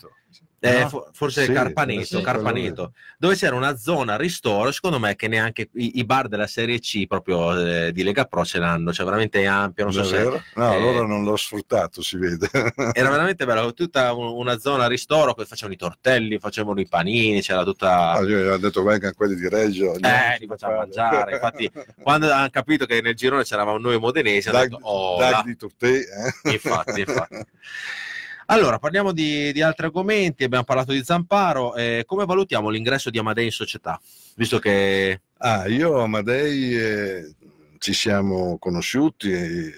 [0.64, 0.88] Eh, no?
[0.88, 5.68] fo- forse Sì, Carpaneto, sì, Carpaneto, dove c'era una zona ristoro, secondo me che neanche
[5.74, 9.44] i, i bar della Serie C proprio eh, di Lega Pro ce l'hanno, cioè veramente
[9.44, 10.22] ampio, non so se...
[10.22, 12.48] No, eh, allora non l'ho sfruttato, si vede.
[12.94, 17.40] Era veramente bello, tutta un- una zona ristoro, che facevano i tortelli, facevano i panini,
[17.40, 18.12] c'era tutta...
[18.12, 19.94] Ah, io ho detto venga quelli di Reggio.
[19.94, 21.32] Eh, li facciamo mangiare.
[21.32, 21.68] Infatti,
[22.00, 25.42] quando hanno capito che nel girone c'eravamo noi modenesi, hanno detto, oh, Dag là.
[25.44, 26.52] di Turtè, eh?
[26.52, 27.44] infatti, infatti.
[28.46, 30.44] Allora, parliamo di, di altri argomenti.
[30.44, 31.74] Abbiamo parlato di Zamparo.
[31.74, 34.00] Eh, come valutiamo l'ingresso di Amadei in società?
[34.36, 37.34] Visto che Ah, io Amadei eh,
[37.78, 39.72] ci siamo conosciuti e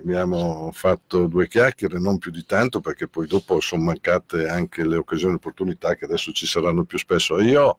[0.00, 4.94] abbiamo fatto due chiacchiere, non più di tanto, perché poi dopo sono mancate anche le
[4.94, 7.40] occasioni e opportunità che adesso ci saranno più spesso.
[7.40, 7.78] Io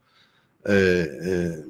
[0.66, 0.74] eh,
[1.22, 1.66] eh,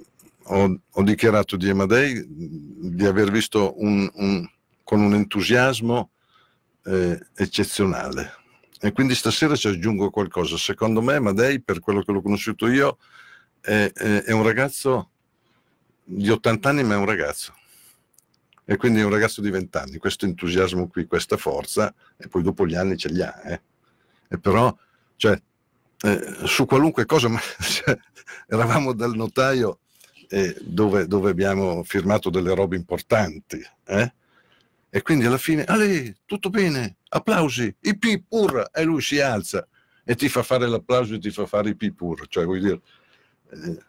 [0.46, 4.50] ho, ho dichiarato di Amadei di aver visto un, un-
[4.84, 6.10] con un entusiasmo
[6.86, 8.38] eh, eccezionale.
[8.82, 10.58] E quindi stasera ci aggiungo qualcosa.
[10.58, 12.98] Secondo me Amadei, per quello che l'ho conosciuto io,
[13.60, 15.10] è, è- è un ragazzo
[16.04, 17.54] di 80 anni, ma è un ragazzo.
[18.66, 19.98] E quindi è un ragazzo di 20 anni.
[19.98, 23.42] Questo entusiasmo qui, questa forza, e poi dopo gli anni ce li ha.
[23.46, 23.62] eh.
[24.30, 24.76] E però,
[25.16, 25.40] cioè,
[26.02, 27.98] eh, su qualunque cosa, ma, cioè,
[28.48, 29.80] eravamo dal notaio
[30.30, 33.60] eh, dove, dove abbiamo firmato delle robe importanti.
[33.86, 34.14] eh.
[34.92, 39.68] E quindi alla fine, Ale, tutto bene, applausi, i pi pur, e lui si alza
[40.04, 42.28] e ti fa fare l'applauso e ti fa fare i pi pur.
[42.28, 42.82] Cioè, vuol dire,
[43.52, 43.84] eh,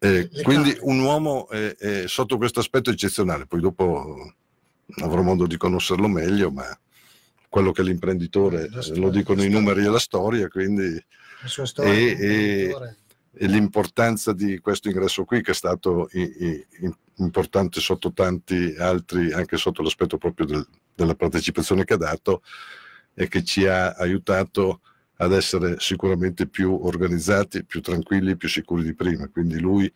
[0.00, 4.34] eh, quindi un uomo eh, sotto questo aspetto eccezionale, poi dopo
[5.02, 6.78] avrò modo di conoscerlo meglio, ma
[7.48, 11.02] quello che l'imprenditore, eh, storia, lo dicono i numeri e la storia, quindi
[11.40, 11.92] La sua storia.
[11.92, 12.96] E-
[13.46, 19.32] l'importanza di questo ingresso qui, che è stato i- i- im- importante sotto tanti altri,
[19.32, 22.42] anche sotto l'aspetto proprio del- della partecipazione che ha dato
[23.14, 24.80] e che ci ha aiutato
[25.20, 29.28] ad essere sicuramente più organizzati, più tranquilli, più sicuri di prima.
[29.28, 29.92] Quindi lui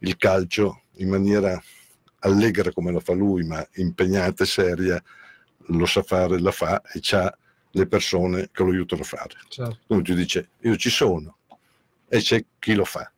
[0.00, 1.62] il calcio in maniera
[2.20, 5.02] allegra come lo fa lui, ma impegnata e seria,
[5.68, 7.38] lo sa fare, la fa e ha
[7.72, 9.78] le persone che lo aiutano a fare Certo.
[9.88, 11.35] uno ti dice io ci sono
[12.08, 13.10] e c'è chi lo fa.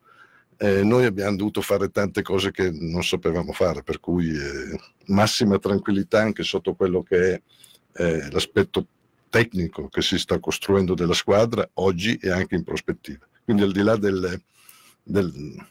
[0.57, 5.59] Eh, noi abbiamo dovuto fare tante cose che non sapevamo fare, per cui eh, massima
[5.59, 7.43] tranquillità anche sotto quello che è
[7.95, 8.87] eh, l'aspetto
[9.31, 13.27] tecnico che si sta costruendo della squadra oggi e anche in prospettiva.
[13.45, 14.41] Quindi al di là del-
[15.03, 15.67] del-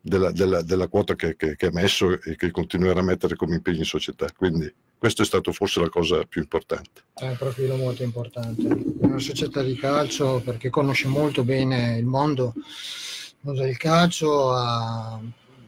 [0.00, 3.54] della, della- della quota che, che- che ha messo e che continuerà a mettere come
[3.56, 4.26] impegno in società.
[4.36, 7.02] Quindi questo è stato forse la cosa più importante.
[7.14, 8.62] È un profilo molto importante.
[8.66, 14.50] È una società di calcio perché conosce molto bene il mondo, il mondo del calcio,
[14.52, 15.20] ha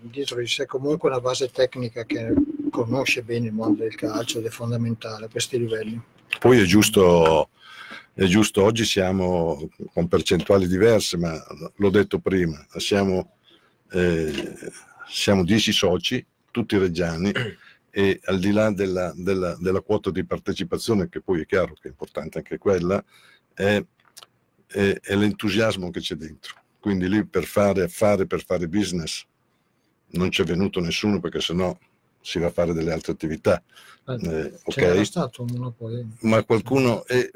[0.02, 2.32] dietro di sé comunque una base tecnica che
[2.70, 6.00] conosce bene il mondo del calcio ed è fondamentale a questi livelli.
[6.38, 7.50] Poi è giusto,
[8.14, 11.38] è giusto, oggi siamo con percentuali diverse, ma
[11.76, 13.36] l'ho detto prima, siamo,
[13.92, 14.54] eh,
[15.08, 17.32] siamo 10 soci, tutti reggiani,
[17.90, 21.88] e al di là della, della- della quota di partecipazione, che poi è chiaro che
[21.88, 23.02] è importante anche quella,
[23.54, 23.84] è,
[24.66, 26.54] è- è l'entusiasmo che c'è dentro.
[26.78, 29.24] Quindi lì per fare affare, per fare business,
[30.12, 31.76] non c'è venuto nessuno perché sennò
[32.22, 33.62] si va a fare delle altre attività.
[34.06, 34.74] Eh, Eh, ok?
[34.74, 36.06] C'era stato uno poi.
[36.20, 37.30] ma qualcuno e,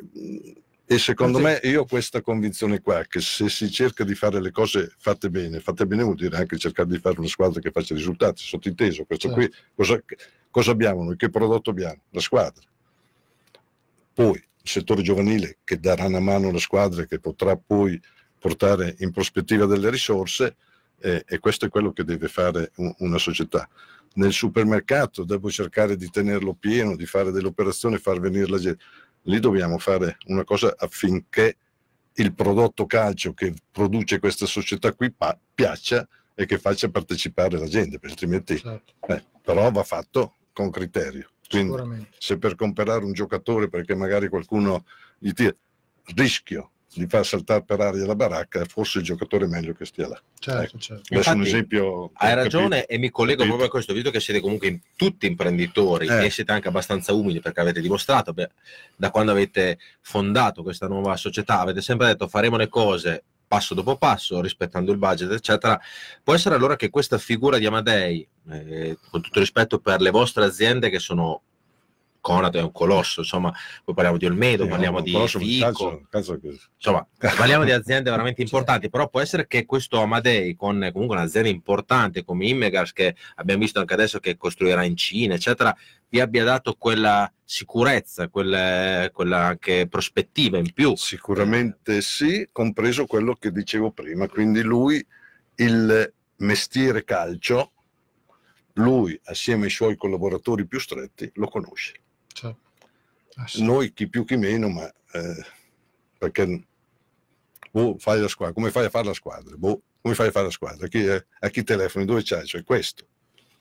[0.87, 4.51] e secondo me io ho questa convinzione qua che se si cerca di fare le
[4.51, 7.95] cose fatte bene fatte bene vuol dire anche cercare di fare una squadra che faccia
[7.95, 9.47] risultati sottinteso questo Certo.
[9.47, 10.03] qui cosa,
[10.51, 11.17] cosa abbiamo noi?
[11.17, 12.03] Che prodotto abbiamo?
[12.11, 12.63] La squadra.
[14.13, 18.01] Poi il settore giovanile che darà una mano alla squadra e che potrà poi
[18.39, 20.57] portare in prospettiva delle risorse
[21.01, 23.69] eh, e questo è quello che deve fare un- una società.
[24.15, 28.83] Nel supermercato devo cercare di tenerlo pieno, di fare delle operazioni, far venire la gente.
[29.25, 31.57] Lì dobbiamo fare una cosa affinché
[32.15, 37.67] il prodotto calcio che produce questa società qui pa- piaccia e che faccia partecipare la
[37.67, 41.31] gente, altrimenti Certo, eh, però va fatto con criterio.
[41.49, 44.85] Quindi se per comprare un giocatore perché magari qualcuno
[45.19, 45.55] gli tira
[46.15, 50.09] rischio di far saltare per aria la baracca, forse il giocatore è meglio che stia
[50.09, 50.21] là.
[50.39, 50.79] Certo, Ecco.
[50.79, 51.03] certo.
[51.15, 52.05] Adesso un Infatti, esempio.
[52.15, 52.37] Hai capito?
[52.43, 53.47] ragione e mi collego Capito?
[53.57, 56.27] proprio a questo, visto che siete comunque in- tutti imprenditori Eh.
[56.27, 58.51] e siete anche abbastanza umili perché avete dimostrato, beh,
[58.97, 63.97] da quando avete fondato questa nuova società, avete sempre detto faremo le cose passo dopo
[63.97, 65.81] passo, rispettando il budget, eccetera.
[66.23, 70.45] Può essere allora che questa figura di Amadei, eh, con tutto rispetto per le vostre
[70.45, 71.43] aziende che sono
[72.25, 73.53] Conad è un colosso, insomma,
[73.85, 77.71] poi parliamo di Olmedo, Sì, parliamo di conosco, Fico, calcio- calcio che- insomma, parliamo di
[77.71, 82.93] aziende veramente importanti, però può essere che questo Amadei, con comunque un'azienda importante come Immegas,
[82.95, 85.77] che abbiamo visto anche adesso che costruirà in Cina, eccetera,
[86.09, 90.97] vi abbia dato quella sicurezza, quella, quella anche prospettiva in più.
[90.97, 94.27] Sicuramente sì, compreso quello che dicevo prima.
[94.29, 95.05] Quindi lui,
[95.57, 97.73] il mestiere calcio,
[98.75, 102.04] lui assieme ai suoi collaboratori più stretti lo conosce.
[103.37, 103.63] Ah, sì.
[103.63, 105.45] Noi chi più chi meno, ma eh,
[106.19, 106.65] perché
[107.71, 109.57] boh, fai la squadra, come fai a fare la squadra?
[109.57, 110.87] Boh, come fai a fare la squadra?
[110.87, 112.05] A chi, eh, a chi telefoni?
[112.05, 112.47] Dove c'hai?
[112.47, 113.07] Cioè questo.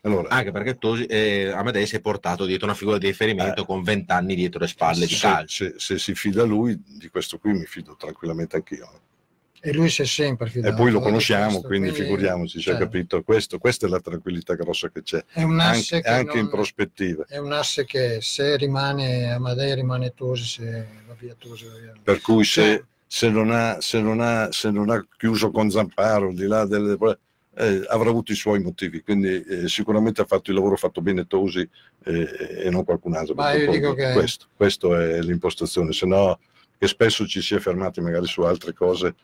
[0.06, 3.66] Allora, Anche perché tu, eh, Amadei si è portato dietro una figura di riferimento Eh.
[3.66, 5.64] con vent'anni dietro le spalle di se, calcio.
[5.66, 9.02] se- se si fida lui, di questo qui mi fido tranquillamente anch'io.
[9.66, 10.76] E lui si è sempre E fidato.
[10.76, 13.24] poi lo conosciamo, questo, quindi, figuriamoci, cioè, cioè, capito?
[13.24, 16.44] Questo, questa è la tranquillità grossa che c'è, È un asse anche, che anche in
[16.44, 17.24] non- prospettiva.
[17.30, 21.94] è un asse che se rimane Amadei rimane Tosi, se va via Tosi va via.
[22.04, 25.72] Per cui se, Cioè, se non, ha, se, non ha, se non ha chiuso con
[25.72, 26.98] Zamparo, al di là delle...
[27.56, 31.26] eh, avrà avuto i suoi motivi, quindi eh, sicuramente ha fatto il lavoro fatto bene
[31.26, 31.66] Tosi
[32.04, 33.34] eh, e non qualcun altro.
[33.36, 36.38] Ma io dico che- questo, questo è l'impostazione, se no
[36.78, 39.16] che spesso ci si è fermati magari su altre cose.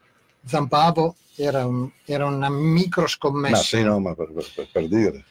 [0.45, 3.61] Zampavo era, un- era una micro Ma scommessa.
[3.63, 5.25] sì, no, ma per, per- per dire.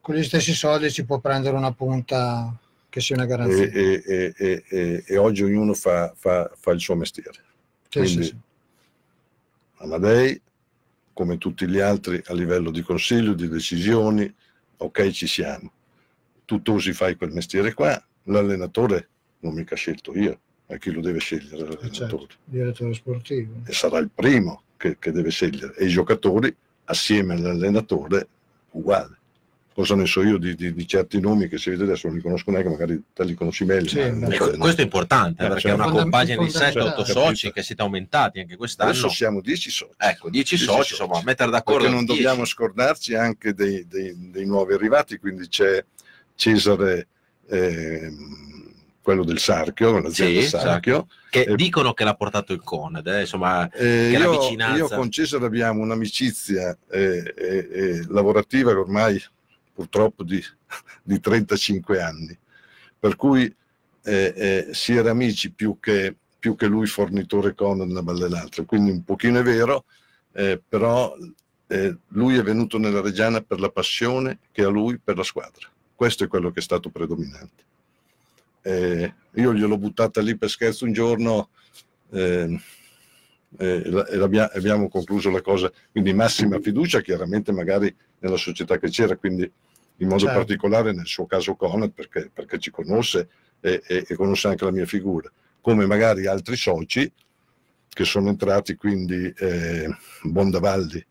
[0.00, 2.56] Con gli stessi soldi si può prendere una punta
[2.88, 3.64] che sia una garanzia.
[3.64, 7.44] e- e- e- e- e oggi ognuno fa, fa- fa il suo mestiere.
[7.88, 8.36] Sì, sì, quindi- sì.
[9.78, 10.40] Amadei,
[11.12, 14.32] come tutti gli altri a livello di consiglio, di decisioni,
[14.78, 15.72] ok ci siamo.
[16.44, 19.08] Tu Tosi fai quel mestiere qua, l'allenatore
[19.40, 21.90] non mica scelto io, è chi lo deve scegliere l'allenatore.
[21.90, 22.28] certo.
[22.44, 23.52] Direttore sportivo.
[23.66, 26.54] E sarà il primo che, che deve scegliere e i giocatori
[26.84, 28.28] assieme all'allenatore
[28.72, 29.14] uguale.
[29.72, 32.22] Cosa ne so io di, di- di certi nomi che si vede adesso non li
[32.22, 33.88] conosco neanche, magari te li conosci meglio.
[33.88, 34.26] Sì, ma-.
[34.28, 36.86] Ecco, questo è importante Eh, perché cioè, è una fondam- compagine di fondamentale.
[36.90, 37.50] 7-8 Certo, soci capito.
[37.52, 38.90] che siete aumentati anche quest'anno.
[38.90, 39.92] Adesso siamo 10 soci.
[39.98, 41.02] Ecco, 10 Dieci soci, soci.
[41.02, 42.22] insomma, mettere d'accordo perché non 10.
[42.22, 45.84] dobbiamo scordarci anche dei, dei- dei nuovi arrivati, quindi c'è
[46.34, 47.08] Cesare,
[47.48, 48.55] ehm,
[49.06, 51.06] quello del Sarchio, l'azienda Sì, Sarchio.
[51.30, 55.12] che Eh, dicono che l'ha portato il Conad, eh, insomma, Eh, io, vicinanza- io con
[55.12, 59.22] Cesare abbiamo un'amicizia eh, eh, eh, lavorativa che ormai
[59.72, 60.42] purtroppo di,
[61.04, 62.36] di 35 anni,
[62.98, 63.54] per cui
[64.02, 68.90] eh, si era amici più che, più che lui fornitore con una balle l'altra, quindi
[68.90, 69.84] un pochino è vero,
[70.68, 71.16] però
[72.08, 75.68] lui è venuto nella Reggiana per la passione che ha lui per la squadra.
[75.94, 77.62] Questo è quello che è stato predominante.
[78.66, 81.50] Eh, io gliel'ho buttata lì per scherzo un giorno
[82.10, 82.60] eh,
[83.58, 84.04] e
[84.54, 89.48] abbiamo concluso la cosa, quindi massima fiducia chiaramente magari nella società che c'era, quindi
[89.98, 90.38] in modo Certo.
[90.38, 93.28] particolare nel suo caso Conad perché, perché ci conosce
[93.60, 97.10] e, e- e conosce anche la mia figura, come magari altri soci
[97.88, 99.88] che sono entrati, quindi eh,
[100.22, 101.06] Bondavalli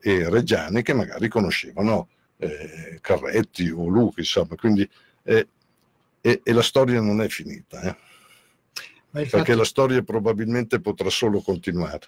[0.00, 2.08] e Reggiani, che magari conoscevano
[2.38, 4.88] eh, Carretti o Luca, insomma, quindi
[5.24, 5.48] eh,
[6.20, 7.80] e, e la storia non è finita.
[7.82, 7.96] eh
[9.10, 12.06] perché fatto- la storia probabilmente potrà solo continuare.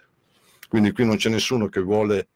[0.69, 2.29] Quindi qui non c'è nessuno che vuole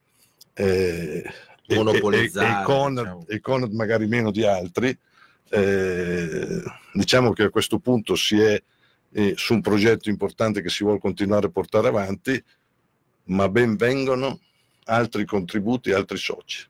[0.53, 1.23] eh,
[1.65, 3.25] e- Monopolizzare, e, e, Conad, diciamo.
[3.27, 4.97] e Conad magari meno di altri.
[5.49, 6.61] eh,
[6.93, 8.61] diciamo che a questo punto si è
[9.13, 12.43] eh, su un progetto importante che si vuole continuare a portare avanti,
[13.25, 14.41] ma ben vengono
[14.85, 16.67] altri contributi, altri soci.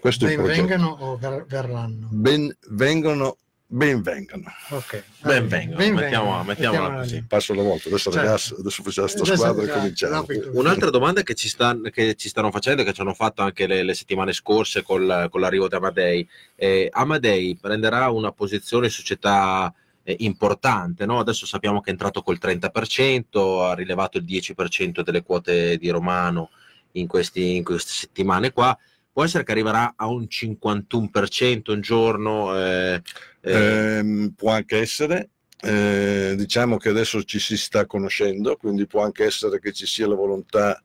[0.00, 2.08] Questo ben vengano o ver- verranno?
[2.10, 4.44] Ben vengono, ben vengano.
[4.70, 5.02] Ok.
[5.22, 6.44] ben vengono, Ben mettiamo- vengano.
[6.44, 7.14] mettiamola Mettiamola così.
[7.16, 7.22] lì.
[7.22, 8.26] Passo la volta, adesso Certo.
[8.26, 10.26] ragazzi, adesso facciamo sta squadra e cominciamo.
[10.52, 13.82] Un'altra domanda che ci, sta- che ci stanno facendo, che ci hanno fatto anche le,
[13.82, 19.72] le settimane scorse col- con l'arrivo di Amadei, eh, Amadei prenderà una posizione in società
[20.08, 21.18] eh, importante, no?
[21.18, 26.50] adesso sappiamo che è entrato col 30%, ha rilevato il 10% delle quote di Romano
[26.92, 28.76] in, questi- in queste settimane qua,
[29.16, 32.54] può essere che arriverà a un 51% un giorno?
[32.54, 33.00] eh,
[33.40, 35.30] eh, Ehm, può anche essere,
[35.62, 40.06] eh, diciamo che adesso ci si sta conoscendo, quindi può anche essere che ci sia
[40.06, 40.84] la volontà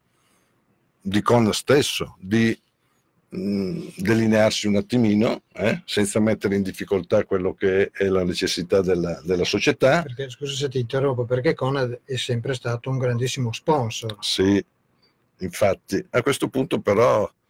[1.02, 2.58] di Con stesso di
[3.32, 9.20] mh, delinearsi un attimino, eh, senza mettere in difficoltà quello che è la necessità della,
[9.26, 10.04] della società.
[10.04, 14.16] Perché, scusa se ti interrompo, perché Conad è sempre stato un grandissimo sponsor.
[14.22, 14.64] Sì,
[15.40, 17.41] infatti, a questo punto però eh,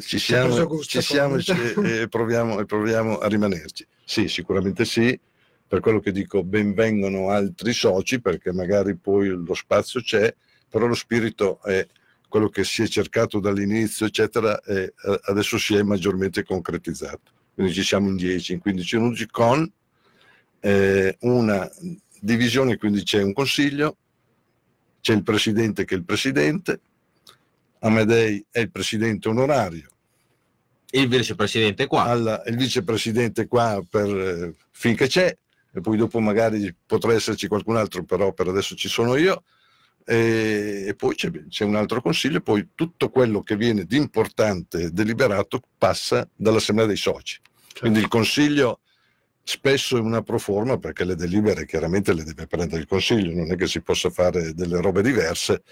[0.00, 3.86] ci siamo, gusto ci siamo e, proviamo, e proviamo a rimanerci.
[4.04, 5.18] Sì, sicuramente sì,
[5.66, 10.34] per quello che dico benvengono altri soci perché magari poi lo spazio c'è,
[10.68, 11.86] però lo spirito è
[12.28, 17.32] quello che si è cercato dall'inizio, eccetera, e eh, adesso si è maggiormente concretizzato.
[17.54, 19.70] Quindi ci siamo in 10, in 15 minuti con
[20.60, 21.68] eh, una
[22.20, 23.96] divisione, quindi c'è un consiglio,
[25.00, 26.80] c'è il presidente che è il presidente,
[27.80, 29.88] Amedei è il presidente onorario,
[30.90, 32.04] Il vicepresidente qua.
[32.04, 35.36] alla- il vicepresidente qua per, eh, finché c'è,
[35.72, 39.44] e poi dopo magari potrà esserci qualcun altro, però per adesso ci sono io,
[40.04, 43.96] e, e poi c'è, c'è un altro consiglio, e poi tutto quello che viene di
[43.96, 47.38] importante deliberato passa dall'assemblea dei soci.
[47.78, 48.80] Quindi il consiglio
[49.44, 53.56] spesso è una proforma perché le delibere chiaramente le deve prendere il consiglio, non è
[53.56, 55.62] che si possa fare delle robe diverse,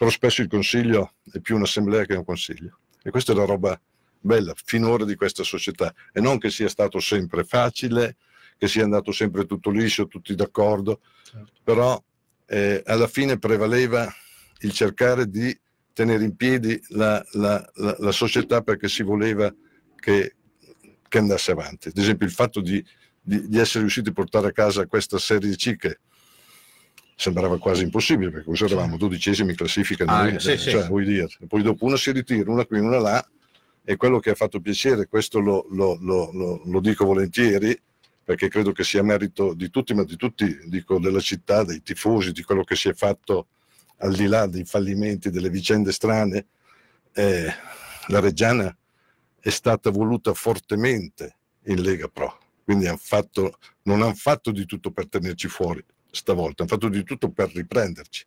[0.00, 2.78] però spesso il consiglio è più un'assemblea che un consiglio.
[3.02, 3.78] E questa è la roba
[4.18, 8.16] bella finora di questa società e non che sia stato sempre facile,
[8.56, 11.52] che sia andato sempre tutto liscio, tutti d'accordo, Certo.
[11.62, 12.02] però
[12.46, 14.10] eh, alla fine prevaleva
[14.60, 15.54] il cercare di
[15.92, 19.54] tenere in piedi la, la- la- la società perché si voleva
[19.96, 20.34] che,
[21.08, 21.88] che andasse avanti.
[21.88, 22.82] Ad esempio il fatto di,
[23.20, 25.98] di- di essere riusciti a portare a casa questa Serie C che
[27.20, 30.70] sembrava quasi impossibile perché così eravamo dodicesimi in classifica Ah, noi, sì, sì.
[30.70, 31.28] cioè, vuoi dire.
[31.46, 33.28] poi dopo una si ritira, una qui, una là
[33.84, 37.78] e quello che ha fatto piacere, questo lo, lo- lo- lo- lo dico volentieri,
[38.24, 42.32] perché credo che sia merito di tutti, ma di tutti, dico, della città, dei tifosi,
[42.32, 43.48] di quello che si è fatto
[43.98, 46.46] al di là dei fallimenti, delle vicende strane,
[47.12, 47.52] eh,
[48.06, 48.74] la Reggiana
[49.38, 54.90] è stata voluta fortemente in Lega Pro, quindi han fatto, non hanno fatto di tutto
[54.90, 58.26] per tenerci fuori stavolta, hanno fatto di tutto per riprenderci.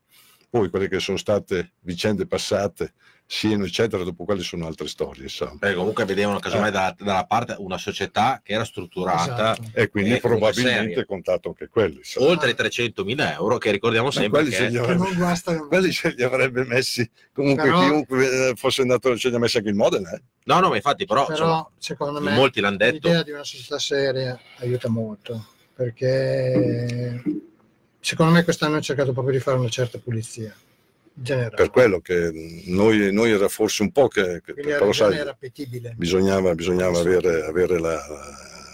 [0.49, 2.93] Poi quelle che sono state vicende passate,
[3.25, 5.55] Sieno, eccetera, dopo quelle sono altre storie, insomma.
[5.57, 6.71] Perché comunque vedevano casomai Eh.
[6.71, 9.69] dalla, dalla parte una società che era strutturata Esatto.
[9.73, 11.95] E quindi comunque probabilmente contato anche quelli.
[11.97, 12.27] insomma.
[12.27, 15.13] oltre i 300.000 euro, che ricordiamo Ma sempre quelli se che li Che avrebbe, non
[15.15, 19.39] guasta quelli se li avrebbe messi comunque Però- chiunque eh, fosse andato, ce li ha
[19.39, 20.11] messi anche il Modena.
[20.11, 20.21] eh.
[20.43, 23.07] No, no, ma infatti, però, però insomma, secondo me molti l'hanno detto.
[23.07, 27.23] l'idea di una società seria aiuta molto perché
[28.03, 30.53] secondo me quest'anno hanno cercato proprio di fare una certa pulizia
[31.13, 31.55] generale.
[31.55, 35.93] Per quello che noi, noi era forse un po' che, che però sai, era appetibile.
[35.95, 38.01] bisognava, bisognava avere, avere la,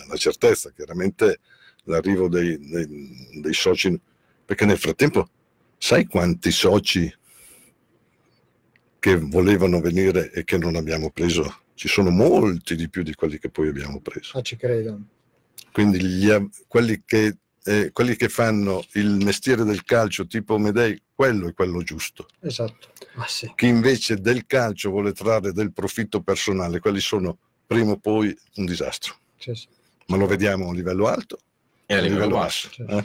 [0.07, 1.39] la certezza, chiaramente
[1.83, 3.99] l'arrivo dei, dei- dei soci,
[4.45, 5.29] perché nel frattempo
[5.77, 7.13] sai quanti soci
[8.97, 11.61] che volevano venire e che non abbiamo preso?
[11.75, 14.37] Ci sono molti di più di quelli che poi abbiamo preso.
[14.37, 14.99] Ah, ci credo.
[15.71, 16.29] Quindi gli
[16.67, 21.81] quelli, che, eh, quelli che fanno il mestiere del calcio tipo Medei, quello è quello
[21.83, 22.27] giusto.
[22.41, 22.89] Esatto.
[23.13, 23.51] Ma sì.
[23.55, 28.65] Chi invece del calcio vuole trarre del profitto personale, quelli sono prima o poi un
[28.65, 29.15] disastro.
[29.37, 29.67] sì, sì.
[30.07, 31.37] Ma lo vediamo a livello alto
[31.85, 32.69] E a livello basso.
[32.71, 32.83] Sì.
[32.87, 33.03] eh?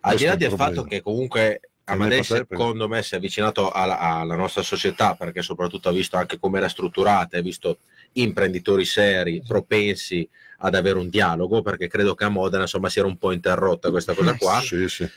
[0.00, 4.36] Al di là del fatto che comunque Amadei secondo me si è avvicinato alla, alla
[4.36, 7.78] nostra società perché soprattutto ha visto anche come era strutturata, ha visto
[8.12, 10.28] imprenditori seri, propensi
[10.64, 13.90] ad avere un dialogo, perché credo che a Modena insomma si era un po' interrotta
[13.90, 14.60] questa cosa Eh, qua.
[14.60, 15.08] Sì, sì.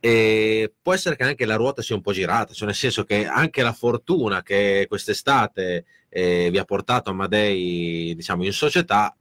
[0.00, 3.26] E può essere che anche la ruota sia un po' girata, cioè nel senso che
[3.26, 9.14] anche la fortuna che quest'estate eh, vi ha portato Amadei diciamo in società,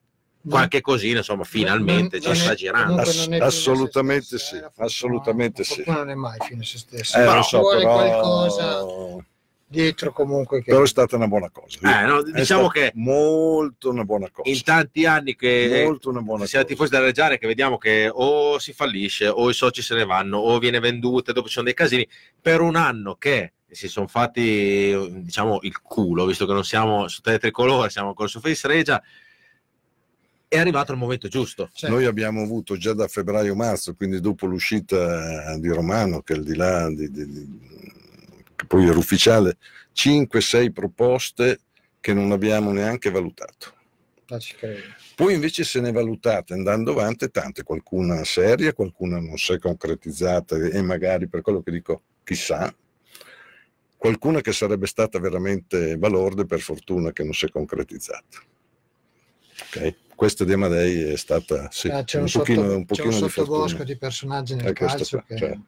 [0.48, 3.02] qualche cosina insomma finalmente Non- non ci è- sta girando.
[3.02, 5.84] Ass- non è fine a se assolutamente stessa, sì, eh, assolutamente sì.
[5.88, 7.22] non è mai fine se stessa.
[7.22, 7.94] Eh, Però so, vuole però...
[7.94, 9.26] qualcosa
[9.74, 11.80] dietro comunque che però è stata una buona cosa.
[12.04, 14.48] Eh, no, diciamo che molto una buona cosa.
[14.50, 18.60] in tanti anni che molto una buona siamo tifosi della Reggiana che vediamo che o
[18.60, 21.74] si fallisce o i soci se ne vanno o viene venduta dopo ci sono dei
[21.74, 22.08] casini
[22.40, 27.22] per un anno che si sono fatti diciamo il culo visto che non siamo su
[27.22, 29.02] tele tricolore siamo ancora su Face Regia
[30.48, 35.58] è arrivato il momento giusto Cioè, Noi abbiamo avuto già da febbraio-marzo, quindi dopo l'uscita
[35.58, 37.60] di Romano, che al di là di, di- di-
[38.64, 39.58] che poi era ufficiale,
[39.94, 41.60] 5-6 proposte
[42.00, 43.74] che non abbiamo neanche valutato.
[44.30, 44.38] ah.
[45.16, 50.56] Poi invece se ne valutate andando avanti tante, qualcuna seria, qualcuna non si è concretizzata
[50.58, 52.74] e magari per quello che dico chissà,
[53.98, 58.42] qualcuna che sarebbe stata veramente balorde per fortuna che non si è concretizzata.
[59.62, 59.96] Ok?
[60.16, 63.16] Questa di Amadei è stata sì, Ah, c'è un, un, pochino, sotto- un c'è pochino
[63.16, 63.84] un di sottobosco fortuna.
[63.84, 65.60] di personaggi nel È calcio qua, che cioè,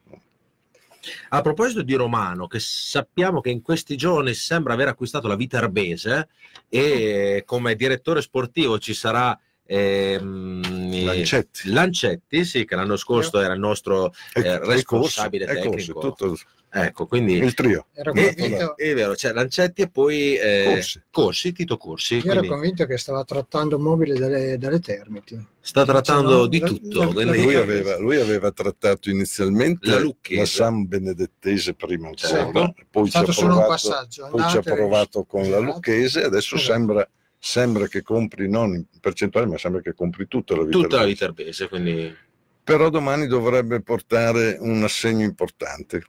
[1.29, 6.29] A proposito di Romano, che sappiamo che in questi giorni sembra aver acquistato la Viterbese
[6.69, 11.71] e come direttore sportivo ci sarà ehm, Lancetti.
[11.71, 15.99] Lancetti, sì, che l'anno scorso era il nostro eh, responsabile corse, tecnico.
[15.99, 16.37] tutto
[16.78, 17.86] Ecco, quindi il trio.
[17.93, 21.01] Ero è, convinto, è vero, c'è Lancetti e poi eh, Corsi.
[21.09, 22.15] Corsi, Tito Corsi.
[22.15, 25.41] io ero quindi convinto che stava trattando mobili dalle, dalle Termiti.
[25.61, 26.99] sta trattando Cioè, no, di la- tutto.
[27.03, 30.45] la- quindi- Lui aveva, lui aveva trattato inizialmente La la, Lucchese.
[30.45, 32.73] San Benedettese prima Certo.
[32.91, 35.63] poi ci ha stato solo un provato, poi ci ha provato con la Esatto.
[35.63, 36.71] Lucchese, adesso Esatto.
[36.73, 37.09] sembra,
[37.39, 40.78] sembra che compri non in percentuale, ma sembra che compri tutta la vita.
[40.78, 42.13] tutta la Viterbese, quindi
[42.65, 46.03] Però domani dovrebbe portare un assegno importante.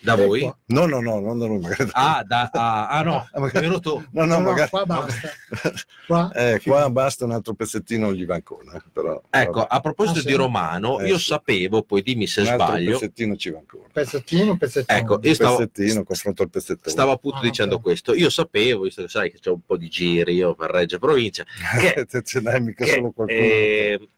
[0.00, 0.42] Da voi?
[0.42, 0.58] Ecco.
[0.66, 1.88] No, no, no, non da noi, magari.
[1.92, 4.70] Ah, da, ah, ah, no, Ah, magari- è venuto No, no, No, no, magari.
[4.70, 5.28] qua basta.
[6.08, 8.72] Qua, Eh, qua basta un altro pezzettino gli va ancora.
[8.74, 11.24] eh, Però, Ecco, a proposito Ah, di Romano, Eh, io sì.
[11.26, 13.88] sapevo, poi dimmi se un altro sbaglio, pezzettino ci va ancora.
[13.92, 14.98] pezzettino, pezzettino.
[14.98, 16.88] Ecco, io Un stavo, pezzettino confronto al pezzettino.
[16.90, 17.82] stavo appunto Ah, dicendo ok.
[17.82, 20.98] questo, io sapevo, visto che sai che c'è un po' di giri io per Reggio
[20.98, 21.44] Provincia,
[22.06, 23.38] che- Ce n'hai mica che, solo qualcuno.
[23.38, 24.08] eh,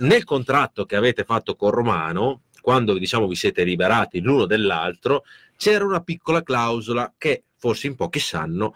[0.00, 5.22] nel contratto che avete fatto con Romano, quando diciamo vi siete liberati l'uno dell'altro,
[5.56, 8.74] c'era una piccola clausola che forse in pochi sanno,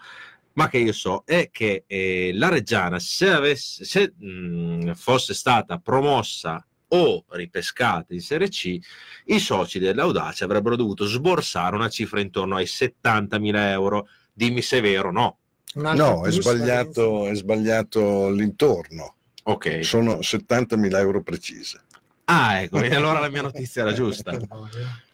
[0.53, 5.77] ma che io so, è che eh, la Reggiana, se, avesse, se mh, fosse stata
[5.79, 8.79] promossa o ripescata in Serie C,
[9.25, 14.07] i soci dell'Audace avrebbero dovuto sborsare una cifra intorno ai 70.000 euro.
[14.31, 15.37] Dimmi se è vero o no.
[15.73, 19.15] No, è sbagliato, è sbagliato l'intorno.
[19.43, 19.83] Ok.
[19.83, 21.81] Sono 70.000 euro precise.
[22.25, 24.37] Ah, ecco, e allora la mia notizia era giusta.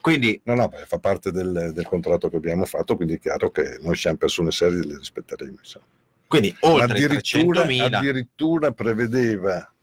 [0.02, 3.50] Quindi No, no, beh, fa parte del, del contratto che abbiamo fatto, quindi è chiaro
[3.52, 5.58] che noi siamo persone serie e le rispetteremo.
[5.60, 5.86] insomma.
[6.28, 9.74] Quindi oltre addirittura, 300.000 addirittura prevedeva,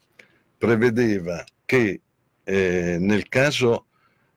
[0.59, 2.01] prevedeva che
[2.45, 3.87] eh, nel caso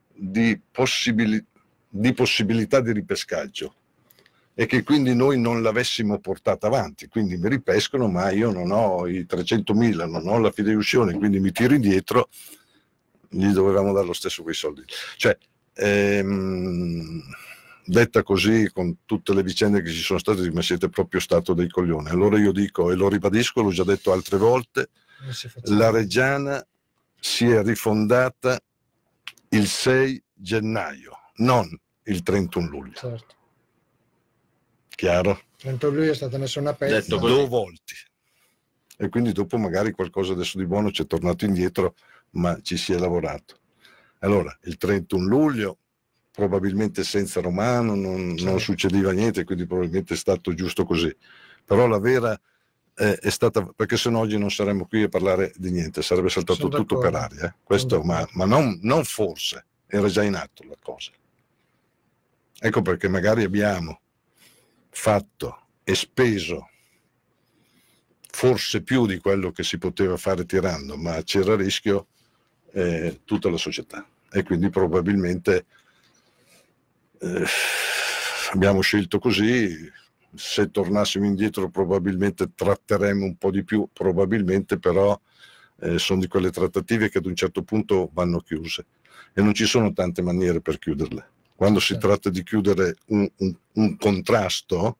[0.08, 1.44] di, possibili-
[1.88, 3.74] di possibilità di ripescaggio
[4.54, 9.06] e che quindi noi non l'avessimo portata avanti, quindi mi ripescono ma io non ho
[9.06, 12.28] i 300.000, non ho la fideiussione, quindi mi tiro indietro,
[13.28, 14.82] gli dovevamo dare lo stesso quei soldi.
[15.16, 15.36] Cioè,
[15.74, 17.22] ehm,
[17.84, 21.68] detta così con tutte le vicende che ci sono state, ma siete proprio stato dei
[21.68, 22.08] coglioni.
[22.10, 24.90] Allora io dico, e lo ribadisco, l'ho già detto altre volte,
[25.64, 26.64] la Reggiana
[27.18, 28.60] si è rifondata
[29.50, 31.68] il 6 gennaio, non
[32.04, 32.94] il 31 luglio.
[32.94, 33.34] Certo.
[34.88, 35.40] Chiaro?
[35.56, 37.00] Tanto lui è stato messo una pezza.
[37.00, 37.16] Detto.
[37.18, 37.94] Due volte.
[38.96, 41.94] E quindi dopo magari qualcosa adesso di buono ci è tornato indietro,
[42.32, 43.56] ma ci si è lavorato.
[44.20, 45.78] Allora, il 31 luglio,
[46.32, 51.14] probabilmente senza Romano, non, non succedeva niente, quindi probabilmente è stato giusto così.
[51.64, 52.38] Però la vera
[52.94, 56.28] eh, è stata, perché se no oggi non saremmo qui a parlare di niente, sarebbe
[56.28, 57.34] saltato Sono tutto per d'accordo.
[57.36, 57.48] aria.
[57.48, 57.54] eh.
[57.62, 61.12] Questo, ma, ma non, non forse, era già in atto la cosa.
[62.60, 64.00] Ecco perché magari abbiamo
[64.90, 66.70] fatto e speso
[68.30, 72.08] forse più di quello che si poteva fare tirando, ma c'era a rischio
[72.72, 75.66] eh, tutta la società e quindi probabilmente
[77.20, 77.44] eh,
[78.52, 79.90] abbiamo scelto così.
[80.34, 85.18] Se tornassimo indietro probabilmente tratteremmo un po' di più, probabilmente però
[85.80, 88.84] eh, sono di quelle trattative che ad un certo punto vanno chiuse
[89.32, 91.30] e non ci sono tante maniere per chiuderle.
[91.54, 94.98] Quando si tratta di chiudere un, un- un contrasto,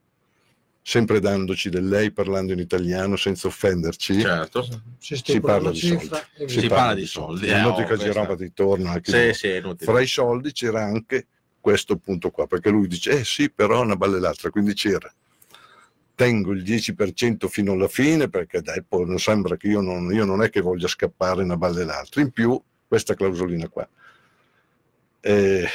[0.88, 4.66] sempre dandoci del lei parlando in italiano senza offenderci, certo.
[4.98, 6.42] Si si parla la di cifra soldi.
[6.44, 6.68] e Si via.
[6.70, 8.88] parla di soldi, eh, Non oh, che girava di torno.
[8.88, 9.84] anche Sì, sì, è inutile.
[9.92, 11.26] Fra i soldi c'era anche
[11.60, 15.12] questo punto qua, perché lui dice, eh sì, però una balle l'altra, quindi c'era.
[16.14, 20.24] Tengo il 10% fino alla fine perché dai, poi non sembra che io non, io
[20.24, 22.22] non è che voglia scappare una balle l'altra.
[22.22, 22.58] In più,
[22.88, 23.86] questa clausolina qua.
[25.20, 25.66] E,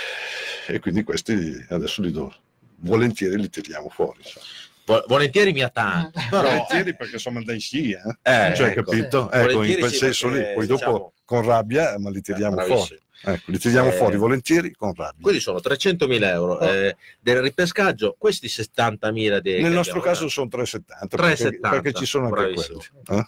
[0.70, 2.34] e quindi questi adesso li do.
[2.78, 4.18] Volentieri li tiriamo fuori.
[4.24, 4.46] insomma.
[4.86, 6.28] Vo- volentieri mia tanto, Eh.
[6.30, 8.50] però Volentieri perché sono dai scia, eh?
[8.52, 9.30] eh, cioè, ecco, capito?
[9.32, 9.38] sì.
[9.40, 12.66] Ecco, in quel sì, senso lì, poi dopo diciamo- con rabbia, ma li tiriamo Eh,
[12.66, 13.02] fuori.
[13.26, 15.22] Ecco, li tiriamo Eh, fuori volentieri con rabbia.
[15.22, 16.66] Quelli sono 300.000 euro Oh.
[16.66, 22.06] eh, del ripescaggio, questi 70.000 dei Nel nostro caso sono 370, 370, perché, perché ci
[22.06, 22.80] sono anche bravissimo.
[23.06, 23.20] quelli.
[23.22, 23.28] eh?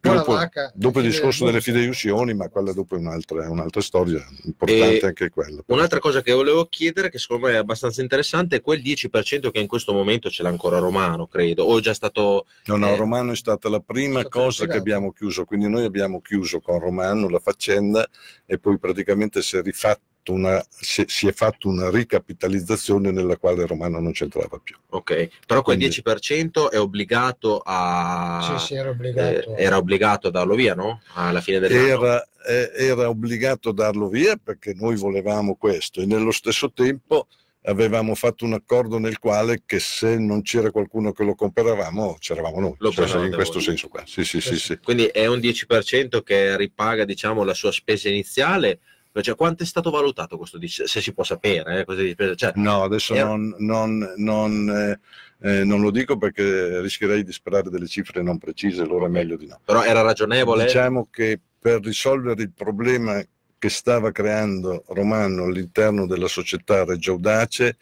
[0.00, 3.48] Dopo, vacca- dopo il eh, discorso boh, delle fideiussioni, ma quella dopo è un'altra, è
[3.48, 5.62] un'altra storia, importante E anche quella.
[5.66, 9.60] Un'altra cosa che volevo chiedere, che secondo me è abbastanza interessante, è quel 10% che
[9.60, 12.46] in questo momento ce l'ha ancora Romano, credo, o è già stato...
[12.64, 16.22] No, no, eh, Romano è stata la prima cosa che abbiamo chiuso, quindi noi abbiamo
[16.22, 18.08] chiuso con Romano la faccenda
[18.46, 23.36] e poi praticamente si è, rifat- fatto una, si, si è fatto una ricapitalizzazione nella
[23.36, 24.76] quale Romano non c'entrava più.
[24.90, 28.56] Ok, però quel Quindi- 10% è obbligato a...
[28.58, 29.56] Sì, sì, era obbligato.
[29.56, 31.00] eh, era obbligato a darlo via, no?
[31.14, 31.86] Alla fine dell'anno.
[31.86, 37.26] Era, eh, era obbligato a darlo via perché noi volevamo questo e nello stesso tempo
[37.64, 42.58] avevamo fatto un accordo nel quale che se non c'era qualcuno che lo compravamo c'eravamo
[42.58, 43.62] noi, Lo Cioè, in questo voi.
[43.64, 44.02] senso qua.
[44.06, 44.78] Sì, sì, sì, sì.
[44.82, 48.78] Quindi è un 10% che ripaga, diciamo, la sua spesa iniziale.
[49.12, 50.84] Cioè, quanto è stato valutato questo 10%?
[50.84, 52.36] Se si può sapere, eh?
[52.36, 55.00] Cioè, No, adesso Era- non, non- non, eh,
[55.42, 59.36] eh, non lo dico perché rischierei di sperare delle cifre non precise, allora è meglio
[59.36, 59.60] di no.
[59.64, 60.64] però era ragionevole.
[60.64, 63.20] Diciamo che per risolvere il problema
[63.58, 67.76] che stava creando Romano all'interno della società Reggio Audace,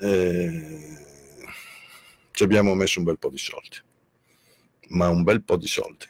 [0.00, 0.98] eh,
[2.30, 3.76] ci abbiamo messo un bel po' di soldi,
[4.90, 6.04] ma un bel po' di soldi,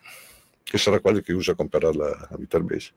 [0.63, 2.91] che sarà quello che usa a comprare la, la Viterbese.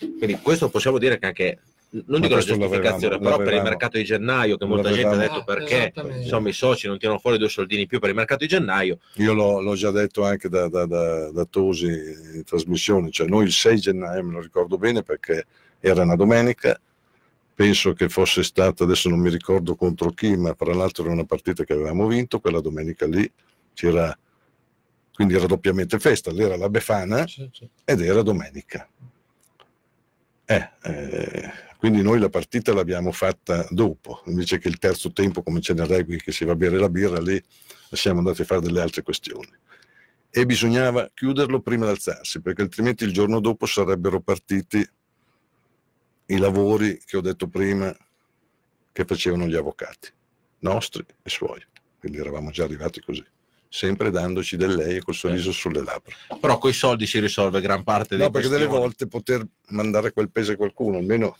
[0.00, 1.58] Quindi questo possiamo dire che anche,
[1.90, 5.18] non Ma dico la giustificazione, però per il mercato di gennaio, che molta gente ha
[5.18, 5.92] detto Ah, perché
[6.22, 8.98] insomma i soci non tirano fuori due soldini in più per il mercato di gennaio,
[9.16, 13.44] Io l'ho, l'ho già detto anche da, da- da- da Tosi in trasmissione, cioè noi
[13.44, 15.46] il 6 gennaio me lo ricordo bene perché
[15.80, 16.78] era una domenica,
[17.54, 21.24] penso che fosse stata, adesso non mi ricordo contro chi, ma tra l'altro era una
[21.24, 23.30] partita che avevamo vinto, quella domenica lì
[23.74, 24.16] c'era,
[25.12, 27.68] quindi era doppiamente festa, lì era la Befana Sì, sì.
[27.84, 28.88] ed era domenica.
[30.50, 35.60] Eh, eh, quindi noi la partita l'abbiamo fatta dopo, invece che il terzo tempo come
[35.60, 37.40] c'è nel rugby che si va a bere la birra, lì
[37.92, 39.48] siamo andati a fare delle altre questioni.
[40.28, 44.84] E bisognava chiuderlo prima di alzarsi, perché altrimenti il giorno dopo sarebbero partiti
[46.26, 47.96] i lavori che ho detto prima
[48.90, 50.08] che facevano gli avvocati,
[50.60, 51.64] nostri e suoi.
[52.00, 53.24] Quindi eravamo già arrivati così,
[53.72, 56.12] sempre dandoci del lei e col sorriso sulle labbra.
[56.40, 58.84] però coi soldi si risolve gran parte delle No, perché delle questioni.
[58.84, 61.36] volte poter mandare quel peso a qualcuno, almeno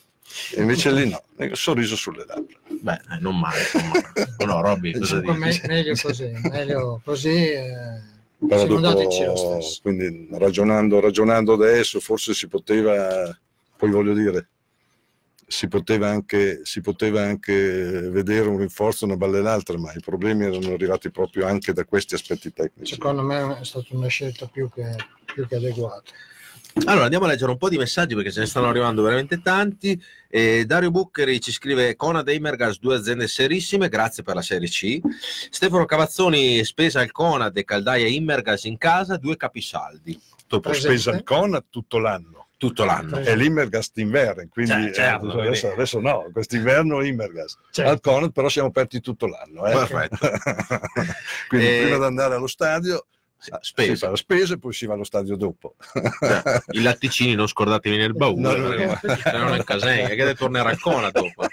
[0.56, 2.56] invece lì no, il sorriso sulle labbra.
[2.68, 3.58] Beh, eh, non male.
[3.74, 4.34] Non male.
[4.38, 5.36] Oh, no, Robby, cosa dici?
[5.38, 7.28] me- meglio così, meglio così.
[7.50, 8.00] eh,
[8.46, 13.36] Però siamo dopo, quindi ragionando, ragionando adesso, forse si poteva,
[13.76, 14.48] poi voglio dire,
[15.50, 17.52] si poteva, anche, si poteva anche
[18.08, 22.14] vedere un rinforzo una balle l'altra, ma i problemi erano arrivati proprio anche da questi
[22.14, 22.94] aspetti tecnici.
[22.94, 24.94] Secondo me è stata una scelta più che,
[25.24, 26.12] più che adeguata.
[26.84, 30.00] Allora andiamo a leggere un po' di messaggi perché ce ne stanno arrivando veramente tanti.
[30.28, 34.68] Eh, Dario Buccheri ci scrive Conad e Imergas, due aziende serissime, grazie per la serie
[34.68, 35.00] C.
[35.50, 40.16] Stefano Cavazzoni, spesa al Conad e caldaia Immergas in casa, due capisaldi.
[40.46, 41.00] Dopo Presente?
[41.00, 42.49] spesa il Conad tutto l'anno.
[42.60, 43.08] Tutto l'anno.
[43.12, 43.30] Presente.
[43.30, 47.56] E l'Immergas d'inverno, quindi Cioè, certo, eh, adesso, adesso no, quest'inverno Immergas.
[47.70, 49.64] Cioè, Al Conad però siamo aperti tutto l'anno.
[49.64, 49.72] eh.
[49.72, 50.18] Perfetto.
[51.48, 53.06] quindi Eh, prima di andare allo stadio
[53.38, 54.04] Sì, si spesa.
[54.04, 55.76] fa la spesa e poi si va allo stadio dopo.
[55.94, 59.16] Eh, I latticini non scordatevi nel baule, No, no, perché no.
[59.16, 61.46] se no nel casegna, che deve tornare a Conad dopo.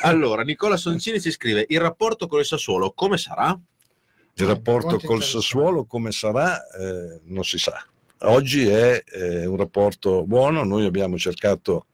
[0.00, 3.56] Allora, Nicola Soncini ci scrive: il rapporto con il Sassuolo come sarà?
[4.34, 5.22] Il rapporto col.
[5.22, 7.84] Sassuolo come sarà eh, non si sa.
[8.24, 11.86] Oggi è eh, un rapporto buono, noi abbiamo cercato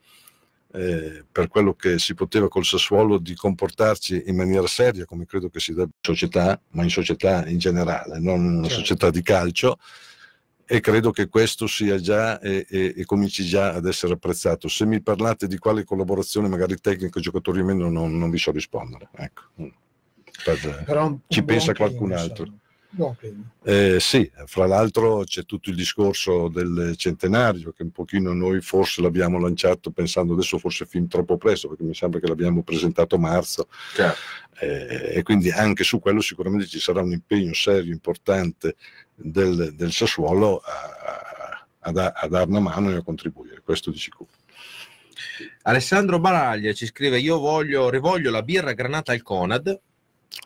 [0.74, 5.48] eh, per quello che si poteva col Sassuolo di comportarci in maniera seria, come credo
[5.48, 8.80] che si debba in società, ma in società in generale, non una Certo.
[8.80, 9.78] società di calcio.
[10.70, 14.68] E credo che questo sia già e, e- e cominci già ad essere apprezzato.
[14.68, 18.50] Se mi parlate di quale collaborazione, magari tecnico, giocatori o meno, non, non vi so
[18.50, 19.08] rispondere.
[19.16, 19.42] Ecco.
[20.44, 22.44] Per- ci pensa qualcun altro.
[22.44, 22.60] insomma.
[23.18, 23.44] Clima.
[23.64, 29.02] Eh, sì, fra l'altro c'è tutto il discorso del centenario che un pochino noi forse
[29.02, 33.18] l'abbiamo lanciato pensando adesso forse fin troppo presto perché mi sembra che l'abbiamo presentato a
[33.18, 33.68] marzo
[34.58, 38.76] eh, e quindi anche su quello sicuramente ci sarà un impegno serio, importante
[39.14, 43.98] del, del Sassuolo a, a da- a dare una mano e a contribuire, questo di
[43.98, 44.30] sicuro.
[45.62, 49.78] Alessandro Baraglia ci scrive: Io voglio, rivoglio la birra granata al Conad.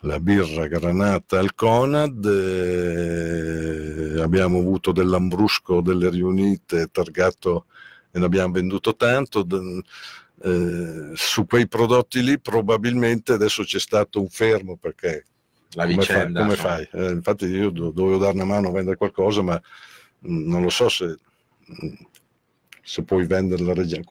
[0.03, 7.65] La birra granata al Conad, eh, abbiamo avuto dell'ambrusco delle riunite, targato
[8.11, 9.43] e ne abbiamo venduto tanto.
[9.43, 9.81] d-
[10.45, 15.23] eh, su quei prodotti lì probabilmente adesso c'è stato un fermo perché
[15.75, 16.39] La come, fai, vicenda.
[16.41, 16.69] come insomma.
[16.75, 16.89] fai?
[16.91, 19.55] Eh, infatti io do- dovevo dare una mano a vendere qualcosa ma
[20.19, 21.17] mh, non lo so se,
[21.65, 21.93] mh,
[22.83, 24.03] se puoi vendere la regione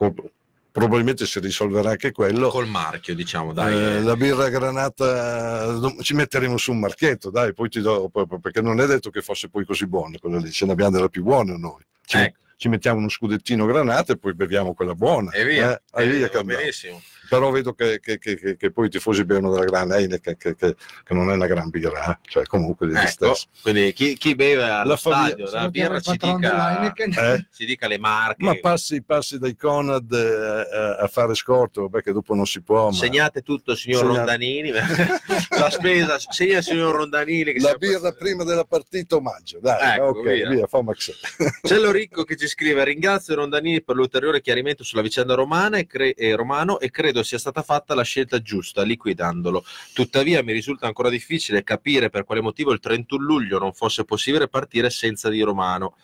[0.73, 3.73] probabilmente si risolverà anche quello Col marchio, diciamo, dai.
[3.73, 4.01] eh, eh.
[4.01, 8.87] la birra granata ci metteremo su un marchetto, dai, poi ti do, perché non è
[8.87, 11.85] detto che fosse poi così buona quella lì, ce ne abbiamo della più buona noi.
[12.03, 12.37] Ci, Ecco.
[12.57, 15.29] ci mettiamo uno scudettino granata e poi beviamo quella buona.
[15.29, 16.03] E via, eh?
[16.03, 16.43] E via andiamo.
[16.43, 17.01] benissimo.
[17.29, 20.75] Però vedo che, che, che, che, poi i tifosi bevono della grande Heineken che, che,
[21.09, 22.17] non è una gran birra eh.
[22.29, 27.45] cioè comunque di ecco, quindi chi, chi beve allo stadio la birra ci dica, eh?
[27.53, 32.35] ci dica, le marche ma passi, passi dai Conad eh, a fare scorto perché dopo
[32.35, 32.93] non si può ma...
[32.95, 34.17] segnate tutto signor Segnate.
[34.17, 34.71] Rondanini
[35.59, 38.17] la spesa segna signor Rondanini la birra passato.
[38.17, 41.13] prima della partita omaggio dai ecco, ok via, via fa Max
[41.61, 46.13] c'è Loricco che ci scrive ringrazio Rondanini per l'ulteriore chiarimento sulla vicenda romana e, cre-
[46.13, 49.63] e romano e credo sia stata fatta la scelta giusta, liquidandolo.
[49.93, 54.47] Tuttavia mi risulta ancora difficile capire per quale motivo il 31 luglio non fosse possibile
[54.47, 55.95] partire senza di Romano.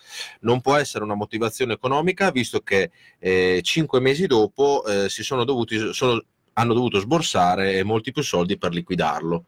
[0.41, 5.43] Non può essere una motivazione economica, visto che eh, cinque mesi dopo eh, si sono
[5.43, 6.23] dovuti, sono,
[6.53, 9.45] hanno dovuto sborsare molti più soldi per liquidarlo.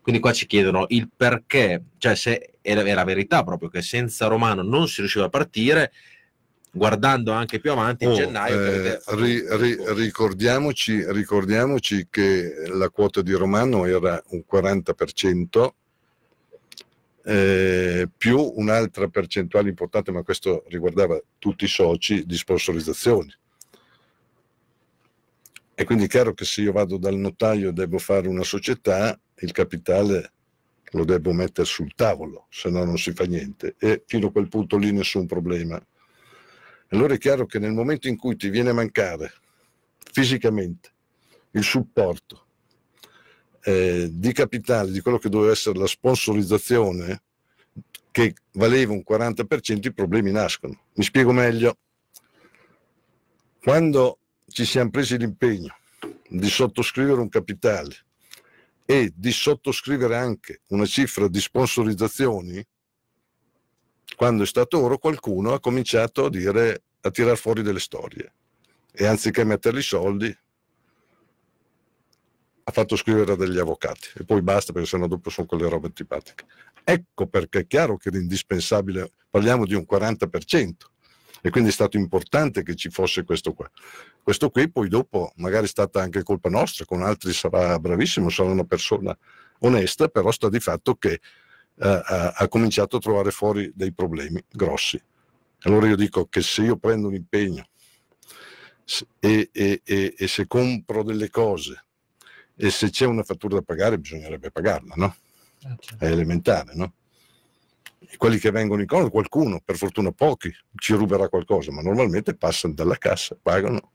[0.00, 3.82] Quindi qua ci chiedono il perché, cioè se è la, è la verità proprio che
[3.82, 5.92] senza Romano non si riusciva a partire
[6.70, 8.64] guardando anche più avanti in oh, gennaio.
[8.64, 15.72] Eh, ri, ri, ricordiamoci, ricordiamoci, che la quota di Romano era un 40%,
[17.24, 23.34] eh, più un'altra percentuale importante, ma questo riguardava tutti i soci di sponsorizzazioni.
[25.74, 29.18] E quindi è chiaro che se io vado dal notaio e devo fare una società,
[29.40, 30.32] il capitale
[30.92, 33.76] lo devo mettere sul tavolo, se no non si fa niente.
[33.78, 35.80] E fino a quel punto lì nessun problema
[36.88, 39.32] allora è chiaro che nel momento in cui ti viene a mancare
[40.10, 40.90] fisicamente
[41.52, 42.46] il supporto
[43.62, 47.22] eh, di capitale di quello che doveva essere la sponsorizzazione,
[48.10, 50.84] che valeva un 40%, i problemi nascono.
[50.94, 51.76] Mi spiego meglio.
[53.60, 55.76] Quando ci siamo presi l'impegno
[56.28, 57.94] di sottoscrivere un capitale
[58.86, 62.64] e di sottoscrivere anche una cifra di sponsorizzazioni,
[64.16, 68.32] quando è stato oro qualcuno ha cominciato a dire a tirar fuori delle storie
[68.92, 70.36] e anziché metterli soldi
[72.64, 76.44] ha fatto scrivere degli avvocati e poi basta perché sennò dopo sono quelle robe antipatiche.
[76.84, 80.72] Ecco perché è chiaro che era indispensabile, parliamo di un 40%
[81.40, 83.70] e quindi è stato importante che ci fosse questo qua.
[84.22, 88.50] Questo qui poi dopo magari è stata anche colpa nostra, con altri sarà bravissimo, sarà
[88.50, 89.16] una persona
[89.60, 91.20] onesta, però sta di fatto che
[91.80, 95.00] eh, ha cominciato a trovare fuori dei problemi grossi.
[95.62, 97.68] Allora io dico che se io prendo un impegno
[99.20, 101.84] e, e, e, e se compro delle cose
[102.56, 105.16] e se c'è una fattura da pagare bisognerebbe pagarla, no?
[105.62, 106.04] Ah, certo.
[106.04, 106.94] È elementare, no?
[108.16, 112.74] Quelli che vengono in conto, qualcuno, per fortuna pochi, ci ruberà qualcosa, ma normalmente passano
[112.74, 113.92] dalla cassa, pagano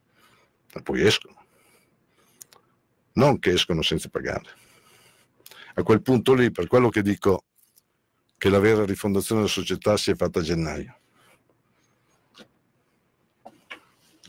[0.74, 1.42] e poi escono.
[3.14, 4.50] Non che escono senza pagare.
[5.76, 7.46] A quel punto lì, per quello che dico,
[8.44, 10.98] che la vera rifondazione della società si è fatta a gennaio.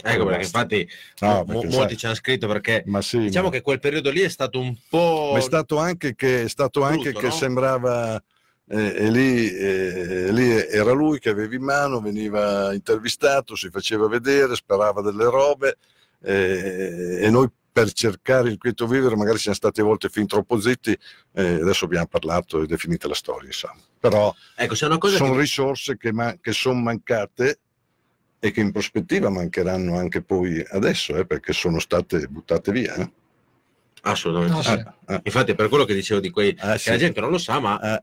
[0.00, 0.88] Ecco perché infatti
[1.18, 3.52] no, perché, molti sai, ci hanno scritto perché sì, diciamo ma...
[3.52, 5.30] che quel periodo lì è stato un po'...
[5.32, 7.32] Ma è stato anche che, stato brutto, anche che no?
[7.32, 8.22] sembrava...
[8.68, 14.06] Eh, e lì, eh, lì, era lui che aveva in mano, veniva intervistato, si faceva
[14.06, 15.76] vedere, sperava delle robe
[16.22, 20.60] eh, e noi per cercare il quieto vivere magari siamo stati a volte fin troppo
[20.60, 20.96] zitti,
[21.32, 23.48] eh, adesso abbiamo parlato ed è finita la storia.
[23.48, 23.82] Insomma.
[24.04, 25.38] Però ecco, sono che...
[25.38, 27.58] risorse che, ma- che sono mancate
[28.38, 32.94] e che in prospettiva mancheranno anche poi adesso, eh, perché sono state buttate via.
[32.96, 33.10] Eh.
[34.02, 34.56] Assolutamente.
[34.56, 34.68] No, sì.
[34.68, 35.20] ah, ah.
[35.24, 36.90] Infatti, per quello che dicevo di quei ah, che sì.
[36.90, 38.02] la gente non lo sa, ma ah.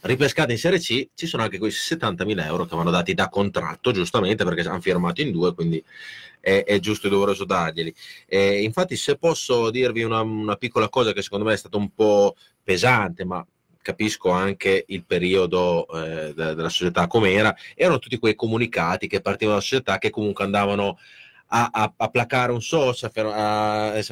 [0.00, 3.92] ripescate in Serie C ci sono anche quei 70.000 euro che vanno dati da contratto,
[3.92, 5.80] giustamente perché hanno firmato in due, quindi
[6.40, 7.94] è, è giusto e doveroso darglieli.
[8.26, 11.94] E infatti, se posso dirvi una, una, piccola cosa che secondo me è stata un
[11.94, 12.34] po'
[12.64, 13.46] pesante, ma
[13.88, 19.56] capisco anche il periodo eh, de- della società com'era, erano tutti quei comunicati che partivano
[19.56, 20.98] dalla società che comunque andavano
[21.48, 24.02] a, a, a placare un socio, a, a,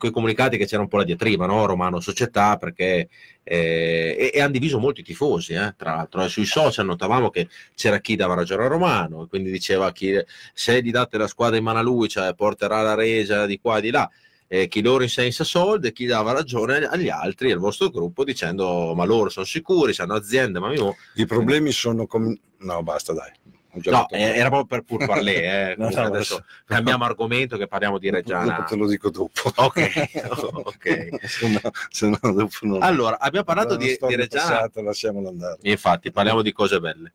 [0.00, 1.64] quei comunicati che c'era un po' la diatriba, no?
[1.66, 3.08] Romano Società, perché
[3.44, 6.24] eh, e, e hanno diviso molti tifosi, eh, tra l'altro.
[6.24, 10.18] Eh, sui social notavamo che c'era chi dava ragione a Romano, quindi diceva chi
[10.54, 13.78] se gli date la squadra in mano a lui, cioè porterà la resa di qua
[13.78, 14.10] e di là.
[14.52, 18.24] Eh, chi loro in senza soldi e chi dava ragione agli altri, al vostro gruppo,
[18.24, 20.96] dicendo ma loro sono sicuri, hanno aziende, ma io...
[21.14, 22.36] I problemi sono come...
[22.58, 23.30] No, basta dai.
[23.72, 25.70] No, eh, era proprio per pur parlé.
[25.70, 25.74] Eh.
[25.78, 26.44] no, no, adesso no.
[26.64, 28.56] cambiamo argomento che parliamo di Reggiana.
[28.56, 29.52] Dopo te lo dico dopo.
[29.54, 30.20] Ok,
[30.64, 31.08] ok.
[31.88, 32.82] se no, dopo non...
[32.82, 34.48] Allora, abbiamo parlato di, di Reggiana.
[34.48, 35.58] Passata, lasciamolo andare.
[35.62, 37.12] Infatti, parliamo di cose belle.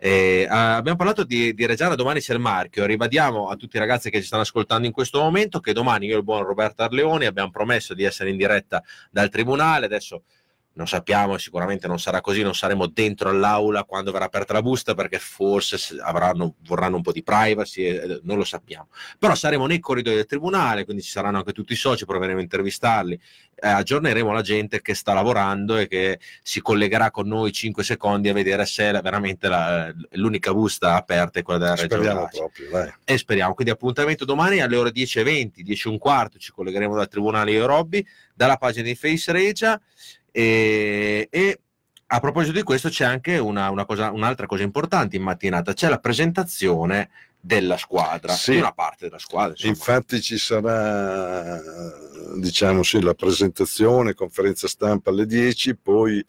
[0.00, 2.86] Eh, abbiamo parlato di, di, Reggiana, domani c'è il marchio.
[2.86, 6.14] Ribadiamo a tutti i ragazzi che ci stanno ascoltando in questo momento che domani io
[6.14, 8.80] e il buon Roberto Arleoni abbiamo promesso di essere in diretta
[9.10, 9.86] dal tribunale.
[9.86, 10.22] Adesso
[10.78, 14.94] non sappiamo, sicuramente non sarà così, non saremo dentro all'aula quando verrà aperta la busta
[14.94, 18.86] perché forse avranno, vorranno un po' di privacy, eh, non lo sappiamo.
[19.18, 22.42] Però saremo nei corridoi del tribunale, quindi ci saranno anche tutti i soci, proveremo a
[22.42, 23.20] intervistarli,
[23.60, 28.28] eh, aggiorneremo la gente che sta lavorando e che si collegherà con noi 5 secondi
[28.28, 32.02] a vedere se è veramente la, l'unica busta aperta è quella della Regione.
[32.04, 32.92] Speriamo proprio, dai.
[33.04, 33.54] E speriamo.
[33.54, 37.66] Quindi appuntamento domani alle ore 10.20, 10 e un quarto, ci collegheremo dal Tribunale io
[37.66, 39.80] Robby, dalla pagina di Face Regia
[40.38, 41.60] e, e
[42.10, 45.88] a proposito di questo c'è anche una, una cosa, un'altra cosa importante in mattinata, c'è
[45.88, 47.10] la presentazione
[47.40, 48.52] della squadra, Sì.
[48.52, 49.50] di una parte della squadra.
[49.50, 49.72] insomma.
[49.72, 51.60] Infatti ci sarà
[52.36, 56.24] diciamo sì, la presentazione, conferenza stampa alle 10, poi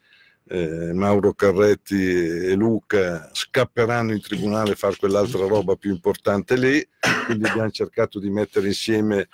[0.51, 6.83] eh, Mauro Carretti e Luca scapperanno in tribunale a fare quell'altra roba più importante lì,
[7.27, 9.27] quindi abbiamo cercato di mettere insieme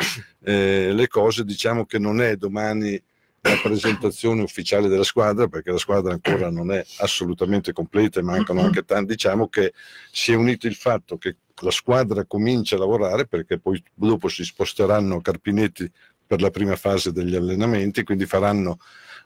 [0.43, 3.01] eh, le cose, diciamo che non è domani
[3.49, 8.61] la presentazione ufficiale della squadra perché la squadra ancora non è assolutamente completa e mancano
[8.61, 9.73] anche tanti, diciamo che
[10.11, 14.43] si è unito il fatto che la squadra comincia a lavorare perché poi dopo si
[14.43, 15.89] sposteranno a Carpinetti
[16.25, 18.79] per la prima fase degli allenamenti, quindi faranno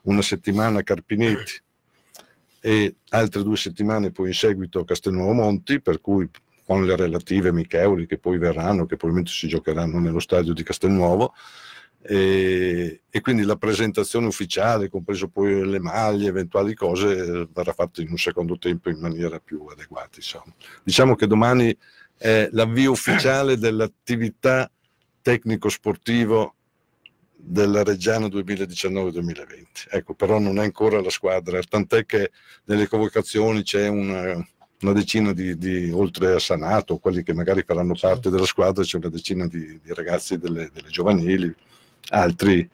[0.04, 1.62] una settimana a Carpinetti
[2.62, 6.30] e altre due settimane poi in seguito a Castelnuovo Monti, per cui
[6.66, 11.34] con le relative amichevoli che poi verranno, che probabilmente si giocheranno nello stadio di Castelnuovo.
[12.02, 18.10] E, e quindi la presentazione ufficiale, compreso poi le maglie, eventuali cose, verrà fatta in
[18.10, 20.16] un secondo tempo in maniera più adeguata.
[20.16, 20.54] Insomma.
[20.84, 21.76] Diciamo che domani
[22.18, 24.70] è l'avvio ufficiale dell'attività
[25.22, 26.56] tecnico-sportivo
[27.36, 29.88] della Reggiana 2019-2020.
[29.90, 32.32] Ecco, però non è ancora la squadra, tant'è che
[32.66, 34.46] nelle convocazioni c'è una,
[34.82, 38.98] una decina di, di, oltre a Sanato, quelli che magari faranno parte della squadra, c'è
[38.98, 41.54] una decina di, di ragazzi delle, delle giovanili,
[42.10, 42.68] altri,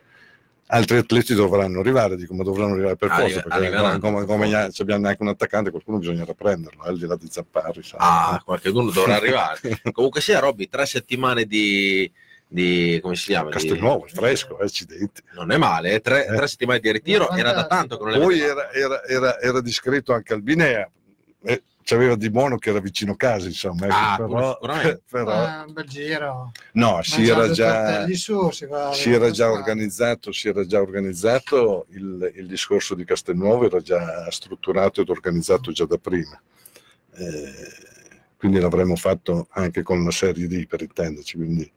[0.67, 4.81] altri atleti dovranno arrivare, dico, ma dovranno arrivare per forza, perché arriveranno come, come se
[4.81, 7.83] abbiamo neanche un attaccante, qualcuno bisognerà prenderlo, eh, al di là di Zappari.
[7.83, 7.99] sai.
[8.01, 9.59] Ah, qualcuno dovrà arrivare.
[9.91, 12.09] Comunque sia, Robby, tre settimane di,
[12.47, 13.47] di come si chiama?
[13.49, 15.21] Di- Castelnuovo, è fresco, eh, accidenti.
[15.33, 16.35] non è male, eh, tre, Eh.
[16.35, 20.13] tre settimane di ritiro, era da tanto che non Poi era, era, era, era discreto
[20.13, 20.89] anche Albinea,
[21.43, 23.85] eh, c'aveva di buono che era vicino a casa, insomma.
[23.85, 24.57] ecco, Ah, però,
[25.07, 26.51] però- un bel giro.
[26.73, 32.31] no, si era già, su, si, si era già organizzato, si era già organizzato il,
[32.37, 36.41] il discorso di Castelnuovo, era già strutturato ed organizzato già da prima.
[37.17, 37.53] Eh,
[38.35, 41.37] quindi l'avremmo fatto anche con una serie D per intenderci.
[41.37, 41.71] Quindi,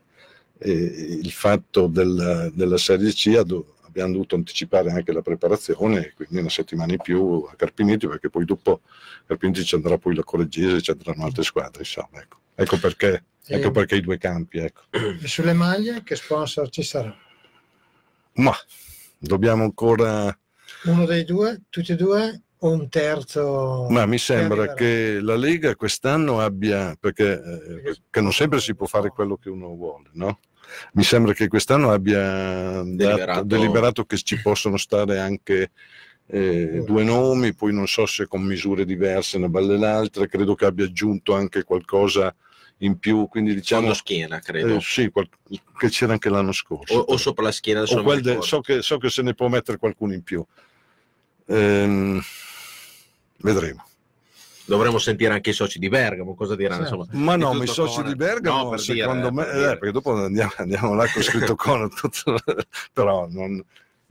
[0.57, 6.13] eh, il fatto del- della serie C ha do- abbiamo dovuto anticipare anche la preparazione,
[6.15, 8.81] quindi una settimana in più a Carpinetti, perché poi dopo
[9.25, 11.79] Carpinetti ci andrà poi la Correggese, ci andranno altre squadre.
[11.79, 12.37] Insomma, ecco.
[12.55, 14.57] Ecco perché, ecco perché i due campi.
[14.59, 14.81] Ecco.
[14.91, 17.15] e sulle maglie che sponsor ci sarà?
[18.33, 18.53] Ma
[19.17, 20.37] dobbiamo ancora.
[20.83, 23.87] Uno dei due, tutti e due, o un terzo?
[23.89, 28.85] Ma mi sembra che la Lega quest'anno abbia, perché eh, che non sempre si può
[28.85, 30.39] fare quello che uno vuole, no?
[30.93, 33.43] Mi sembra che quest'anno abbia dato- Deliberato.
[33.43, 35.71] deliberato che ci possono stare anche
[36.27, 40.65] eh, due nomi, poi non so se con misure diverse una balle l'altra, credo che
[40.65, 42.33] abbia aggiunto anche qualcosa
[42.81, 44.75] in più, quindi diciamo Fondo schiena, credo.
[44.75, 45.27] eh, sì, qual-
[45.77, 46.93] che c'era anche l'anno scorso.
[46.93, 47.83] o, o sopra la schiena,
[48.21, 50.45] de- so, che, so che se ne può mettere qualcuno in più.
[51.47, 52.21] Ehm,
[53.37, 53.85] vedremo.
[54.69, 56.85] Dovremmo sentire anche i soci di Bergamo, cosa diranno?
[56.85, 56.95] Certo.
[57.05, 58.09] Insomma, Ma no, ma i soci Conad.
[58.09, 61.21] di Bergamo, No, per secondo dire, me, per eh, perché dopo andiamo, andiamo là con
[61.23, 62.35] scritto Conad, tutto-
[62.93, 63.63] però non-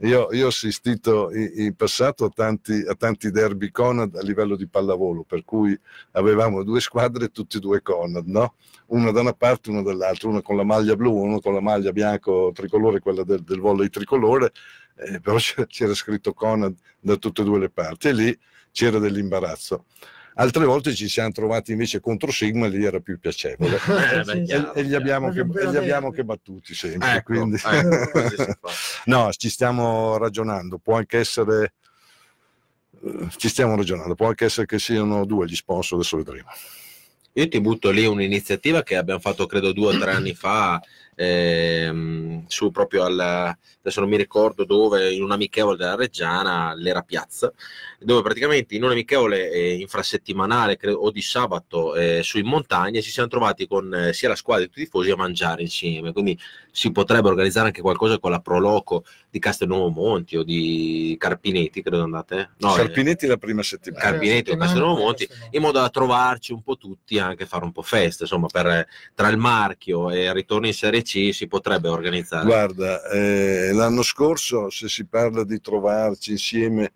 [0.03, 4.55] io, io ho assistito in, in passato a tanti, a tanti derby Conad a livello
[4.55, 5.77] di pallavolo, per cui
[6.13, 8.55] avevamo due squadre, tutti e due Conad, no?
[8.87, 11.91] Una da una parte, una dall'altra, una con la maglia blu, uno con la maglia
[11.93, 14.53] bianco tricolore, quella del, del volley tricolore,
[14.97, 18.39] eh, però c'era, c'era scritto Conad da tutte e due le parti e lì
[18.71, 19.85] c'era dell'imbarazzo.
[20.41, 23.79] Altre volte ci siamo trovati invece contro Sigma e lì era più piacevole.
[24.09, 27.15] Eh, beh, e, chiaro, e li abbiamo che, e li abbiamo che battuti sempre.
[27.15, 28.71] Ecco, quindi- ecco,
[29.07, 31.73] no, ci stiamo ragionando, può anche essere,
[33.05, 36.49] eh, ci stiamo ragionando, può anche essere che siano due gli sponsor, adesso vedremo.
[37.33, 40.81] Io ti butto lì un'iniziativa che abbiamo fatto credo due o tre anni fa,
[41.19, 47.03] ehm, su proprio al, adesso non mi ricordo dove, in un amichevole della Reggiana, l'era
[47.03, 47.53] Piazza,
[47.99, 53.01] dove praticamente in un amichevole eh, infrasettimanale credo, o di sabato eh, su in montagna
[53.01, 56.13] ci siamo trovati con eh, sia la squadra che tutti i tifosi a mangiare insieme,
[56.13, 56.39] quindi
[56.71, 62.05] si potrebbe organizzare anche qualcosa con la Proloco di Castelnuovo Monti o di Carpinetti, credo
[62.05, 62.51] andate?
[62.59, 64.05] No, eh, Carpinetti la prima settimana.
[64.05, 67.83] Carpinetti o Castelnuovo Monti, in modo da trovarci un po' tutti anche fare un po'
[67.83, 72.45] festa, insomma, per, tra il marchio e il ritorno in Serie C si potrebbe organizzare.
[72.45, 76.93] Guarda, eh, l'anno scorso se si parla di trovarci insieme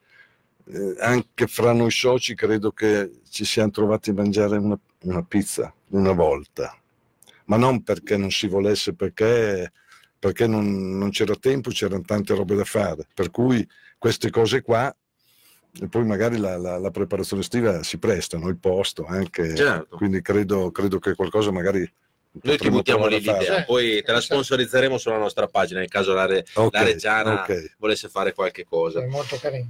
[0.67, 5.73] eh, anche fra noi soci credo che ci siamo trovati a mangiare una, una pizza
[5.89, 6.77] una volta,
[7.47, 9.73] ma non perché non si volesse, perché,
[10.19, 13.07] perché non, non c'era tempo, c'erano tante robe da fare.
[13.13, 13.67] Per cui
[13.99, 14.95] queste cose qua
[15.81, 19.97] e poi magari la, la, la, preparazione estiva si prestano, il posto anche, certo.
[19.97, 21.91] quindi credo, credo, che qualcosa magari...
[22.41, 26.25] Noi ti buttiamo lì l'idea, poi te la sponsorizzeremo sulla nostra pagina nel caso la,
[26.25, 27.73] Re, okay, la Reggiana okay.
[27.77, 29.03] volesse fare qualche cosa.
[29.03, 29.69] È molto carino.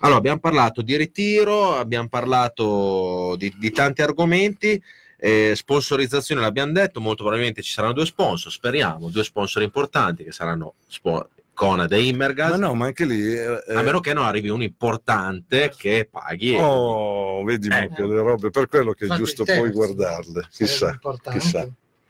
[0.00, 4.80] Allora, abbiamo parlato di ritiro, abbiamo parlato di, di tanti argomenti.
[5.18, 10.32] Eh, sponsorizzazione l'abbiamo detto, molto probabilmente ci saranno due sponsor, speriamo, due sponsor importanti che
[10.32, 12.50] saranno spo- Conad e Immergas.
[12.50, 13.32] Ma no, ma anche lì...
[13.32, 16.54] Eh, a meno che non arrivi un importante che paghi.
[16.54, 17.90] Oh, vedi eh.
[17.94, 21.00] che le robe, per quello che è giusto poi guardarle, chissà,
[21.30, 21.66] chissà.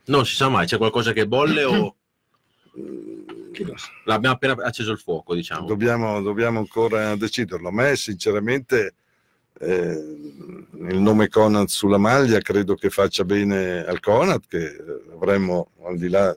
[0.07, 1.97] Non si sa mai, c'è qualcosa che bolle o...
[4.05, 5.67] L'abbiamo appena acceso il fuoco, diciamo.
[5.67, 7.69] Dobbiamo, dobbiamo ancora deciderlo.
[7.69, 8.95] A me, sinceramente,
[9.59, 14.77] eh, il nome Conad sulla maglia credo che faccia bene al Conad, che
[15.13, 16.37] avremmo al di là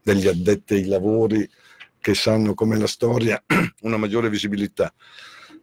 [0.00, 1.48] degli addetti ai lavori
[2.00, 3.42] che sanno come la storia
[3.82, 4.92] una maggiore visibilità.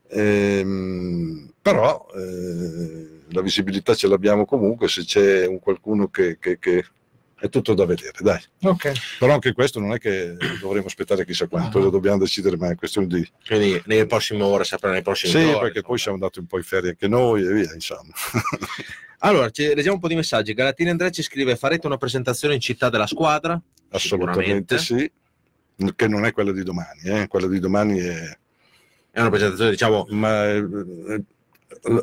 [0.09, 6.85] Ehm, però eh, la visibilità ce l'abbiamo comunque se c'è un qualcuno che, che, che
[7.45, 8.41] è tutto da vedere, dai.
[8.61, 8.93] Okay.
[9.19, 12.75] Però anche questo non è che dovremo aspettare chissà quanto, lo dobbiamo decidere, ma è
[12.75, 13.27] questione di...
[13.45, 15.53] Quindi nelle prossime ore saprà nei prossimi sì, ore.
[15.53, 18.13] Sì, perché poi siamo andati un po' in ferie anche noi e via, insomma.
[19.19, 20.53] allora, ci, leggiamo un po' di messaggi.
[20.53, 23.59] Galatini Andrea ci scrive, farete una presentazione in città della squadra?
[23.89, 25.11] Assolutamente sì
[25.95, 27.27] che non è quella di domani, eh?
[27.27, 28.37] quella di domani è...
[29.11, 30.05] È una presentazione, diciamo...
[30.09, 31.23] Ma eh,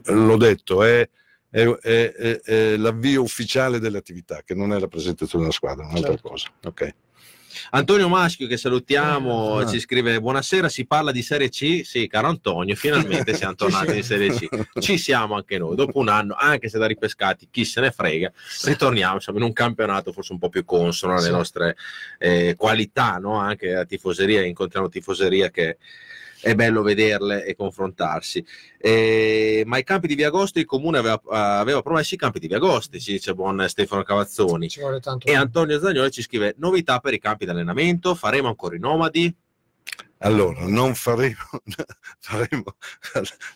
[0.05, 1.09] l'ho detto, è,
[1.53, 6.13] è, è, è, l'avvio ufficiale dell'attività, che non è la presentazione della squadra, è un'altra
[6.13, 6.29] certo.
[6.29, 6.49] cosa.
[6.65, 6.95] Ok.
[7.73, 9.67] Antonio Maschio, che salutiamo, ah.
[9.67, 11.83] ci scrive: Buonasera, si parla di Serie C.
[11.85, 14.49] Sì, caro Antonio, finalmente siamo tornati in Serie C.
[14.81, 18.33] Ci siamo anche noi, dopo un anno, anche se da ripescati, chi se ne frega,
[18.65, 21.31] ritorniamo siamo in un campionato forse un po' più consono alle sì.
[21.31, 21.77] nostre
[22.19, 23.37] eh, qualità, no?
[23.37, 25.77] anche la tifoseria, incontriamo tifoseria che
[26.43, 28.45] è bello vederle e confrontarsi.
[28.79, 32.99] Eh, ma i campi di Viagosto il comune aveva, aveva, promesso i campi di Viagosto,
[32.99, 34.69] ci dice buon Stefano Cavazzoni.
[35.23, 39.35] e Antonio Zagnoli ci scrive novità per i campi di allenamento, faremo ancora i nomadi?
[40.19, 41.37] Allora, non faremo,
[42.19, 42.77] faremo,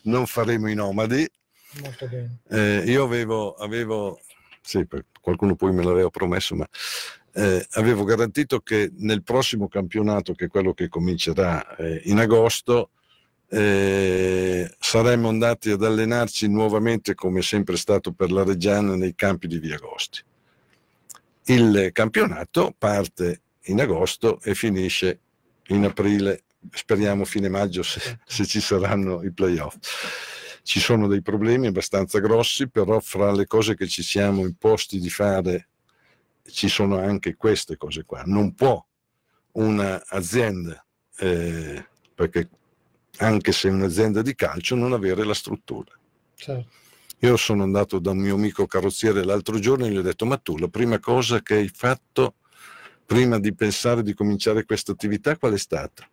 [0.02, 1.28] non faremo i nomadi.
[2.50, 4.18] Eh, io avevo, avevo
[4.62, 4.86] sì,
[5.20, 6.66] qualcuno poi me l'aveva promesso, ma
[7.36, 12.92] eh, avevo garantito che nel prossimo campionato, che è quello che comincerà eh, in agosto,
[13.48, 19.58] eh, saremmo andati ad allenarci nuovamente come sempre stato per la Reggiana nei campi di
[19.58, 20.22] Viagosti.
[21.44, 25.20] Il campionato parte in agosto e finisce
[25.68, 29.76] in aprile, speriamo fine maggio se, se ci saranno i playoff.
[30.62, 35.10] Ci sono dei problemi abbastanza grossi, però fra le cose che ci siamo imposti di
[35.10, 35.68] fare
[36.50, 38.22] ci sono anche queste cose qua.
[38.24, 38.84] Non può
[39.52, 40.84] un'azienda,
[41.18, 42.48] eh, perché
[43.18, 45.92] anche se è un'azienda di calcio, non avere la struttura.
[46.34, 46.84] Certo.
[47.20, 50.36] Io sono andato da un mio amico carrozziere l'altro giorno e gli ho detto, ma
[50.36, 52.34] tu la prima cosa che hai fatto
[53.06, 56.06] prima di pensare di cominciare questa attività qual è stata?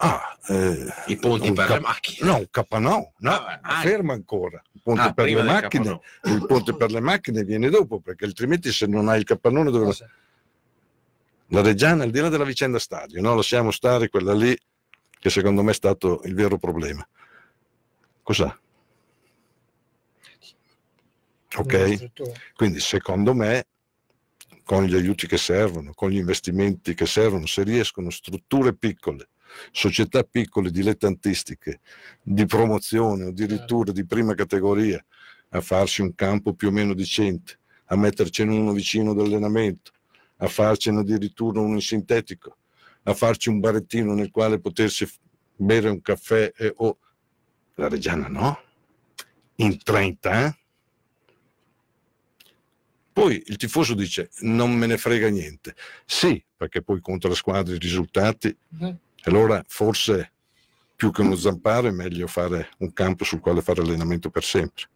[0.00, 2.30] Ah, eh, I ponti per cap- le macchine.
[2.30, 4.62] No, un capannò, no, ah, ah, ferma ancora.
[4.72, 8.70] Il ponte, ah, per le macchine, il ponte per le macchine viene dopo, perché altrimenti
[8.70, 9.92] se non hai il capannone dove...
[11.48, 13.34] La Reggiana, al di là della vicenda stadio, no?
[13.34, 14.56] lasciamo stare quella lì
[15.18, 17.06] che secondo me è stato il vero problema.
[18.22, 18.56] Cos'ha?
[21.56, 22.10] Ok?
[22.54, 23.66] Quindi secondo me
[24.62, 29.30] con gli aiuti che servono, con gli investimenti che servono, se riescono strutture piccole
[29.72, 31.80] società piccole dilettantistiche
[32.22, 35.04] di promozione o addirittura di prima categoria
[35.50, 39.92] a farsi un campo più o meno decente, a mettercene uno vicino d'allenamento,
[40.38, 42.56] a farcene addirittura uno in sintetico,
[43.04, 45.08] a farci un barettino nel quale potersi
[45.56, 46.98] bere un caffè e, o oh,
[47.74, 48.60] la Reggiana no?
[49.56, 50.56] In 30, eh?
[53.12, 55.74] Poi il tifoso dice non me ne frega niente.
[56.04, 58.90] Sì, perché poi contro la squadra i risultati mm.
[59.24, 60.32] Allora forse
[60.94, 64.88] più che uno zamparo è meglio fare un campo sul quale fare allenamento per sempre.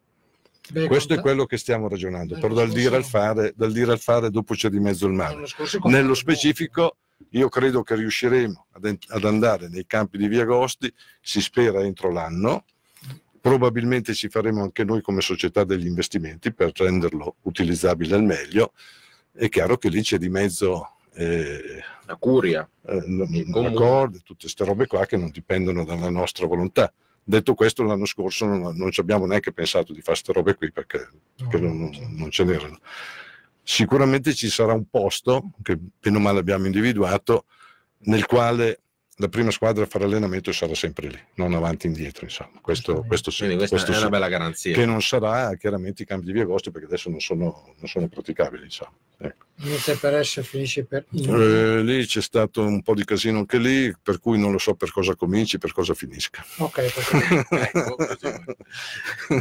[0.71, 3.99] Beh, Questo è quello che stiamo ragionando, però dal dire, al fare, dal dire al
[3.99, 5.45] fare dopo c'è di mezzo il mare.
[5.85, 6.97] Nello specifico
[7.31, 12.11] io credo che riusciremo ad, ad andare nei campi di Via Agosti, si spera entro
[12.11, 12.65] l'anno,
[13.41, 18.73] probabilmente ci faremo anche noi come società degli investimenti per renderlo utilizzabile al meglio.
[19.33, 24.87] È chiaro che lì c'è di mezzo eh, la curia, eh, l'accordo, tutte queste robe
[24.87, 26.93] qua che non dipendono dalla nostra volontà.
[27.25, 30.73] Detto questo, l'anno scorso non, non ci abbiamo neanche pensato di fare queste robe qui
[30.73, 32.79] perché, perché No, non, non ce n'erano.
[33.63, 37.45] Sicuramente ci sarà un posto che bene o male abbiamo individuato
[38.05, 38.82] nel quale
[39.17, 42.25] la prima squadra a fare allenamento sarà sempre lì, non avanti e indietro.
[42.25, 42.59] Insomma.
[42.61, 44.01] Questo, questo sì, Quindi questa questo è sì.
[44.01, 44.75] una bella garanzia.
[44.75, 48.09] Che non sarà chiaramente i campi di via agosto perché adesso non sono, non sono
[48.09, 48.65] praticabili.
[48.65, 48.93] Insomma.
[49.19, 49.45] Ecco.
[49.59, 51.05] Inizia per S e finisce per.
[51.13, 54.75] Eh, lì c'è stato un po' di casino anche lì, per cui non lo so
[54.75, 56.45] per cosa cominci, per cosa finisca.
[56.57, 57.57] Ok, perfetto.
[57.57, 57.97] Ecco.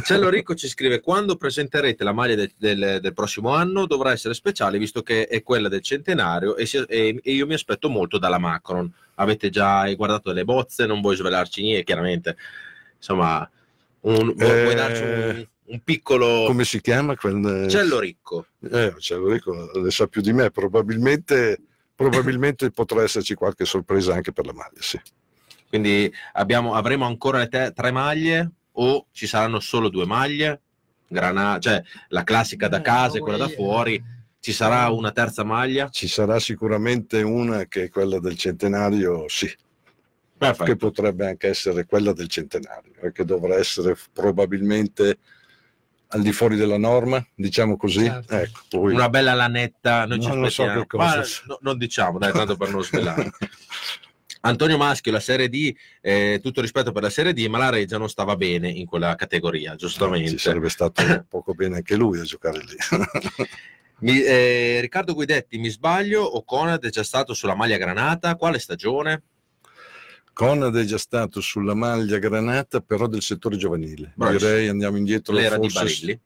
[0.04, 4.34] Cello Ricco ci scrive quando presenterete la maglia del, del- del prossimo anno dovrà essere
[4.34, 8.18] speciale visto che è quella del centenario e, si- e- e io mi aspetto molto
[8.18, 10.86] dalla Macron avete già guardato delle bozze?
[10.86, 12.36] Non vuoi svelarci niente chiaramente.
[12.96, 13.48] Insomma
[14.00, 17.16] un, vuoi Eh, darci un, un piccolo Come si chiama?
[17.16, 18.46] Quel, Cello Ricco.
[18.70, 21.60] Eh, ce lo dico, le sa più di me, probabilmente,
[21.94, 25.00] probabilmente potrà esserci qualche sorpresa anche per la maglia, sì.
[25.68, 30.60] quindi abbiamo, avremo ancora le te- tre maglie o ci saranno solo due maglie?
[31.08, 33.94] Grana- cioè la classica da Eh, casa e quella da fuori.
[33.96, 34.02] eh,
[34.42, 39.46] ci sarà una terza maglia Ci sarà sicuramente una che è quella del centenario, sì,
[39.46, 39.56] che
[40.36, 40.74] Perfetto.
[40.74, 45.18] potrebbe anche essere quella del centenario, e che dovrà essere probabilmente
[46.08, 48.04] al di fuori della norma, diciamo così.
[48.04, 48.34] Certo.
[48.34, 48.94] Ecco, poi...
[48.94, 52.18] una bella lanetta noi ci Non lo so aspettiamo che cosa Ma no- non diciamo
[52.18, 53.30] dai tanto per non svelare
[54.44, 57.96] Antonio Maschio la Serie D eh, tutto rispetto per la Serie D ma la Regia
[57.96, 61.00] non stava bene in quella categoria Ci giustamente sarebbe stato
[61.30, 62.76] poco bene anche lui a giocare lì.
[64.02, 68.58] Mi- eh, Riccardo Guidetti mi sbaglio o Conad è già stato sulla maglia granata quale
[68.58, 69.22] stagione?
[70.32, 74.12] Conad è già stato sulla maglia granata, però del settore giovanile.
[74.16, 74.50] Bravissimo.
[74.50, 75.34] Direi andiamo indietro.
[75.34, 76.20] l'era di forse- Barilli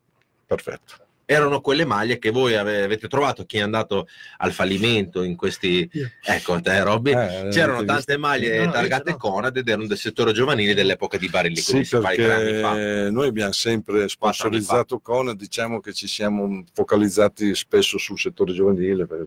[0.47, 1.06] Perfetto.
[1.28, 4.07] Erano quelle maglie che voi ave- avete trovato chi è andato
[4.39, 5.90] al fallimento in questi
[6.23, 9.16] ecco te Robby Eh, c'erano avete tante maglie No, no, targate l'ho.
[9.16, 15.01] Conad ed erano del settore giovanile dell'epoca di Barilli Sì, perché noi abbiamo sempre sponsorizzato
[15.01, 19.05] Conad, diciamo che ci siamo focalizzati spesso sul settore giovanile.
[19.07, 19.27] per-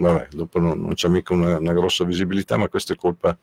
[0.00, 3.36] Vabbè, dopo non, non c'è mica una, una grossa visibilità, ma questa è colpa,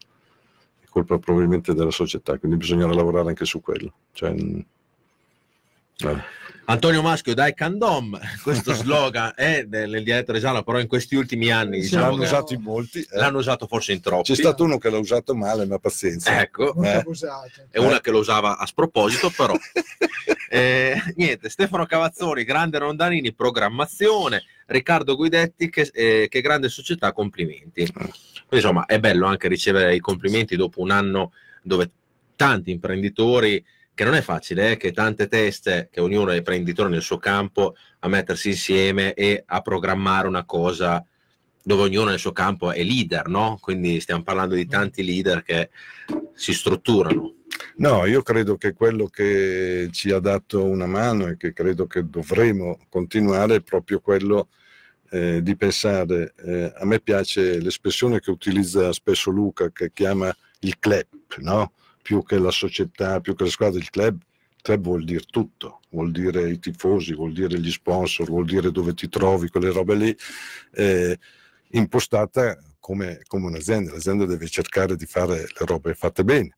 [0.80, 3.92] è colpa probabilmente della società, quindi bisognerà lavorare anche su quello.
[4.14, 4.34] Cioè,
[5.98, 6.24] vabbè.
[6.68, 11.52] Antonio Maschio dai Candom questo slogan è nel, nel dialetto resano però in questi ultimi
[11.52, 13.00] anni diciamo l'hanno che usato in molti.
[13.00, 13.18] eh.
[13.18, 16.42] l'hanno usato forse in troppi C'è stato uno che l'ha usato male, ma pazienza.
[16.42, 17.04] ecco Eh.
[17.70, 19.54] è una che lo usava a sproposito però
[20.48, 27.86] Eh, niente Stefano Cavazzoni grande Rondanini programmazione Riccardo Guidetti che, eh, che grande società complimenti
[27.92, 28.12] Quindi,
[28.52, 31.32] insomma è bello anche ricevere i complimenti dopo un anno
[31.62, 31.90] dove
[32.36, 33.64] tanti imprenditori
[33.96, 37.76] che non è facile, eh, che tante teste, che ognuno è imprenditore nel suo campo,
[38.00, 41.04] a mettersi insieme e a programmare una cosa
[41.64, 43.58] dove ognuno nel suo campo è leader, no?
[43.60, 45.72] Quindi stiamo parlando di tanti leader che
[46.36, 47.34] si strutturano.
[47.78, 52.08] No, io credo che quello che ci ha dato una mano e che credo che
[52.08, 54.50] dovremo continuare è proprio quello
[55.10, 60.78] eh, di pensare, eh, a me piace l'espressione che utilizza spesso Luca, che chiama il
[60.78, 61.08] club,
[61.38, 61.72] no?
[62.06, 64.22] Più che la società, più che la squadra, il club.
[64.58, 68.70] Il club vuol dire tutto, vuol dire i tifosi, vuol dire gli sponsor, vuol dire
[68.70, 70.16] dove ti trovi, quelle robe lì,
[70.74, 71.18] eh,
[71.70, 73.92] impostata come, come un'azienda.
[73.92, 76.56] L'azienda deve cercare di fare le robe fatte bene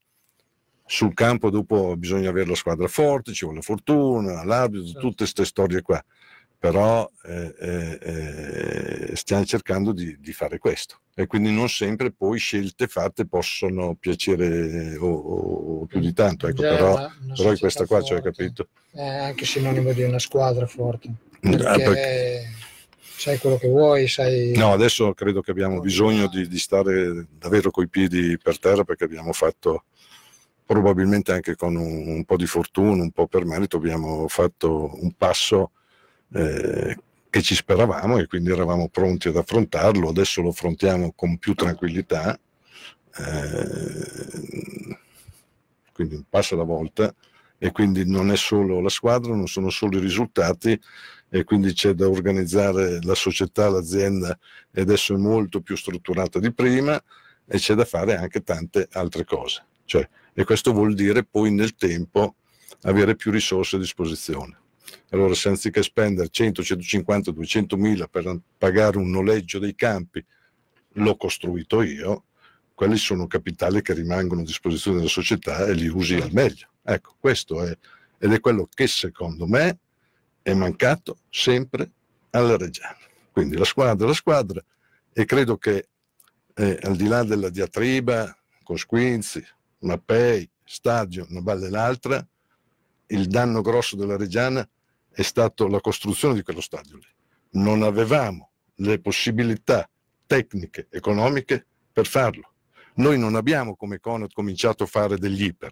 [0.85, 4.99] sul campo dopo bisogna avere la squadra forte, ci vuole fortuna, l'arbitro, Certo.
[4.99, 6.03] tutte queste storie qua.
[6.59, 12.39] Però eh, eh, eh, stiamo cercando di, di fare questo e quindi non sempre poi
[12.39, 16.47] scelte fatte possono piacere o, o- o più di tanto.
[16.47, 18.31] Ecco, Già però, però questa qua, cioè, forte.
[18.31, 18.67] capito?
[18.91, 21.09] È anche sinonimo di una squadra forte.
[21.41, 22.43] Ah, Perché perché-
[22.99, 24.53] sai quello che vuoi, sai...
[24.55, 29.03] No, adesso credo che abbiamo bisogno di, di stare davvero coi piedi per terra perché
[29.03, 29.83] abbiamo fatto,
[30.65, 35.11] probabilmente anche con un, un po' di fortuna, un po' per merito, abbiamo fatto un
[35.15, 35.71] passo
[36.33, 36.97] eh,
[37.29, 40.09] che ci speravamo e quindi eravamo pronti ad affrontarlo.
[40.09, 42.37] Adesso lo affrontiamo con più tranquillità,
[43.17, 44.97] eh,
[45.93, 47.13] quindi un passo alla volta
[47.59, 50.79] e quindi non è solo la squadra, non sono solo i risultati
[51.29, 54.37] e quindi c'è da organizzare la società, l'azienda
[54.71, 57.01] e adesso è molto più strutturata di prima
[57.45, 59.65] e c'è da fare anche tante altre cose.
[59.85, 62.35] Cioè, e questo vuol dire poi nel tempo
[62.83, 64.57] avere più risorse a disposizione.
[65.09, 70.23] Allora, se anziché spendere 100, 150, 200 mila per pagare un noleggio dei campi,
[70.93, 72.23] l'ho costruito io,
[72.73, 76.67] quelli sono capitali che rimangono a disposizione della società e li usi al meglio.
[76.83, 77.75] Ecco, questo è,
[78.19, 79.79] ed è quello che secondo me
[80.41, 81.89] è mancato sempre
[82.31, 82.97] alla Reggiana.
[83.31, 84.63] Quindi la squadra, la squadra,
[85.13, 85.87] e credo che
[86.53, 89.43] eh, al di là della diatriba con Squinzi,
[89.79, 92.25] Mappei, stadio, una balle l'altra,
[93.07, 94.67] il danno grosso della Reggiana
[95.17, 97.07] è stato la costruzione di quello stadio lì.
[97.59, 99.89] Non avevamo le possibilità
[100.27, 102.53] tecniche, economiche per farlo.
[102.97, 105.71] Noi non abbiamo come Conad cominciato a fare degli iper,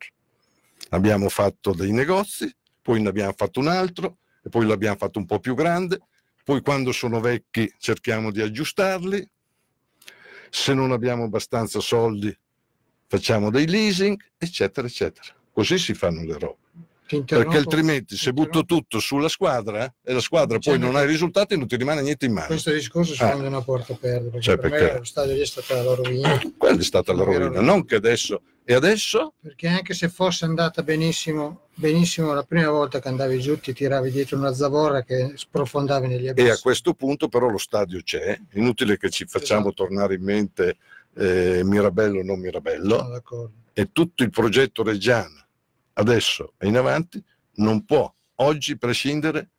[0.90, 2.52] abbiamo fatto dei negozi,
[2.82, 6.00] poi ne abbiamo fatto un altro e poi l'abbiamo fatto un po' più grande,
[6.44, 9.30] poi quando sono vecchi cerchiamo di aggiustarli,
[10.50, 12.36] se non abbiamo abbastanza soldi
[13.06, 15.28] facciamo dei leasing, eccetera, eccetera.
[15.52, 16.65] Così si fanno le robe.
[17.08, 21.56] Perché altrimenti se butto tutto sulla squadra e la squadra poi non ha i risultati
[21.56, 22.48] non ti rimane niente in mano.
[22.48, 23.36] Questo discorso si ah.
[23.36, 24.98] una porta aperta perché, cioè, per perché...
[24.98, 26.42] lo stadio lì è stata la rovina.
[26.58, 28.42] Quella è stata la rovina, non che adesso.
[28.64, 29.34] E adesso?
[29.40, 34.10] Perché anche se fosse andata benissimo, benissimo la prima volta che andavi giù ti tiravi
[34.10, 36.48] dietro una zavorra che sprofondavi negli abissi.
[36.48, 39.84] E a questo punto però lo stadio c'è, inutile che ci facciamo esatto.
[39.84, 40.78] tornare in mente
[41.14, 43.22] eh, Mirabello o non Mirabello.
[43.74, 45.45] e tutto il progetto Reggiana
[45.96, 47.24] adesso e in avanti
[47.56, 49.50] non può oggi prescindere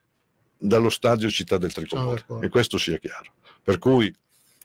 [0.59, 3.33] dallo stadio Città del Tricolore e questo sia chiaro.
[3.63, 4.15] Per cui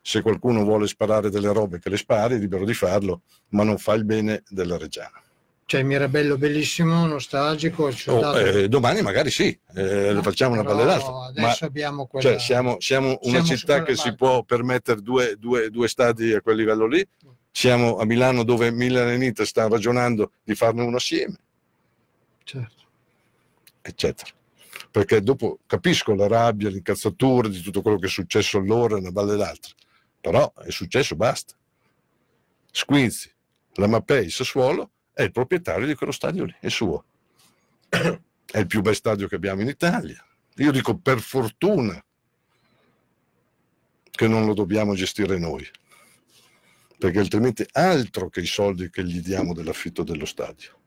[0.01, 3.77] se qualcuno vuole sparare delle robe che le spari, è libero di farlo, ma non
[3.77, 5.21] fa il bene della Reggiana.
[5.65, 7.93] Cioè Mirabello bellissimo, nostalgico.
[8.07, 11.27] Oh, eh, domani magari sì, eh, no, facciamo una ballerata.
[11.27, 12.29] Adesso ma, abbiamo quella...
[12.29, 16.41] Cioè, siamo, siamo una siamo città che si può permettere due, due, due stadi a
[16.41, 17.05] quel livello lì.
[17.53, 21.37] Siamo a Milano dove Milan e Inter stanno ragionando di farne uno assieme
[22.43, 22.83] certo.
[23.81, 24.31] eccetera.
[24.89, 29.35] Perché dopo capisco la rabbia, l'incazzatura di tutto quello che è successo allora, una balle
[29.35, 29.73] l'altra,
[30.19, 31.55] però è successo, basta.
[32.71, 33.31] Squinzi,
[33.73, 37.05] la Mapei, Sassuolo è il proprietario di quello stadio lì, è suo.
[37.89, 40.21] È il più bel stadio che abbiamo in Italia.
[40.55, 42.03] Io dico per fortuna
[44.09, 45.65] che non lo dobbiamo gestire noi,
[46.97, 50.79] perché altrimenti altro che i soldi che gli diamo dell'affitto dello stadio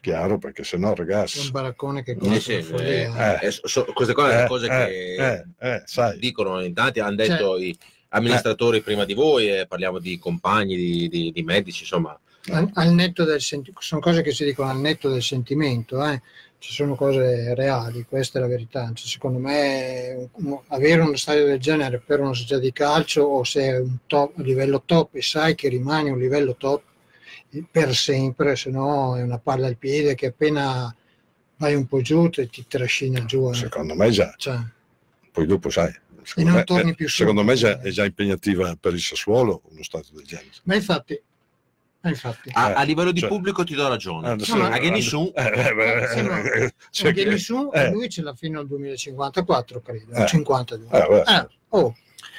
[0.00, 3.84] chiaro perché se no ragazzi un baraccone che costa sì, sì, eh, eh, eh, so,
[3.94, 7.78] queste cose sono cose eh, che eh, dicono in tanti hanno detto cioè, i
[8.10, 12.18] amministratori prima di voi e parliamo di compagni di, di, di medici insomma.
[12.50, 16.00] Al, al, netto del sentimento sono cose che si dicono al netto del sentimento
[16.58, 18.90] ci sono cose reali questa è la verità.
[18.92, 20.30] Cioè, secondo me
[20.68, 24.38] avere uno stadio del genere per una società di calcio o se è un, top,
[24.38, 26.82] un livello top e sai che rimane un livello top
[27.70, 30.94] per sempre, se no è una palla al piede che appena
[31.56, 33.48] vai un po' giù ti, ti trascina giù.
[33.50, 33.54] Eh.
[33.54, 34.34] Secondo me già.
[34.36, 34.58] Cioè.
[35.32, 35.92] Poi dopo sai.
[36.22, 40.08] Secondo, me, torni più secondo me già, è già impegnativa per il Sassuolo uno stato
[40.12, 40.50] del genere.
[40.64, 41.18] Ma infatti,
[42.02, 42.50] infatti.
[42.52, 44.32] A, a, livello di cioè, pubblico ti do ragione.
[44.32, 50.12] Eh, no, a Genisù, eh, eh, cioè, eh, lui ce l'ha fino al 2054, credo.
[50.12, 50.26] Eh.
[50.26, 50.88] 52.
[50.90, 51.96] Eh, oh,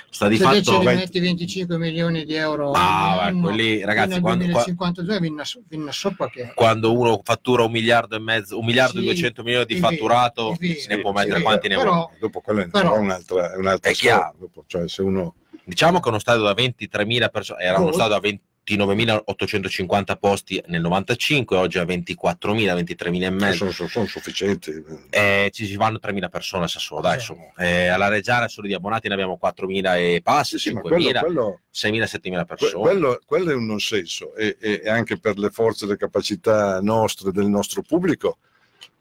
[0.10, 1.20] sta di Se fatto 20...
[1.20, 6.52] 25 milioni di euro ah, anno, quelli, ragazzi, quando, 2052 vinna, vinna sopra che...
[6.56, 10.80] quando uno fattura un miliardo e mezzo un miliardo e 200 milioni di fatturato vero,
[10.80, 12.10] se ne può mettere quanti ne vuole.
[12.20, 14.36] Dopo quello è un'altra, è un'altra è chiaro.
[14.40, 15.36] dopo, cioè, se uno...
[15.64, 20.82] diciamo che uno stadio da 23.000 persone era uno stadio da 20 29.850 posti nel
[20.82, 23.56] 95, oggi a 24.000, 23.000 e mezzo.
[23.58, 24.72] Sono, sono, sono sufficienti.
[25.10, 27.52] Eh, ci si vanno 3.000 persone a Sassuolo, dai, insomma.
[27.58, 32.46] Eh, alla Reggiana solo di abbonati ne abbiamo 4.000 e passi, sì, 5.000, 6.000, 7.000
[32.46, 32.82] persone.
[32.82, 36.80] Quello, quello, è un non senso e, e, anche per le forze e le capacità
[36.82, 38.38] nostre, del nostro pubblico,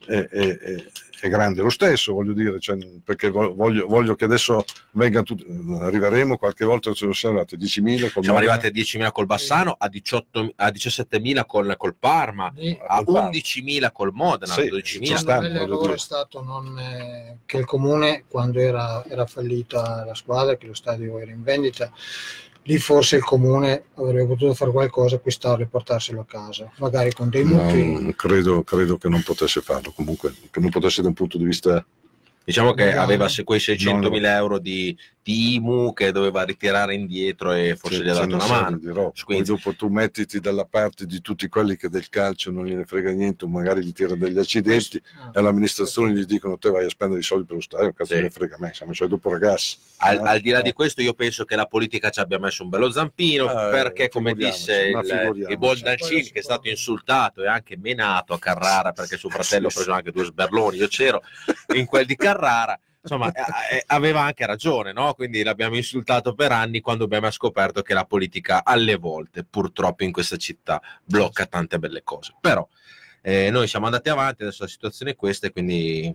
[0.08, 0.84] è, è,
[1.20, 5.44] è grande lo stesso, voglio dire, cioè, perché voglio, voglio, che adesso vengano tutti,
[5.80, 8.12] arriveremo qualche volta, siamo arrivati a 10.000.
[8.12, 12.78] Col siamo arrivati a 10.000 col Bassano, a, 18, a 17.000 col, col Parma, sì.
[12.86, 15.14] a 11.000 col Modena, sì, 12.000.
[15.16, 20.56] Stanno, l'errore è stato non, eh, che il comune, quando era, era fallita la squadra,
[20.56, 21.90] che lo stadio era in vendita,
[22.68, 27.30] lì forse il comune avrebbe potuto fare qualcosa, acquistarlo e portarselo a casa, magari con
[27.30, 28.02] dei mutui.
[28.02, 31.44] No, credo, credo, che non potesse farlo, comunque, che non potesse da un punto di
[31.44, 31.84] vista
[32.48, 34.96] Diciamo che aveva quei 600 mila euro di,
[35.28, 39.12] di, IMU che doveva ritirare indietro e forse gli ha dato una mano.
[39.24, 43.10] Poi dopo tu mettiti dalla parte di tutti quelli che del calcio non gliene frega
[43.10, 47.20] niente, magari gli tirano degli accidenti ah, e all'amministrazione gli dicono te vai a spendere
[47.20, 48.22] i soldi per lo stadio, cazzo sì.
[48.22, 49.76] ne frega me, siamo cioè dopo ragazzi.
[49.98, 50.28] Al, eh?
[50.28, 52.90] al, di là di questo io penso che la politica ci abbia messo un bello
[52.90, 57.76] zampino eh, perché come disse il, il buon Dalcin che è stato insultato e anche
[57.76, 61.22] menato a Carrara perché suo fratello ha preso anche due sberloni, io c'ero
[61.74, 65.14] in quel di Carrara, insomma, eh, aveva anche ragione, no?
[65.14, 70.12] Quindi l'abbiamo insultato per anni quando abbiamo scoperto che la politica alle volte, purtroppo in
[70.12, 72.34] questa città, blocca tante belle cose.
[72.40, 72.66] Però
[73.22, 76.14] eh, noi siamo andati avanti, adesso la situazione è questa e quindi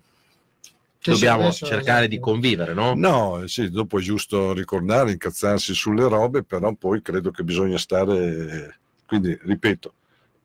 [1.04, 2.32] dobbiamo cercare di esatto.
[2.32, 2.94] convivere, no?
[2.96, 8.80] No, sì, dopo è giusto ricordare, incazzarsi sulle robe, però poi credo che bisogna stare,
[9.06, 9.94] quindi ripeto,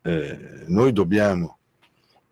[0.03, 1.58] eh, noi dobbiamo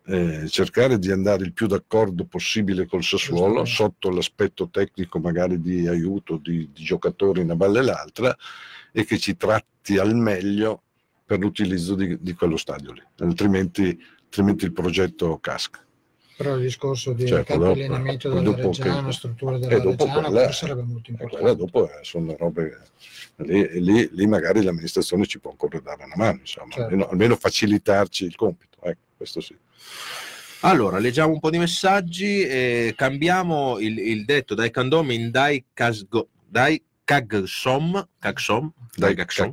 [0.09, 5.85] eh, cercare di andare il più d'accordo possibile col Sassuolo sotto l'aspetto tecnico magari di
[5.87, 8.35] aiuto di, di giocatori una balla e l'altra
[8.91, 10.81] e che ci tratti al meglio
[11.25, 15.81] per l'utilizzo di, di quello stadio lì, altrimenti, altrimenti il progetto casca.
[16.37, 20.05] Però il discorso di Certo, dopo- allenamento dopo della che- Reggiana, struttura e della dopo
[20.05, 21.55] Reggiana, quella- sarebbe molto E importante.
[21.55, 22.81] dopo eh, sono robe
[23.37, 26.83] lì, lì, lì magari l'amministrazione ci può ancora dare una mano, insomma, Certo.
[26.87, 28.77] almeno, almeno facilitarci il compito.
[28.83, 29.55] Ecco, questo sì.
[30.61, 35.63] Allora, leggiamo un po' di messaggi e cambiamo il, il detto dai Candom in dai,
[35.73, 39.15] Casgo, dai Kagsom, Kagsom, dai.
[39.15, 39.51] Caxam,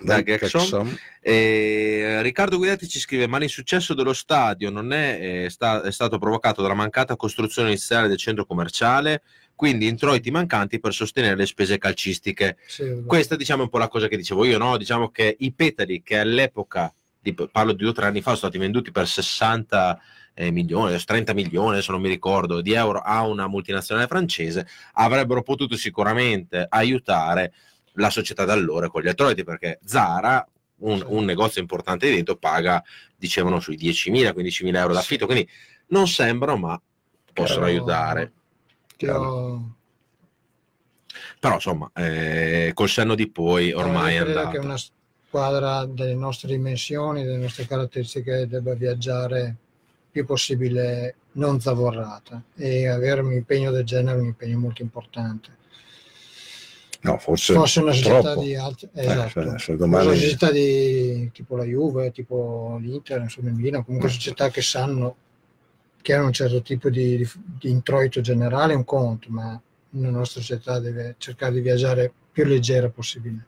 [0.00, 0.60] Dai dai Caxam.
[0.60, 5.90] Caxam, E Riccardo Guidetti ci scrive: Ma l'insuccesso dello stadio non è, eh, sta- è
[5.90, 9.22] stato provocato dalla mancata costruzione iniziale del centro commerciale,
[9.56, 12.58] quindi introiti mancanti per sostenere le spese calcistiche.
[12.66, 14.76] Sì, Questa diciamo è un po' la cosa che dicevo io, no?
[14.76, 16.94] Diciamo che i petali che all'epoca,
[17.32, 20.00] parlo di due o tre anni fa, sono stati venduti per 60
[20.34, 24.66] eh, milioni, adesso 30 milioni, adesso non mi ricordo, di euro a una multinazionale francese,
[24.94, 27.52] avrebbero potuto sicuramente aiutare
[27.94, 30.46] la società d'allora con gli introiti, perché Zara,
[30.78, 32.82] un, un negozio importante di dentro, paga,
[33.16, 35.48] dicevano, sui 10.000, 15.000 euro d'affitto, quindi
[35.88, 36.82] non sembrano, ma
[37.32, 37.72] possono Chiaro.
[37.72, 38.32] aiutare.
[38.98, 39.76] Io
[41.38, 44.50] Però insomma, eh, col senno di poi ormai è andato.
[44.50, 44.76] che una
[45.38, 49.56] squadra delle nostre dimensioni, delle nostre caratteristiche debba viaggiare
[50.08, 55.62] più possibile non zavorrata e avere un impegno del genere è un impegno molto importante.
[57.00, 58.42] no, forse Fosse una società troppo.
[58.42, 59.28] di alti, Eh, esatto.
[59.42, 64.08] se Fosse domani- una società di tipo la Juve, tipo l'Inter, insomma il Milan, comunque
[64.08, 64.12] Mm.
[64.12, 65.16] società che sanno
[66.00, 67.28] che hanno un certo tipo di, di-
[67.58, 72.44] di introito generale è un conto, ma la nostra società deve cercare di viaggiare più
[72.44, 73.44] leggera possibile,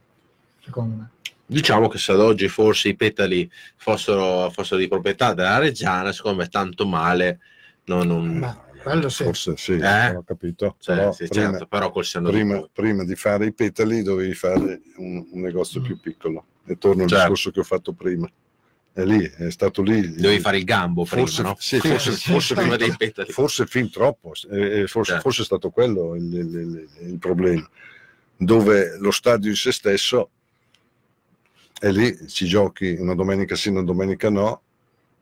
[0.65, 1.11] secondo me.
[1.49, 6.39] Diciamo che se ad oggi forse i petali fossero, fossero di proprietà della Reggiana, secondo
[6.39, 7.39] me tanto male
[7.85, 9.25] non, non- Ma quello sì.
[9.25, 10.11] Forse sì, Eh?
[10.17, 10.77] ho capito.
[10.81, 15.25] cioè, però sì, prima, certo, però prima- prima di fare i petali dovevi fare un,
[15.31, 15.85] un negozio Mm.
[15.85, 16.45] più piccolo.
[16.67, 17.23] E torno al Certo.
[17.23, 18.29] discorso che ho fatto prima.
[18.93, 20.15] È lì, è stato lì.
[20.15, 21.55] Devi fare il gambo prima, forse, no?
[21.61, 23.31] sì, forse, Sì, forse, prima fin, dei petali.
[23.31, 25.21] forse fin troppo, eh, eh, forse, Certo.
[25.29, 27.69] forse è stato quello il, il- il- il problema,
[28.37, 30.31] dove lo stadio in se stesso
[31.79, 34.63] è lì, ci giochi una domenica sì, una domenica no,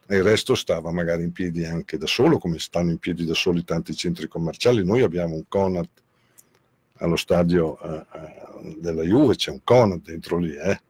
[0.07, 3.35] e il resto stava magari in piedi anche da solo, come stanno in piedi da
[3.35, 4.85] soli tanti centri commerciali.
[4.85, 5.89] Noi abbiamo un Conad
[6.99, 8.05] allo stadio eh,
[8.77, 10.81] della Juve, c'è un Conad dentro lì, eh.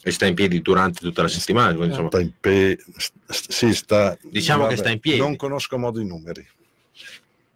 [0.00, 1.74] E sta in piedi durante tutta la settimana.
[1.74, 5.18] quindi, insomma, sta in pe- st- sì, sta, Diciamo che sta in piedi.
[5.18, 6.46] Non conosco modo i numeri.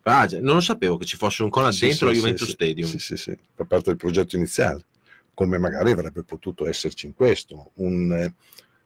[0.03, 2.47] Ah, già, non lo sapevo che ci fosse un Conad Sì, dentro sì, la Juventus
[2.49, 2.89] sì, Stadium.
[2.89, 4.85] Sì, sì, sì, fa parte del progetto iniziale,
[5.35, 8.35] come magari avrebbe potuto esserci in questo, un, eh,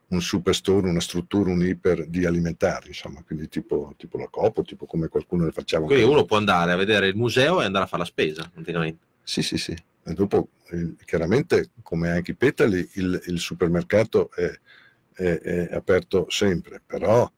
[0.08, 4.86] un superstore, una struttura, un iper di alimentari, insomma, quindi tipo, tipo la Copo, tipo
[4.86, 5.86] come qualcuno le facciamo.
[5.86, 9.04] Quindi uno può andare a vedere il museo e andare a fare la spesa, praticamente.
[9.22, 9.72] Sì, sì, sì.
[10.04, 14.48] E dopo, eh, chiaramente, come anche i petali, il, il supermercato è,
[15.14, 17.28] è- è aperto sempre, però,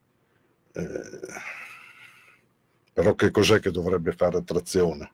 [0.75, 1.11] eh,
[2.93, 5.13] però che cos'è che dovrebbe fare attrazione?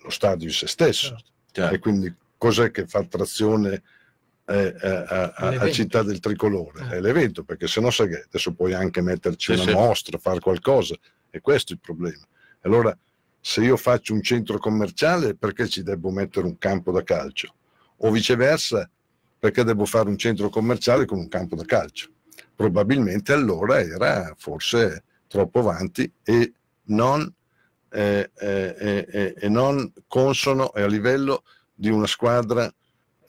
[0.00, 1.08] Lo stadio in se stesso.
[1.10, 1.30] Certo.
[1.52, 2.12] Cioè, E quindi
[2.46, 3.82] cos'è che fa attrazione
[4.46, 5.70] eh, a, a- a- a.
[5.70, 6.86] Città del Tricolore?
[6.90, 6.96] Eh.
[6.96, 9.76] È l'evento, perché se no sai che adesso puoi anche metterci Sì, una sì.
[9.76, 10.94] mostra, fare qualcosa,
[11.30, 12.24] e questo è il problema.
[12.60, 12.96] Allora,
[13.40, 17.54] se io faccio un centro commerciale, perché ci devo mettere un campo da calcio?
[17.98, 18.88] O viceversa,
[19.38, 22.10] perché devo fare un centro commerciale con un campo da calcio?
[22.54, 26.52] Probabilmente allora era forse troppo avanti e
[26.84, 27.32] non,
[27.90, 31.42] eh, eh, eh, eh, non consono e a livello
[31.76, 32.72] di una squadra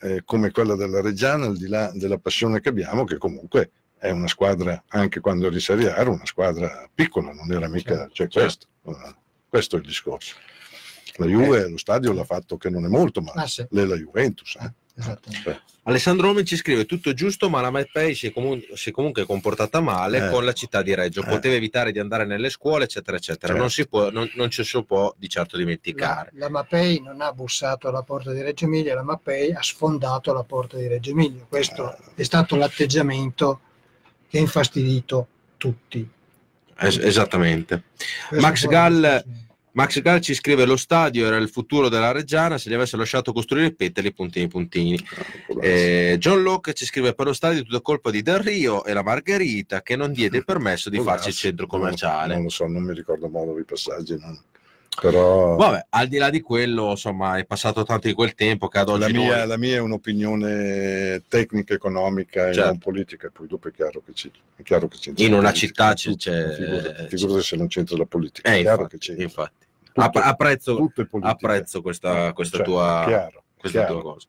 [0.00, 4.10] eh, come quella della Reggiana, al di là della passione che abbiamo, che comunque è
[4.10, 8.08] una squadra, anche quando era in Serie A, era una squadra piccola, non era mica,
[8.12, 9.14] cioè questo, eh,
[9.48, 10.36] questo è il discorso.
[11.16, 14.56] La Juve, lo stadio l'ha fatto che non è molto, ma Ah, sì, la Juventus.
[14.60, 14.72] eh.
[14.96, 15.62] esattamente.
[15.88, 19.24] Alessandro Romi ci scrive tutto giusto, ma la MyPay si è, comu- si è comunque
[19.24, 20.30] comportata male Eh.
[20.30, 21.22] con la città di Reggio.
[21.22, 21.26] Eh.
[21.26, 23.54] Poteva evitare di andare nelle scuole, eccetera, eccetera.
[23.54, 23.82] Non, Certo.
[23.82, 26.30] si può, non, non ci si può di certo La, dimenticare.
[26.34, 30.42] la Mapei non ha bussato alla porta di Reggio Emilia, la Mapei ha sfondato la
[30.44, 31.46] porta di Reggio Emilia.
[31.48, 33.60] Questo è stato l'atteggiamento
[34.28, 36.06] che ha infastidito tutti.
[36.80, 37.84] Es- esattamente.
[38.28, 39.24] Questo Max Gall-
[39.72, 42.58] Max Gall ci scrive: Lo stadio era il futuro della Reggiana.
[42.58, 44.98] Se gli avesse lasciato costruire i petali, puntini, puntini.
[45.60, 49.02] Eh, John Locke ci scrive: Per lo stadio, tutta colpa di Del Rio e la
[49.02, 52.34] Margherita che non diede il permesso di farci il centro non commerciale.
[52.34, 54.16] Non lo so, non mi ricordo modo i passaggi.
[54.18, 54.40] non-
[55.00, 58.78] Però Vabbè, al di là di quello, insomma, è passato tanto di quel tempo che
[58.78, 62.68] ad oggi la mia, noi- la mia è un'opinione tecnica, economica e Certo.
[62.68, 65.94] non politica, poi dopo è chiaro che, c'è, è chiaro che c'entra In una città
[65.94, 69.24] c'è- figurati, c'è- figurati se non c'entra la politica, Eh, è chiaro infatti, che c'entra.
[69.24, 69.66] infatti.
[69.84, 74.26] Tutto- App- apprezzo, apprezzo questa, questa Cioè, tua, chiaro, questa chiaro, tua cosa.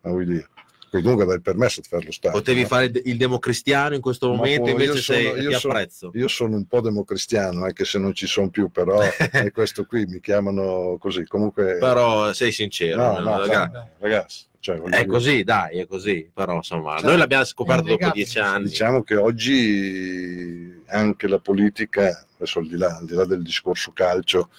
[0.90, 2.36] Quindi dunque dai permesso di fare lo Stato.
[2.38, 2.68] Potevi no?
[2.68, 6.12] fare il, democristiano in questo momento, poi invece sono- sei, io ti sono- apprezzo.
[6.16, 10.06] Io sono un po' democristiano, anche se non ci sono più, però è questo qui,
[10.06, 11.26] mi chiamano così.
[11.28, 13.02] Comunque, Però sei sincero.
[13.04, 16.30] no, eh, no, raga- no, ragazzi, cioè, è dire, così, dai, è così.
[16.34, 18.66] Però insomma, Cioè, noi l'abbiamo scoperto dopo dieci anni.
[18.70, 23.92] Diciamo che oggi anche la politica, adesso al di là, al di là del discorso
[23.94, 24.50] calcio,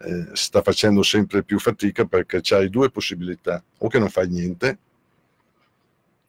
[0.00, 4.78] eh, sta facendo sempre più fatica perché c'hai due possibilità, o che non fai niente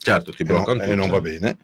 [0.01, 1.09] Certo, ti e non, bloccano e non tutti.
[1.11, 1.57] va bene,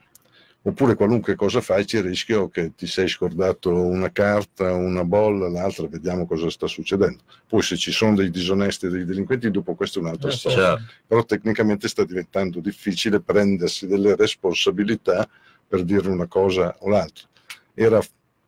[0.64, 5.48] oppure qualunque cosa fai c'è il rischio che ti sei scordato una carta, una bolla,
[5.48, 7.24] l'altra, vediamo cosa sta succedendo.
[7.48, 10.57] Poi se ci sono dei disonesti e dei delinquenti, dopo questo è un'altra Eh, storia.
[10.78, 10.84] Certo.
[11.07, 15.28] Però tecnicamente sta diventando difficile prendersi delle responsabilità
[15.68, 17.26] per dire una cosa o l'altra.
[17.74, 18.02] Era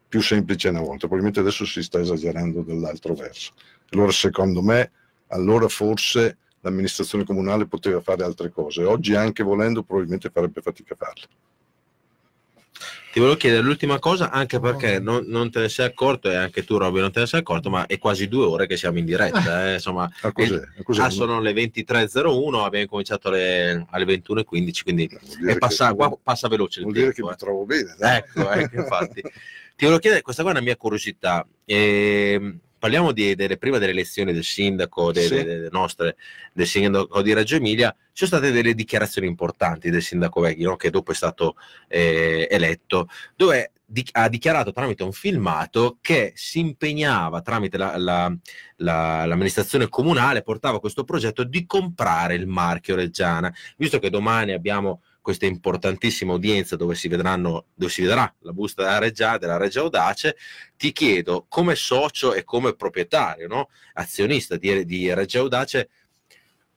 [0.09, 3.53] più semplice una volta, probabilmente adesso si sta esagerando dall'altro verso.
[3.91, 4.91] Allora secondo me,
[5.27, 6.37] allora forse
[6.69, 8.83] l'amministrazione comunale poteva fare altre cose.
[8.83, 11.25] Oggi anche volendo probabilmente farebbe fatica a farle.
[13.11, 16.63] Ti volevo chiedere l'ultima cosa, anche perché non, non te ne sei accorto, e anche
[16.63, 19.05] tu, Robby, non te ne sei accorto, ma è quasi due ore che siamo in
[19.05, 19.69] diretta.
[19.71, 20.61] eh, Insomma, Ah, cos'è?
[20.83, 21.01] Cos'è?
[21.01, 25.09] ah, sono le 23.01, abbiamo cominciato alle, alle 21.15, quindi
[25.57, 27.29] passa, che- qua passa veloce il vuol dire che tempo.
[27.29, 27.37] mi eh.
[27.37, 27.95] trovo bene.
[27.97, 28.17] dai.
[28.17, 29.21] Ecco, ecco, infatti.
[29.77, 31.47] Ti volevo chiedere, questa qua è una mia curiosità.
[31.65, 35.33] Ehm, parliamo di, delle, prima delle elezioni del sindaco, de- Sì.
[35.35, 36.15] de- delle nostre,
[36.53, 40.75] del sindaco di Reggio Emilia, ci sono state delle dichiarazioni importanti del sindaco Veghi, no?
[40.75, 41.55] che dopo è stato
[41.87, 43.71] eh, eletto, dove
[44.11, 48.35] ha dichiarato tramite un filmato che si impegnava tramite la- la-
[48.77, 53.53] la- l'amministrazione comunale, portava questo progetto di comprare il marchio Reggiana.
[53.77, 58.83] Visto che domani abbiamo questa importantissima udienza dove si, vedranno, dove si vedrà la busta
[58.83, 60.37] della Reggia, della Reggia Audace,
[60.77, 63.67] ti chiedo come socio e come proprietario, no?
[63.95, 65.89] azionista di, di Reggia Audace,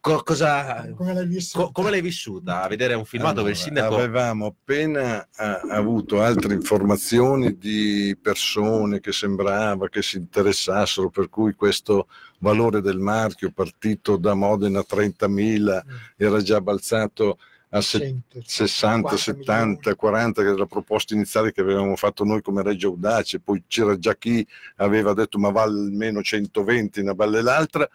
[0.01, 2.62] co- cosa, Come l'hai co- come l'hai vissuta?
[2.62, 3.94] A vedere un filmato dove il Allora, sindaco...
[3.94, 11.55] Avevamo appena ah, avuto altre informazioni di persone che sembrava che si interessassero, per cui
[11.55, 12.09] questo
[12.40, 15.82] valore del marchio partito da Modena 30.000
[16.16, 17.39] era già balzato
[17.72, 22.24] a se- 100, 60, 40 70, 40 che era la proposta iniziale che avevamo fatto
[22.24, 27.14] noi come Reggio Audace, poi c'era già chi aveva detto ma vale almeno 120, una
[27.14, 27.88] balle l'altra.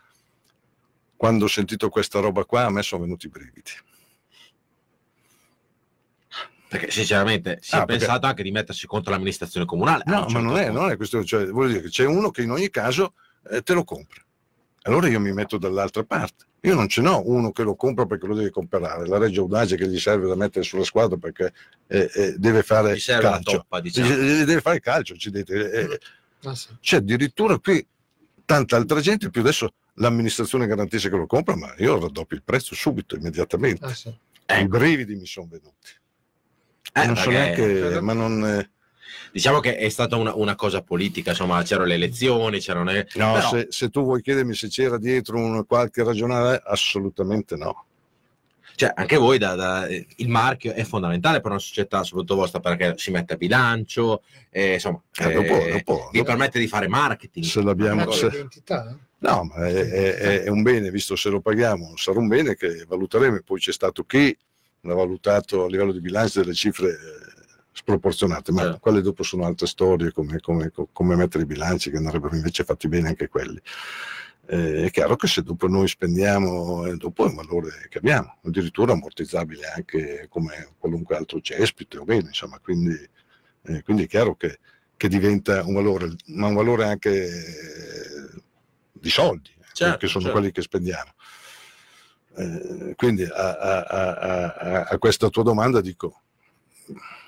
[1.18, 3.72] Quando ho sentito questa roba qua a me sono venuti i brividi.
[6.68, 10.03] Perché sinceramente si Ah, è perché- pensato anche di mettersi contro l'amministrazione comunale.
[10.07, 10.81] No, un ma certo non è, punto.
[10.81, 13.14] non è questo, cioè, vuol dire che c'è uno che in ogni caso
[13.49, 14.22] eh, te lo compra.
[14.84, 16.45] Allora io mi metto dall'altra parte.
[16.66, 19.76] Io non ce n'ho uno che lo compra perché lo deve comprare, la Reggio Audace
[19.76, 21.54] che gli serve da mettere sulla squadra perché
[21.88, 23.52] eh, eh, deve fare calcio.
[23.58, 24.08] toppa, diciamo.
[24.08, 25.72] Deve fare calcio, ci dite.
[25.72, 26.00] Eh,
[26.46, 26.68] Ah, sì.
[26.80, 27.84] c'è addirittura qui
[28.46, 32.76] tanta altra gente, più adesso l'amministrazione garantisce che lo compra, ma io raddoppio il prezzo
[32.76, 33.86] subito, immediatamente.
[33.86, 34.16] Ah, sì.
[34.48, 35.90] I brividi mi sono venuti.
[36.94, 38.70] Eh, non so neanche, ma non...
[39.36, 43.07] eh, Diciamo che è stata una, una cosa politica, insomma, c'erano le elezioni, c'erano le...
[43.16, 47.86] No, però- se, se tu vuoi chiedermi se c'era dietro un qualche ragionare, assolutamente no.
[48.78, 52.94] Cioè, anche voi, da- da- il marchio è fondamentale per una società, soprattutto vostra, perché
[52.98, 56.88] si mette a bilancio, eh, insomma, Eh, dopo- eh, dopo- vi dopo- permette di fare
[56.90, 57.45] marketing.
[57.45, 58.98] Se l'abbiamo, se- d'identità?
[59.20, 62.56] no, ma è, è- è- è un bene, visto se lo paghiamo, sarà un bene
[62.56, 63.40] che valuteremo.
[63.45, 64.36] Poi c'è stato chi
[64.82, 67.44] l'ha valutato a livello di bilancio delle cifre eh,
[67.76, 68.80] sproporzionate, ma Certo.
[68.80, 72.88] quelle dopo sono altre storie, come, come- come mettere i bilanci, che andrebbero invece fatti
[72.88, 73.61] bene anche quelli.
[74.47, 78.38] Eh, è chiaro che se dopo noi spendiamo, eh, dopo è un valore che abbiamo,
[78.45, 82.95] addirittura ammortizzabile anche come qualunque altro cespite o bene, insomma, quindi,
[83.64, 84.60] eh, quindi è chiaro che,
[84.95, 88.41] che diventa un valore, ma un valore anche eh,
[88.93, 90.38] di soldi, eh, Certo, che sono certo.
[90.39, 91.11] quelli che spendiamo.
[92.38, 96.22] Eh, quindi a- a- a- a questa tua domanda dico,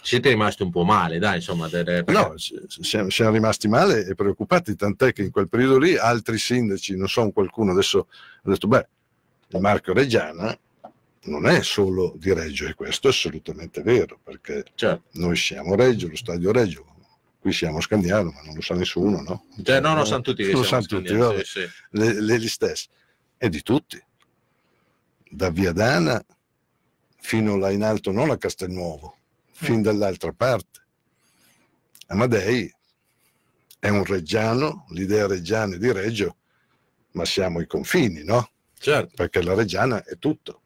[0.08, 1.68] Siete rimasti un po' male, dai, insomma.
[1.68, 6.38] delle- No, siamo, siamo rimasti male e preoccupati, tant'è che in quel periodo lì altri
[6.38, 8.08] sindaci, non so, qualcuno adesso
[8.44, 8.88] ha detto, beh,
[9.60, 10.58] Marco Reggiana
[11.24, 15.20] non è solo di Reggio e questo è assolutamente vero, perché Certo.
[15.20, 16.86] noi siamo Reggio, lo stadio Reggio,
[17.38, 19.48] qui siamo Scandiano, ma non lo sa nessuno, no?
[19.62, 21.68] Cioè, no, no, sanno tutti che lo sanno tutti, sì, sì.
[21.90, 22.88] le, le gli stessi,
[23.38, 24.02] e di tutti,
[25.30, 26.24] da Via Dana
[27.20, 29.17] fino là in alto, non a Castelnuovo,
[29.60, 30.82] fin dall'altra parte.
[32.08, 32.74] Amadei
[33.80, 36.38] è un reggiano, l'idea reggiana di Reggio
[37.18, 38.50] ma siamo ai confini, no?
[38.80, 39.14] Certo.
[39.16, 40.62] Perché la Reggiana è tutto.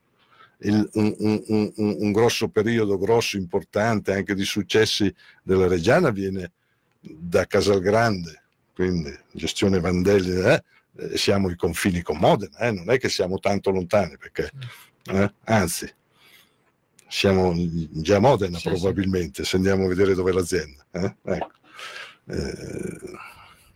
[0.59, 5.11] Il, un, un, un, un, grosso periodo, grosso, importante anche di successi
[5.41, 6.51] della Reggiana viene
[6.99, 8.43] da Casalgrande,
[8.75, 10.63] quindi gestione Vandelli, eh?
[11.15, 12.71] siamo ai confini con Modena, eh?
[12.71, 14.51] non è che siamo tanto lontani, perché
[15.05, 15.33] eh?
[15.45, 15.91] anzi
[17.11, 17.53] siamo
[17.91, 19.49] già a Modena sì, probabilmente, sì.
[19.49, 20.85] se andiamo a vedere dove è l'azienda.
[20.91, 21.15] Eh?
[21.23, 21.51] Ecco.
[22.27, 22.99] Eh,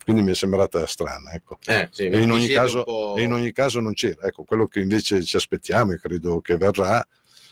[0.05, 1.33] quindi mi è sembrata strana.
[1.33, 1.57] Ecco.
[1.65, 4.27] Eh, sì, e, in ogni caso, in ogni caso non c'era.
[4.27, 7.05] Ecco, quello che invece ci aspettiamo e credo che verrà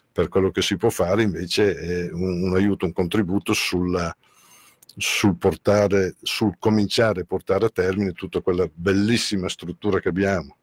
[0.09, 4.15] per quello che si può fare invece è un, un aiuto, un contributo sulla,
[4.95, 10.57] sul portare, sul cominciare a portare a termine tutta quella bellissima struttura che abbiamo,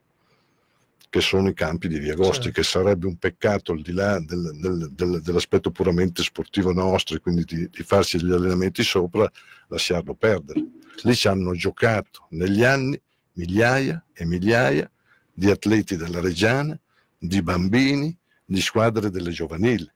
[1.10, 2.60] che sono i campi di Via Agosti, certo.
[2.60, 7.20] che sarebbe un peccato al di là del, del, del, dell'aspetto puramente sportivo nostro e
[7.20, 9.28] quindi di, di farsi gli allenamenti sopra,
[9.66, 10.64] lasciarlo perdere.
[11.02, 12.98] Lì ci hanno giocato negli anni
[13.32, 14.88] migliaia e migliaia
[15.32, 16.78] di atleti della Reggiana,
[17.18, 19.90] di bambini, di squadre delle giovanili.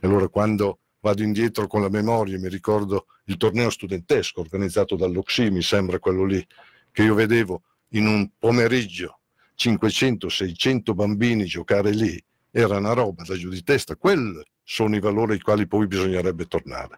[0.00, 5.62] Allora quando vado indietro con la memoria, mi ricordo il torneo studentesco organizzato dall'Oxy, mi
[5.62, 6.44] sembra quello lì,
[6.90, 9.19] che io vedevo in un pomeriggio
[9.60, 12.18] 500-600 bambini giocare lì,
[12.50, 13.96] era una roba da giù di testa.
[13.96, 16.96] Quelli sono i valori ai quali poi bisognerebbe tornare,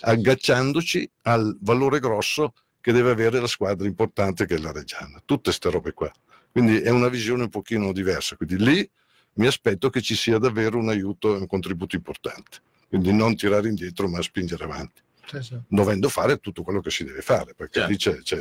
[0.00, 5.20] agganciandoci al valore grosso che deve avere la squadra importante che è la Reggiana.
[5.24, 6.10] Tutte queste robe qua.
[6.50, 8.36] Quindi è una visione un pochino diversa.
[8.36, 8.90] Quindi lì
[9.34, 12.58] mi aspetto che ci sia davvero un aiuto e un contributo importante.
[12.88, 15.58] Quindi non tirare indietro ma spingere avanti, sì, sì.
[15.68, 17.90] dovendo fare tutto quello che si deve fare, perché certo.
[17.90, 18.38] lì c'è, c'è...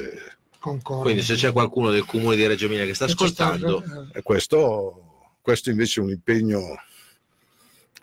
[0.60, 3.84] Quindi se c'è qualcuno del comune di Reggio Emilia che sta ascoltando...
[4.14, 4.22] Eh.
[4.22, 6.76] Questo, questo, invece è un impegno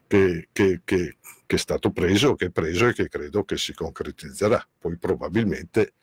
[0.07, 1.17] che, che, che,
[1.47, 4.67] che, è stato preso, che è preso e che credo che si concretizzerà.
[4.79, 5.95] Poi probabilmente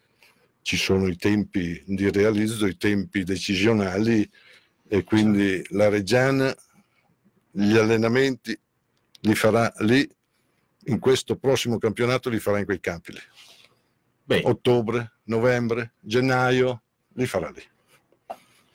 [0.62, 4.30] ci sono i tempi di realizzo, i tempi decisionali
[4.88, 6.56] e quindi la Reggiana,
[7.52, 8.58] gli allenamenti
[9.22, 10.08] li farà lì
[10.86, 13.20] in questo prossimo campionato li farà in quei campi lì.
[14.24, 14.42] Beh.
[14.46, 16.82] Ottobre, novembre, gennaio,
[17.14, 17.64] li farà lì.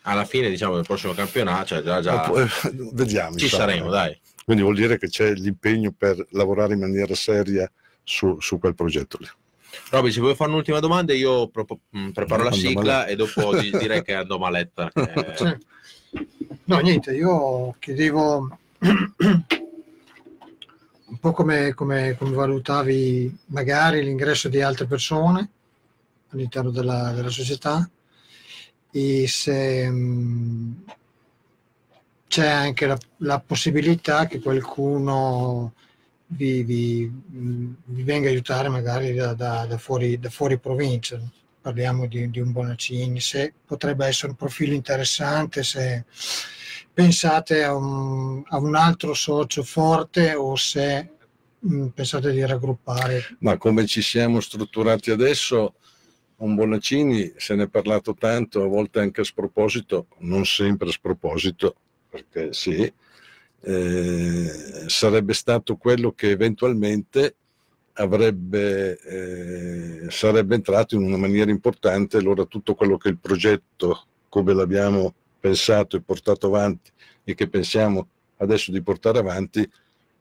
[0.03, 2.21] Alla fine, diciamo, del prossimo campionato, cioè già, già...
[2.21, 2.47] Poi,
[2.93, 3.37] vediamo.
[3.37, 4.19] Ci saremo, dai.
[4.45, 7.69] Quindi vuol dire che c'è l'impegno per lavorare in maniera seria
[8.05, 9.29] su, su quel progetto lì.
[9.91, 11.67] Roby, se vuoi fare un'ultima domanda, io pro-
[11.97, 14.91] mm, preparo la sigla e dopo direi che andò maletta.
[14.93, 15.59] Che...
[16.65, 18.59] No, niente, io chiedevo
[21.09, 25.51] un po' come, come, come, valutavi magari l'ingresso di altre persone
[26.31, 27.89] all'interno della, della società
[28.91, 30.73] e se mh, mm,
[32.29, 35.75] c'è anche la, la, possibilità che qualcuno
[36.29, 41.21] vi, vi, mm, vi, venga a aiutare magari da, da, da, fuori, da fuori provincia.
[41.61, 46.05] Parliamo di, di un Bonaccini, se potrebbe essere un profilo interessante, se
[46.93, 51.11] pensate a un, a un altro socio forte o se
[51.59, 53.37] mh, mm, pensate di raggruppare?
[53.41, 55.75] Ma come ci siamo strutturati adesso,
[56.37, 60.93] un Bonaccini se ne è parlato tanto, a volte anche a sproposito, non sempre a
[60.93, 61.77] sproposito,
[62.09, 62.93] perché sì,
[63.61, 64.51] eh,
[64.87, 67.37] sarebbe stato quello che eventualmente
[67.95, 74.53] avrebbe, eh, sarebbe entrato in una maniera importante, allora tutto quello che il progetto, come
[74.53, 75.15] l'abbiamo
[75.47, 76.91] pensato e portato avanti
[77.23, 78.09] e che pensiamo
[78.39, 79.69] adesso di portare avanti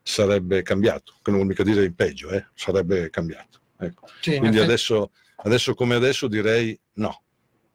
[0.04, 2.46] sarebbe cambiato, che non vuol mica dire in peggio, eh?
[2.54, 3.60] sarebbe cambiato.
[3.80, 4.08] Ecco.
[4.22, 7.22] Sì, Quindi adesso, adesso, come adesso direi no.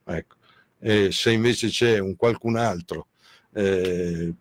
[0.05, 0.37] Ecco.
[0.79, 3.09] E se invece c'è un qualcun altro,
[3.53, 4.33] eh,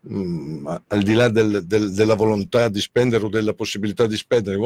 [0.00, 4.16] mh, mm, al di là del, del, della volontà di spendere o della possibilità di
[4.16, 4.56] spendere,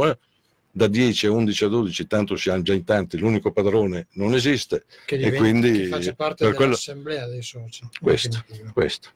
[0.70, 4.84] da 10 a 11 a 12, tanto siamo già in tanti, l'unico padrone non esiste.
[5.04, 7.88] Che diventa, e quindi che faccia parte per dell'assemblea quello, dei soci.
[8.00, 9.08] Questo, questo.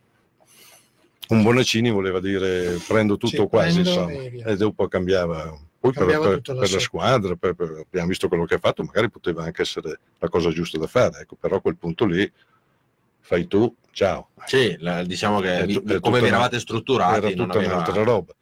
[1.28, 5.58] Un Bonaccini voleva dire prendo tutto sì, quasi, insomma, e, dopo cambiava.
[5.78, 9.10] Poi cambiava per, per, per la squadra, per, abbiamo visto quello che ha fatto, magari
[9.10, 12.30] poteva anche essere la cosa giusta da fare, ecco, però a quel punto lì
[13.18, 14.28] fai tu, ciao.
[14.46, 17.26] Sì, la, diciamo che è, è come vi eravate strutturati.
[17.26, 18.34] Era tutta un'altra roba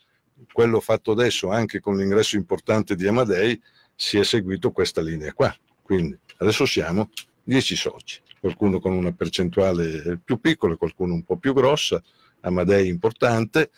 [0.53, 3.61] quello fatto adesso anche con l'ingresso importante di Amadei
[3.95, 5.55] si è seguito questa linea qua.
[5.83, 7.11] Quindi adesso siamo
[7.43, 12.03] 10 soci, qualcuno con una percentuale più piccola, qualcuno un po' più grossa,
[12.41, 13.71] Amadei importante,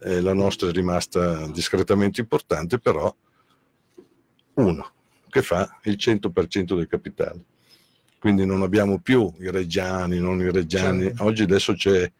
[0.00, 3.14] eh, la nostra è rimasta discretamente importante, però
[4.54, 4.92] uno
[5.28, 7.44] che fa il 100% del capitale.
[8.18, 11.04] Quindi non abbiamo più i reggiani, non i reggiani.
[11.04, 11.24] Certo.
[11.24, 12.10] Oggi adesso c'è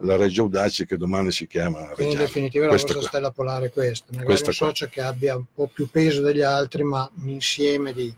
[0.00, 1.94] la Reggio Audaci che domani si chiama Reggiano.
[1.94, 4.94] Quindi in definitiva la vostra stella polare è questa, magari questa un socio qua.
[4.94, 8.14] che abbia un po' più peso degli altri ma un insieme di,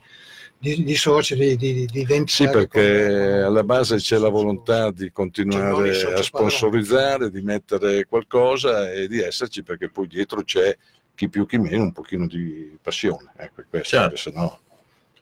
[0.58, 2.44] di, di soci, di, di, di identità.
[2.44, 7.42] Sì, perché come- alla base c'è la volontà di Cioè, continuare soci a sponsorizzare, di
[7.42, 10.76] mettere qualcosa e di esserci perché poi dietro c'è
[11.14, 13.32] chi più chi meno un pochino di passione.
[13.36, 14.16] Ecco, questo, Certo.
[14.16, 14.60] se no...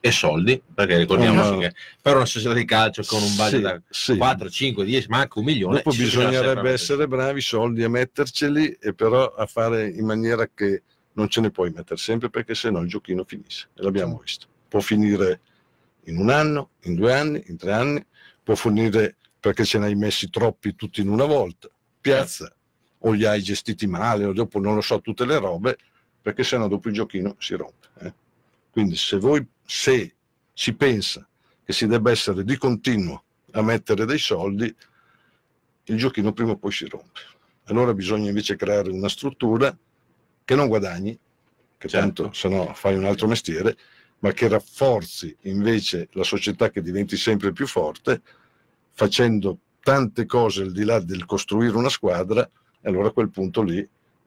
[0.07, 1.57] E soldi, perché ricordiamoci No.
[1.59, 4.17] che per una società di calcio con un budget Sì, da sì.
[4.17, 5.75] 4, 5, 10, ma anche un milione.
[5.77, 11.27] Dopo bisognerebbe essere bravi, soldi a metterceli e però a fare in maniera che non
[11.29, 13.69] ce ne puoi mettere sempre perché sennò il giochino finisce.
[13.75, 14.45] E l'abbiamo visto.
[14.67, 15.39] Può finire
[16.05, 18.05] in un anno, in due anni, in tre anni,
[18.43, 21.69] può finire perché ce ne hai messi troppi tutti in una volta,
[21.99, 22.53] piazza,
[22.99, 25.77] o li hai gestiti male, o dopo non lo so, tutte le robe,
[26.21, 27.87] perché sennò dopo il giochino si rompe.
[28.01, 28.13] eh.
[28.77, 30.13] Quindi se voi, se
[30.53, 31.27] si pensa
[31.63, 33.23] che si debba essere di continuo
[33.53, 34.71] a mettere dei soldi,
[35.85, 37.21] il giochino prima o poi si rompe.
[37.63, 39.75] Allora bisogna invece creare una struttura
[40.45, 41.17] che non guadagni,
[41.75, 42.21] che Certo.
[42.21, 43.75] tanto se no fai un altro mestiere,
[44.19, 48.21] ma che rafforzi invece la società che diventi sempre più forte,
[48.91, 52.47] facendo tante cose al di là del costruire una squadra,
[52.83, 53.79] allora a quel punto lì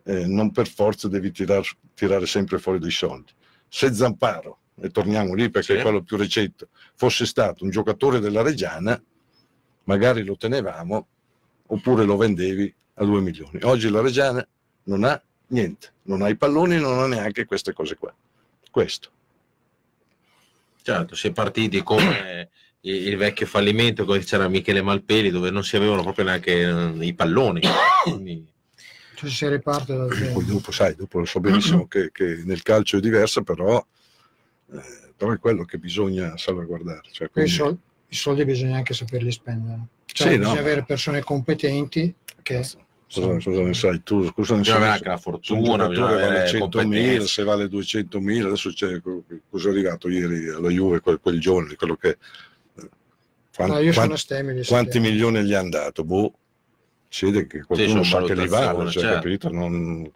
[0.03, 3.39] eh, non per forza devi tirar- tirare sempre fuori dei soldi.
[3.73, 5.79] Se Zamparo, e torniamo lì perché Sì.
[5.79, 9.01] è quello più recente, fosse stato un giocatore della Reggiana,
[9.85, 11.07] magari lo tenevamo
[11.67, 13.61] oppure lo vendevi a 2 milioni.
[13.63, 14.47] Oggi la Reggiana
[14.85, 18.13] non ha niente, non ha i palloni, non ha neanche queste cose qua.
[18.71, 19.11] Questo.
[20.83, 22.49] Certo, si è partiti come
[22.83, 27.15] il vecchio fallimento dove c'era Michele Malpeli dove non si avevano proprio neanche eh, i
[27.15, 27.61] palloni.
[28.03, 28.47] Quindi,
[29.21, 30.33] Cioè, si riparte da zero.
[30.33, 33.85] Poi dopo, sai, dopo lo so benissimo che, che nel calcio è diverso, però,
[34.73, 34.81] eh,
[35.17, 37.03] però è quello che bisogna salvaguardare.
[37.11, 39.79] Cioè, Poi i quindi- soldi, i soldi bisogna anche saperli spendere.
[40.07, 40.61] Cioè, Sì, bisogna no.
[40.61, 42.65] avere persone competenti che
[43.13, 44.33] cosa, cosa ne sai tu?
[44.33, 44.83] Cosa ne sai?
[44.89, 45.35] anche la Se un
[45.65, 47.27] fortuna, vale avere 100.000, competenze.
[47.27, 51.97] se vale 200.000, adesso c'è cosa è arrivato ieri alla Juve, quel, quel giovane, quello
[51.97, 52.09] che...
[52.09, 52.89] eh,
[53.55, 54.65] quan- No, io quan- sono stemili.
[54.65, 56.05] quanti milioni gli hanno dato?
[56.05, 56.33] Boh,
[57.12, 59.20] si vede che qualcuno sa che li vale, cioè, certo.
[59.20, 59.51] capito?
[59.51, 60.11] Non-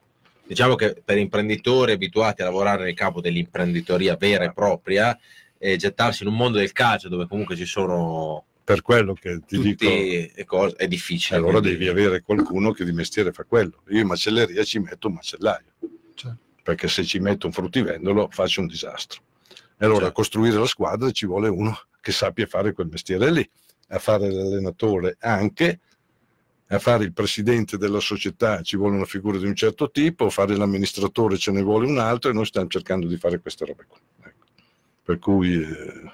[0.47, 5.19] Diciamo che per imprenditori abituati a lavorare nel campo dell'imprenditoria vera e propria
[5.59, 9.57] e gettarsi in un mondo del calcio dove comunque ci sono per quello che ti
[9.57, 10.45] tutti dico...
[10.45, 11.39] cose, è difficile.
[11.39, 13.83] Allora quindi- devi avere qualcuno che di mestiere fa quello.
[13.89, 15.65] Io in macelleria ci metto un macellaio,
[16.15, 16.39] Certo.
[16.63, 19.23] perché se ci metto un fruttivendolo faccio un disastro.
[19.51, 20.15] E allora a Certo.
[20.15, 23.51] costruire la squadra ci vuole uno che sappia fare quel mestiere lì,
[23.89, 25.81] a fare l'allenatore anche,
[26.69, 30.57] a fare il presidente della società ci vuole una figura di un certo tipo, fare
[30.57, 33.99] l'amministratore ce ne vuole un altro e noi stiamo cercando di fare queste robe qua.
[34.23, 34.47] Ecco.
[35.03, 36.11] Per cui eh,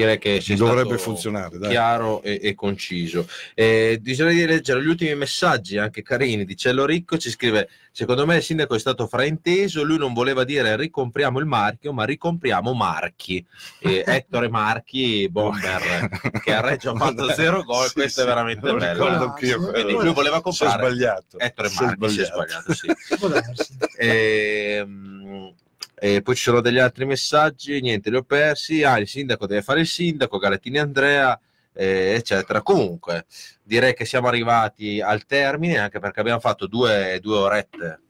[0.00, 1.58] direi che sia dovrebbe stato funzionare.
[1.58, 1.70] Dai.
[1.70, 3.26] chiaro e, e conciso.
[3.54, 4.14] Eh, di
[4.44, 8.74] leggere gli ultimi messaggi, anche carini, di Cello Ricco ci scrive, secondo me il sindaco
[8.74, 13.44] è stato frainteso, lui non voleva dire ricompriamo il marchio, ma ricompriamo Marchi.
[13.78, 16.08] E Ettore Marchi, bomber,
[16.42, 19.04] che a Reggio ha fatto zero gol, Sì, questo sì, è veramente lo bello.
[19.04, 21.38] ricordo anch'io Quindi lui voleva Si è comprare sbagliato.
[21.38, 22.72] Ettore Si è Marchi, si è sbagliato.
[22.74, 23.76] sbagliato, sì.
[23.98, 25.54] Ehm,
[25.98, 28.82] E, poi ci sono degli altri messaggi, niente, li ho persi.
[28.84, 31.38] Ah, il sindaco deve fare il sindaco, Galettini Andrea,
[31.72, 32.62] eh, eccetera.
[32.62, 33.24] Comunque,
[33.62, 38.00] direi che siamo arrivati al termine, anche perché abbiamo fatto due, due orette,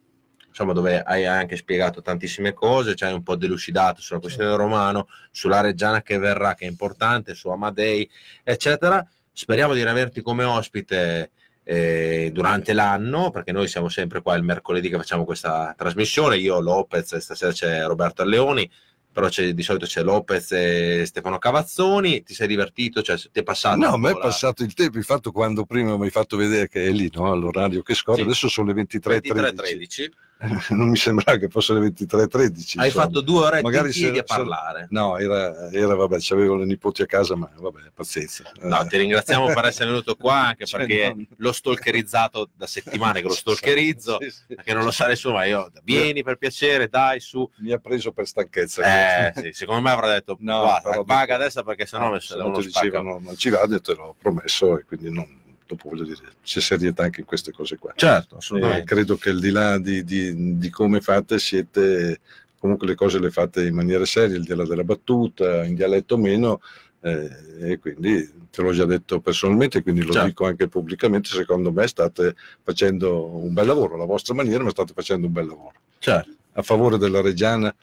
[0.48, 4.58] insomma, dove hai anche spiegato tantissime cose, ci hai un po' delucidato sulla questione del
[4.58, 8.08] romano, sulla Reggiana che verrà, che è importante, su Amadei,
[8.42, 9.06] eccetera.
[9.32, 11.30] Speriamo di averti come ospite
[11.68, 16.36] eh, durante l'anno, perché noi siamo sempre qua il mercoledì che facciamo questa trasmissione.
[16.38, 18.70] Io, Lopez, stasera c'è Roberto Alleoni,
[19.12, 22.22] però c'è- di solito c'è Lopez e Stefano Cavazzoni.
[22.22, 23.02] Ti sei divertito?
[23.02, 23.78] Cioè, ti è passato?
[23.78, 26.86] No, a me è passato il tempo, infatti quando prima mi hai fatto vedere che
[26.86, 27.32] è lì, no?
[27.32, 28.22] all'orario che scorre, Sì.
[28.24, 30.10] adesso sono le 23.13, 23-13.
[30.70, 32.78] non mi sembrava che fossero le 23.13.
[32.78, 32.90] Hai insomma.
[32.90, 34.86] fatto due ore Magari se- a parlare.
[34.90, 38.44] No, era, era vabbè, c'avevo le nipoti a casa, ma vabbè, pazienza.
[38.60, 41.24] No, ti ringraziamo per essere venuto qua, anche Cioè, perché no.
[41.36, 44.54] l'ho stalkerizzato da settimane che lo stalkerizzo, sì, sì.
[44.54, 47.48] perché non lo sa nessuno, ma io vieni per piacere, dai su.
[47.58, 49.28] Mi ha preso per stanchezza.
[49.28, 52.46] Eh, sì, secondo me avrà detto, No, guarda, paga adesso perché sennò mi se no
[52.46, 55.26] uno ti dicevano non ci vado e te l'ho promesso e quindi non,
[55.66, 58.84] dopo voglio dire c'è serietà anche in queste cose qua Certo, Eh, assolutamente.
[58.84, 62.20] credo che al di là di, di- di come fate siete
[62.58, 66.16] comunque le cose le fate in maniera seria al di là della battuta in dialetto
[66.16, 66.60] meno
[67.00, 70.28] eh, e quindi te l'ho già detto personalmente quindi lo Certo.
[70.28, 74.92] dico anche pubblicamente secondo me state facendo un bel lavoro alla vostra maniera ma state
[74.94, 76.30] facendo un bel lavoro Certo.
[76.52, 77.74] a favore della Reggiana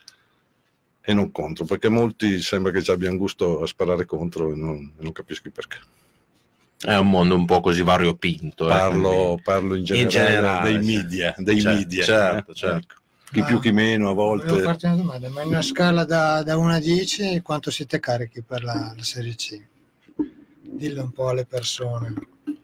[1.05, 4.89] e non contro, perché molti sembra che ci abbiano gusto a sparare contro e non,
[4.99, 5.77] non capisco perché.
[6.83, 8.65] È un mondo un po' così variopinto.
[8.65, 12.03] eh, Parlo, quindi- parlo in generale, generale, dei media, dei Certo, media.
[12.03, 12.55] certo, eh.
[12.55, 12.95] certo.
[13.31, 14.61] chi più chi meno a Volevo volte.
[14.63, 18.43] farti una domanda, ma in una scala da, da 1 a 10 quanto siete carichi
[18.43, 19.59] per la, la Serie C?
[20.61, 22.13] Dillo un po' alle persone.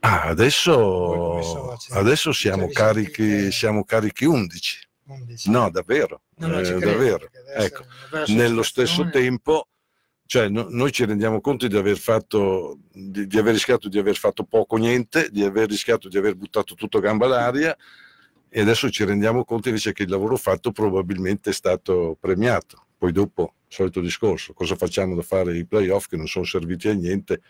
[0.01, 4.87] Ah, adesso, adesso siamo, carichi, siamo carichi 11.
[5.07, 5.49] 11.
[5.49, 6.21] No, davvero.
[6.37, 7.29] No, eh, credo, davvero.
[7.55, 7.83] Ecco,
[8.27, 9.67] nello stesso tempo,
[10.31, 14.15] cioè, no- noi ci rendiamo conto di aver fatto, di, di aver rischiato di aver
[14.15, 17.76] fatto poco niente, di aver rischiato di aver buttato tutto gamba d'aria
[18.47, 22.85] e adesso ci rendiamo conto invece che il lavoro fatto probabilmente è stato premiato.
[22.95, 26.93] Poi dopo, solito discorso, cosa facciamo da fare i playoff che non sono serviti a
[26.93, 27.41] niente?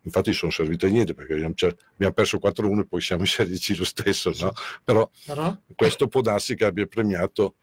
[0.00, 1.52] Infatti sono serviti a niente perché abbiamo,
[1.92, 4.52] abbiamo perso 4-1 e poi siamo in Serie C lo stesso, no?
[4.82, 7.56] Però Però questo può darsi che abbia premiato,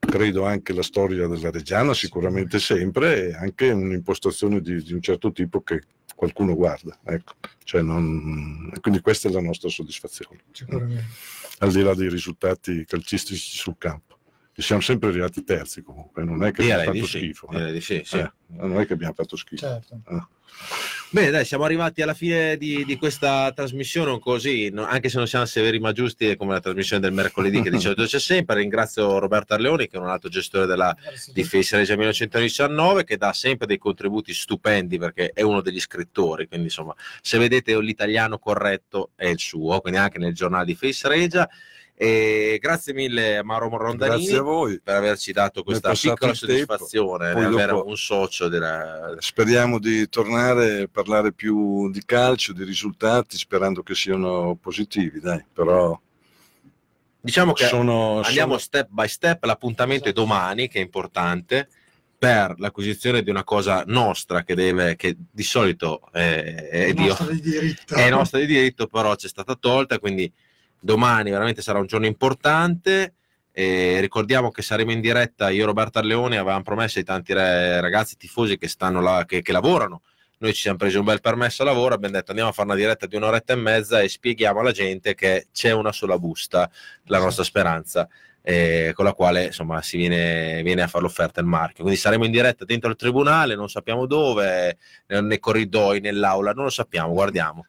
[0.00, 5.30] credo, anche la storia della Reggiana, sicuramente sempre, e anche un'impostazione di, di un certo
[5.30, 5.82] tipo che
[6.16, 6.98] qualcuno guarda.
[7.04, 7.34] Ecco.
[7.64, 10.40] Cioè non- Quindi questa è la nostra soddisfazione,
[11.58, 14.18] al di là dei risultati calcistici sul campo.
[14.60, 17.48] Che siamo sempre arrivati terzi comunque, non è che Direi abbiamo fatto sì, schifo.
[17.48, 17.80] eh.
[17.80, 18.18] sì, sì.
[18.18, 19.66] Eh, non è che abbiamo fatto schifo.
[19.66, 20.02] Certo.
[21.08, 25.26] Bene, dai, siamo arrivati alla fine di, di questa trasmissione così, no- anche se non
[25.26, 28.56] siamo severi ma giusti, è come la trasmissione del mercoledì che di solito c'è sempre.
[28.56, 30.94] Ringrazio Roberto Arleoni, che è un altro gestore della,
[31.32, 36.46] di Face Regia 1919 che dà sempre dei contributi stupendi perché è uno degli scrittori
[36.46, 41.08] quindi insomma se vedete l'italiano corretto è il suo quindi anche nel giornale di Face
[41.08, 41.48] Regia
[42.02, 44.80] e grazie mille a Mauro Rondanini Grazie a voi.
[44.82, 49.16] per averci dato questa piccola soddisfazione di avere un socio della...
[49.18, 55.44] Speriamo di tornare a parlare più di calcio, di risultati, sperando che siano positivi, dai.
[55.52, 56.00] Però
[57.20, 61.68] diciamo che sono, andiamo sono- step by step l'appuntamento è domani che è importante
[62.16, 67.06] per l'acquisizione di una cosa nostra che deve che di solito è, è È di,
[67.06, 67.94] nostro di diritto.
[67.94, 70.32] è nostra di diritto, però c'è stata tolta, quindi
[70.80, 73.14] domani veramente sarà un giorno importante.
[73.52, 75.50] E ricordiamo che saremo in diretta.
[75.50, 79.52] Io e Roberto Arleone avevamo promesso ai tanti ragazzi tifosi che stanno là, che, che
[79.52, 80.02] lavorano.
[80.38, 82.76] Noi ci siamo presi un bel permesso a lavoro, abbiamo detto andiamo a fare una
[82.76, 86.70] diretta di un'oretta e mezza e spieghiamo alla gente che c'è una sola busta,
[87.04, 88.08] la nostra speranza,
[88.42, 91.82] eh, con la quale insomma si viene, viene a fare l'offerta il marchio.
[91.82, 94.76] Quindi saremo in diretta dentro il tribunale, non sappiamo dove,
[95.06, 97.66] nei corridoi, nell'aula, non lo sappiamo, guardiamo.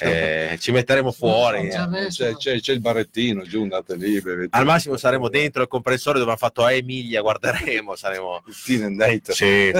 [0.00, 1.68] Eh, ci metteremo fuori.
[1.68, 2.08] Eh.
[2.08, 4.56] c'è, c'è- c'è il barrettino giù, andate lì, bevete.
[4.56, 8.42] Al massimo saremo dentro il comprensorio dove hanno fatto a Emilia, guarderemo, saremo...
[9.32, 9.72] Sì.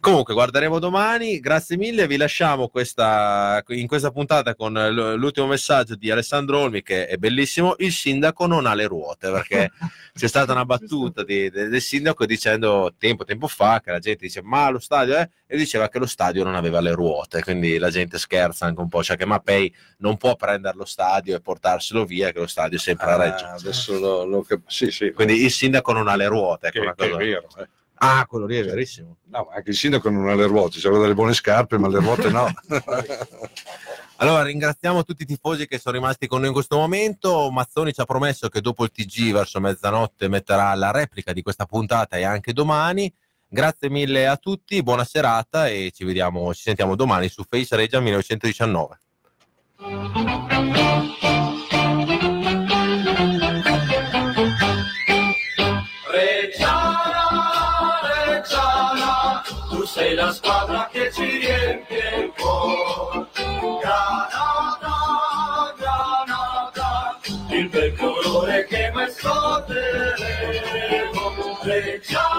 [0.00, 4.72] Comunque guarderemo domani, grazie mille, vi lasciamo questa, in questa puntata con
[5.16, 9.70] l'ultimo messaggio di Alessandro Olmi che è bellissimo, il sindaco non ha le ruote perché
[10.14, 14.24] c'è stata una battuta di- de- del sindaco dicendo tempo, tempo fa che la gente
[14.26, 17.78] dice ma lo stadio è e diceva che lo stadio non aveva le ruote, quindi
[17.78, 21.40] la gente scherza anche un po', cioè che Mapei non può prendere lo stadio e
[21.40, 23.44] portarselo via, che lo stadio è sempre a Ah, Reggio.
[23.46, 25.12] adesso lo, lo cap- Sì, sì.
[25.12, 27.48] Quindi il sindaco non ha le ruote, ecco che, che è vero.
[27.58, 27.68] eh.
[27.98, 29.18] Ah, quello lì è verissimo.
[29.28, 32.00] No, anche il sindaco non ha le ruote, ci aveva delle buone scarpe, ma le
[32.00, 32.52] ruote no.
[34.24, 37.50] Allora ringraziamo tutti i tifosi che sono rimasti con noi in questo momento.
[37.50, 41.66] Mazzoni ci ha promesso che dopo il TG verso mezzanotte metterà la replica di questa
[41.66, 43.12] puntata e anche domani.
[43.46, 48.00] Grazie mille a tutti, buona serata e ci vediamo, ci sentiamo domani su Face Regia
[48.00, 48.98] 1919.
[56.10, 57.20] Reggiana,
[58.24, 63.23] Reggiana, tu sei la squadra che ci riempie il cuore.
[71.74, 72.04] Scorderemo.
[72.04, 72.33] Reggiana, Reggiana.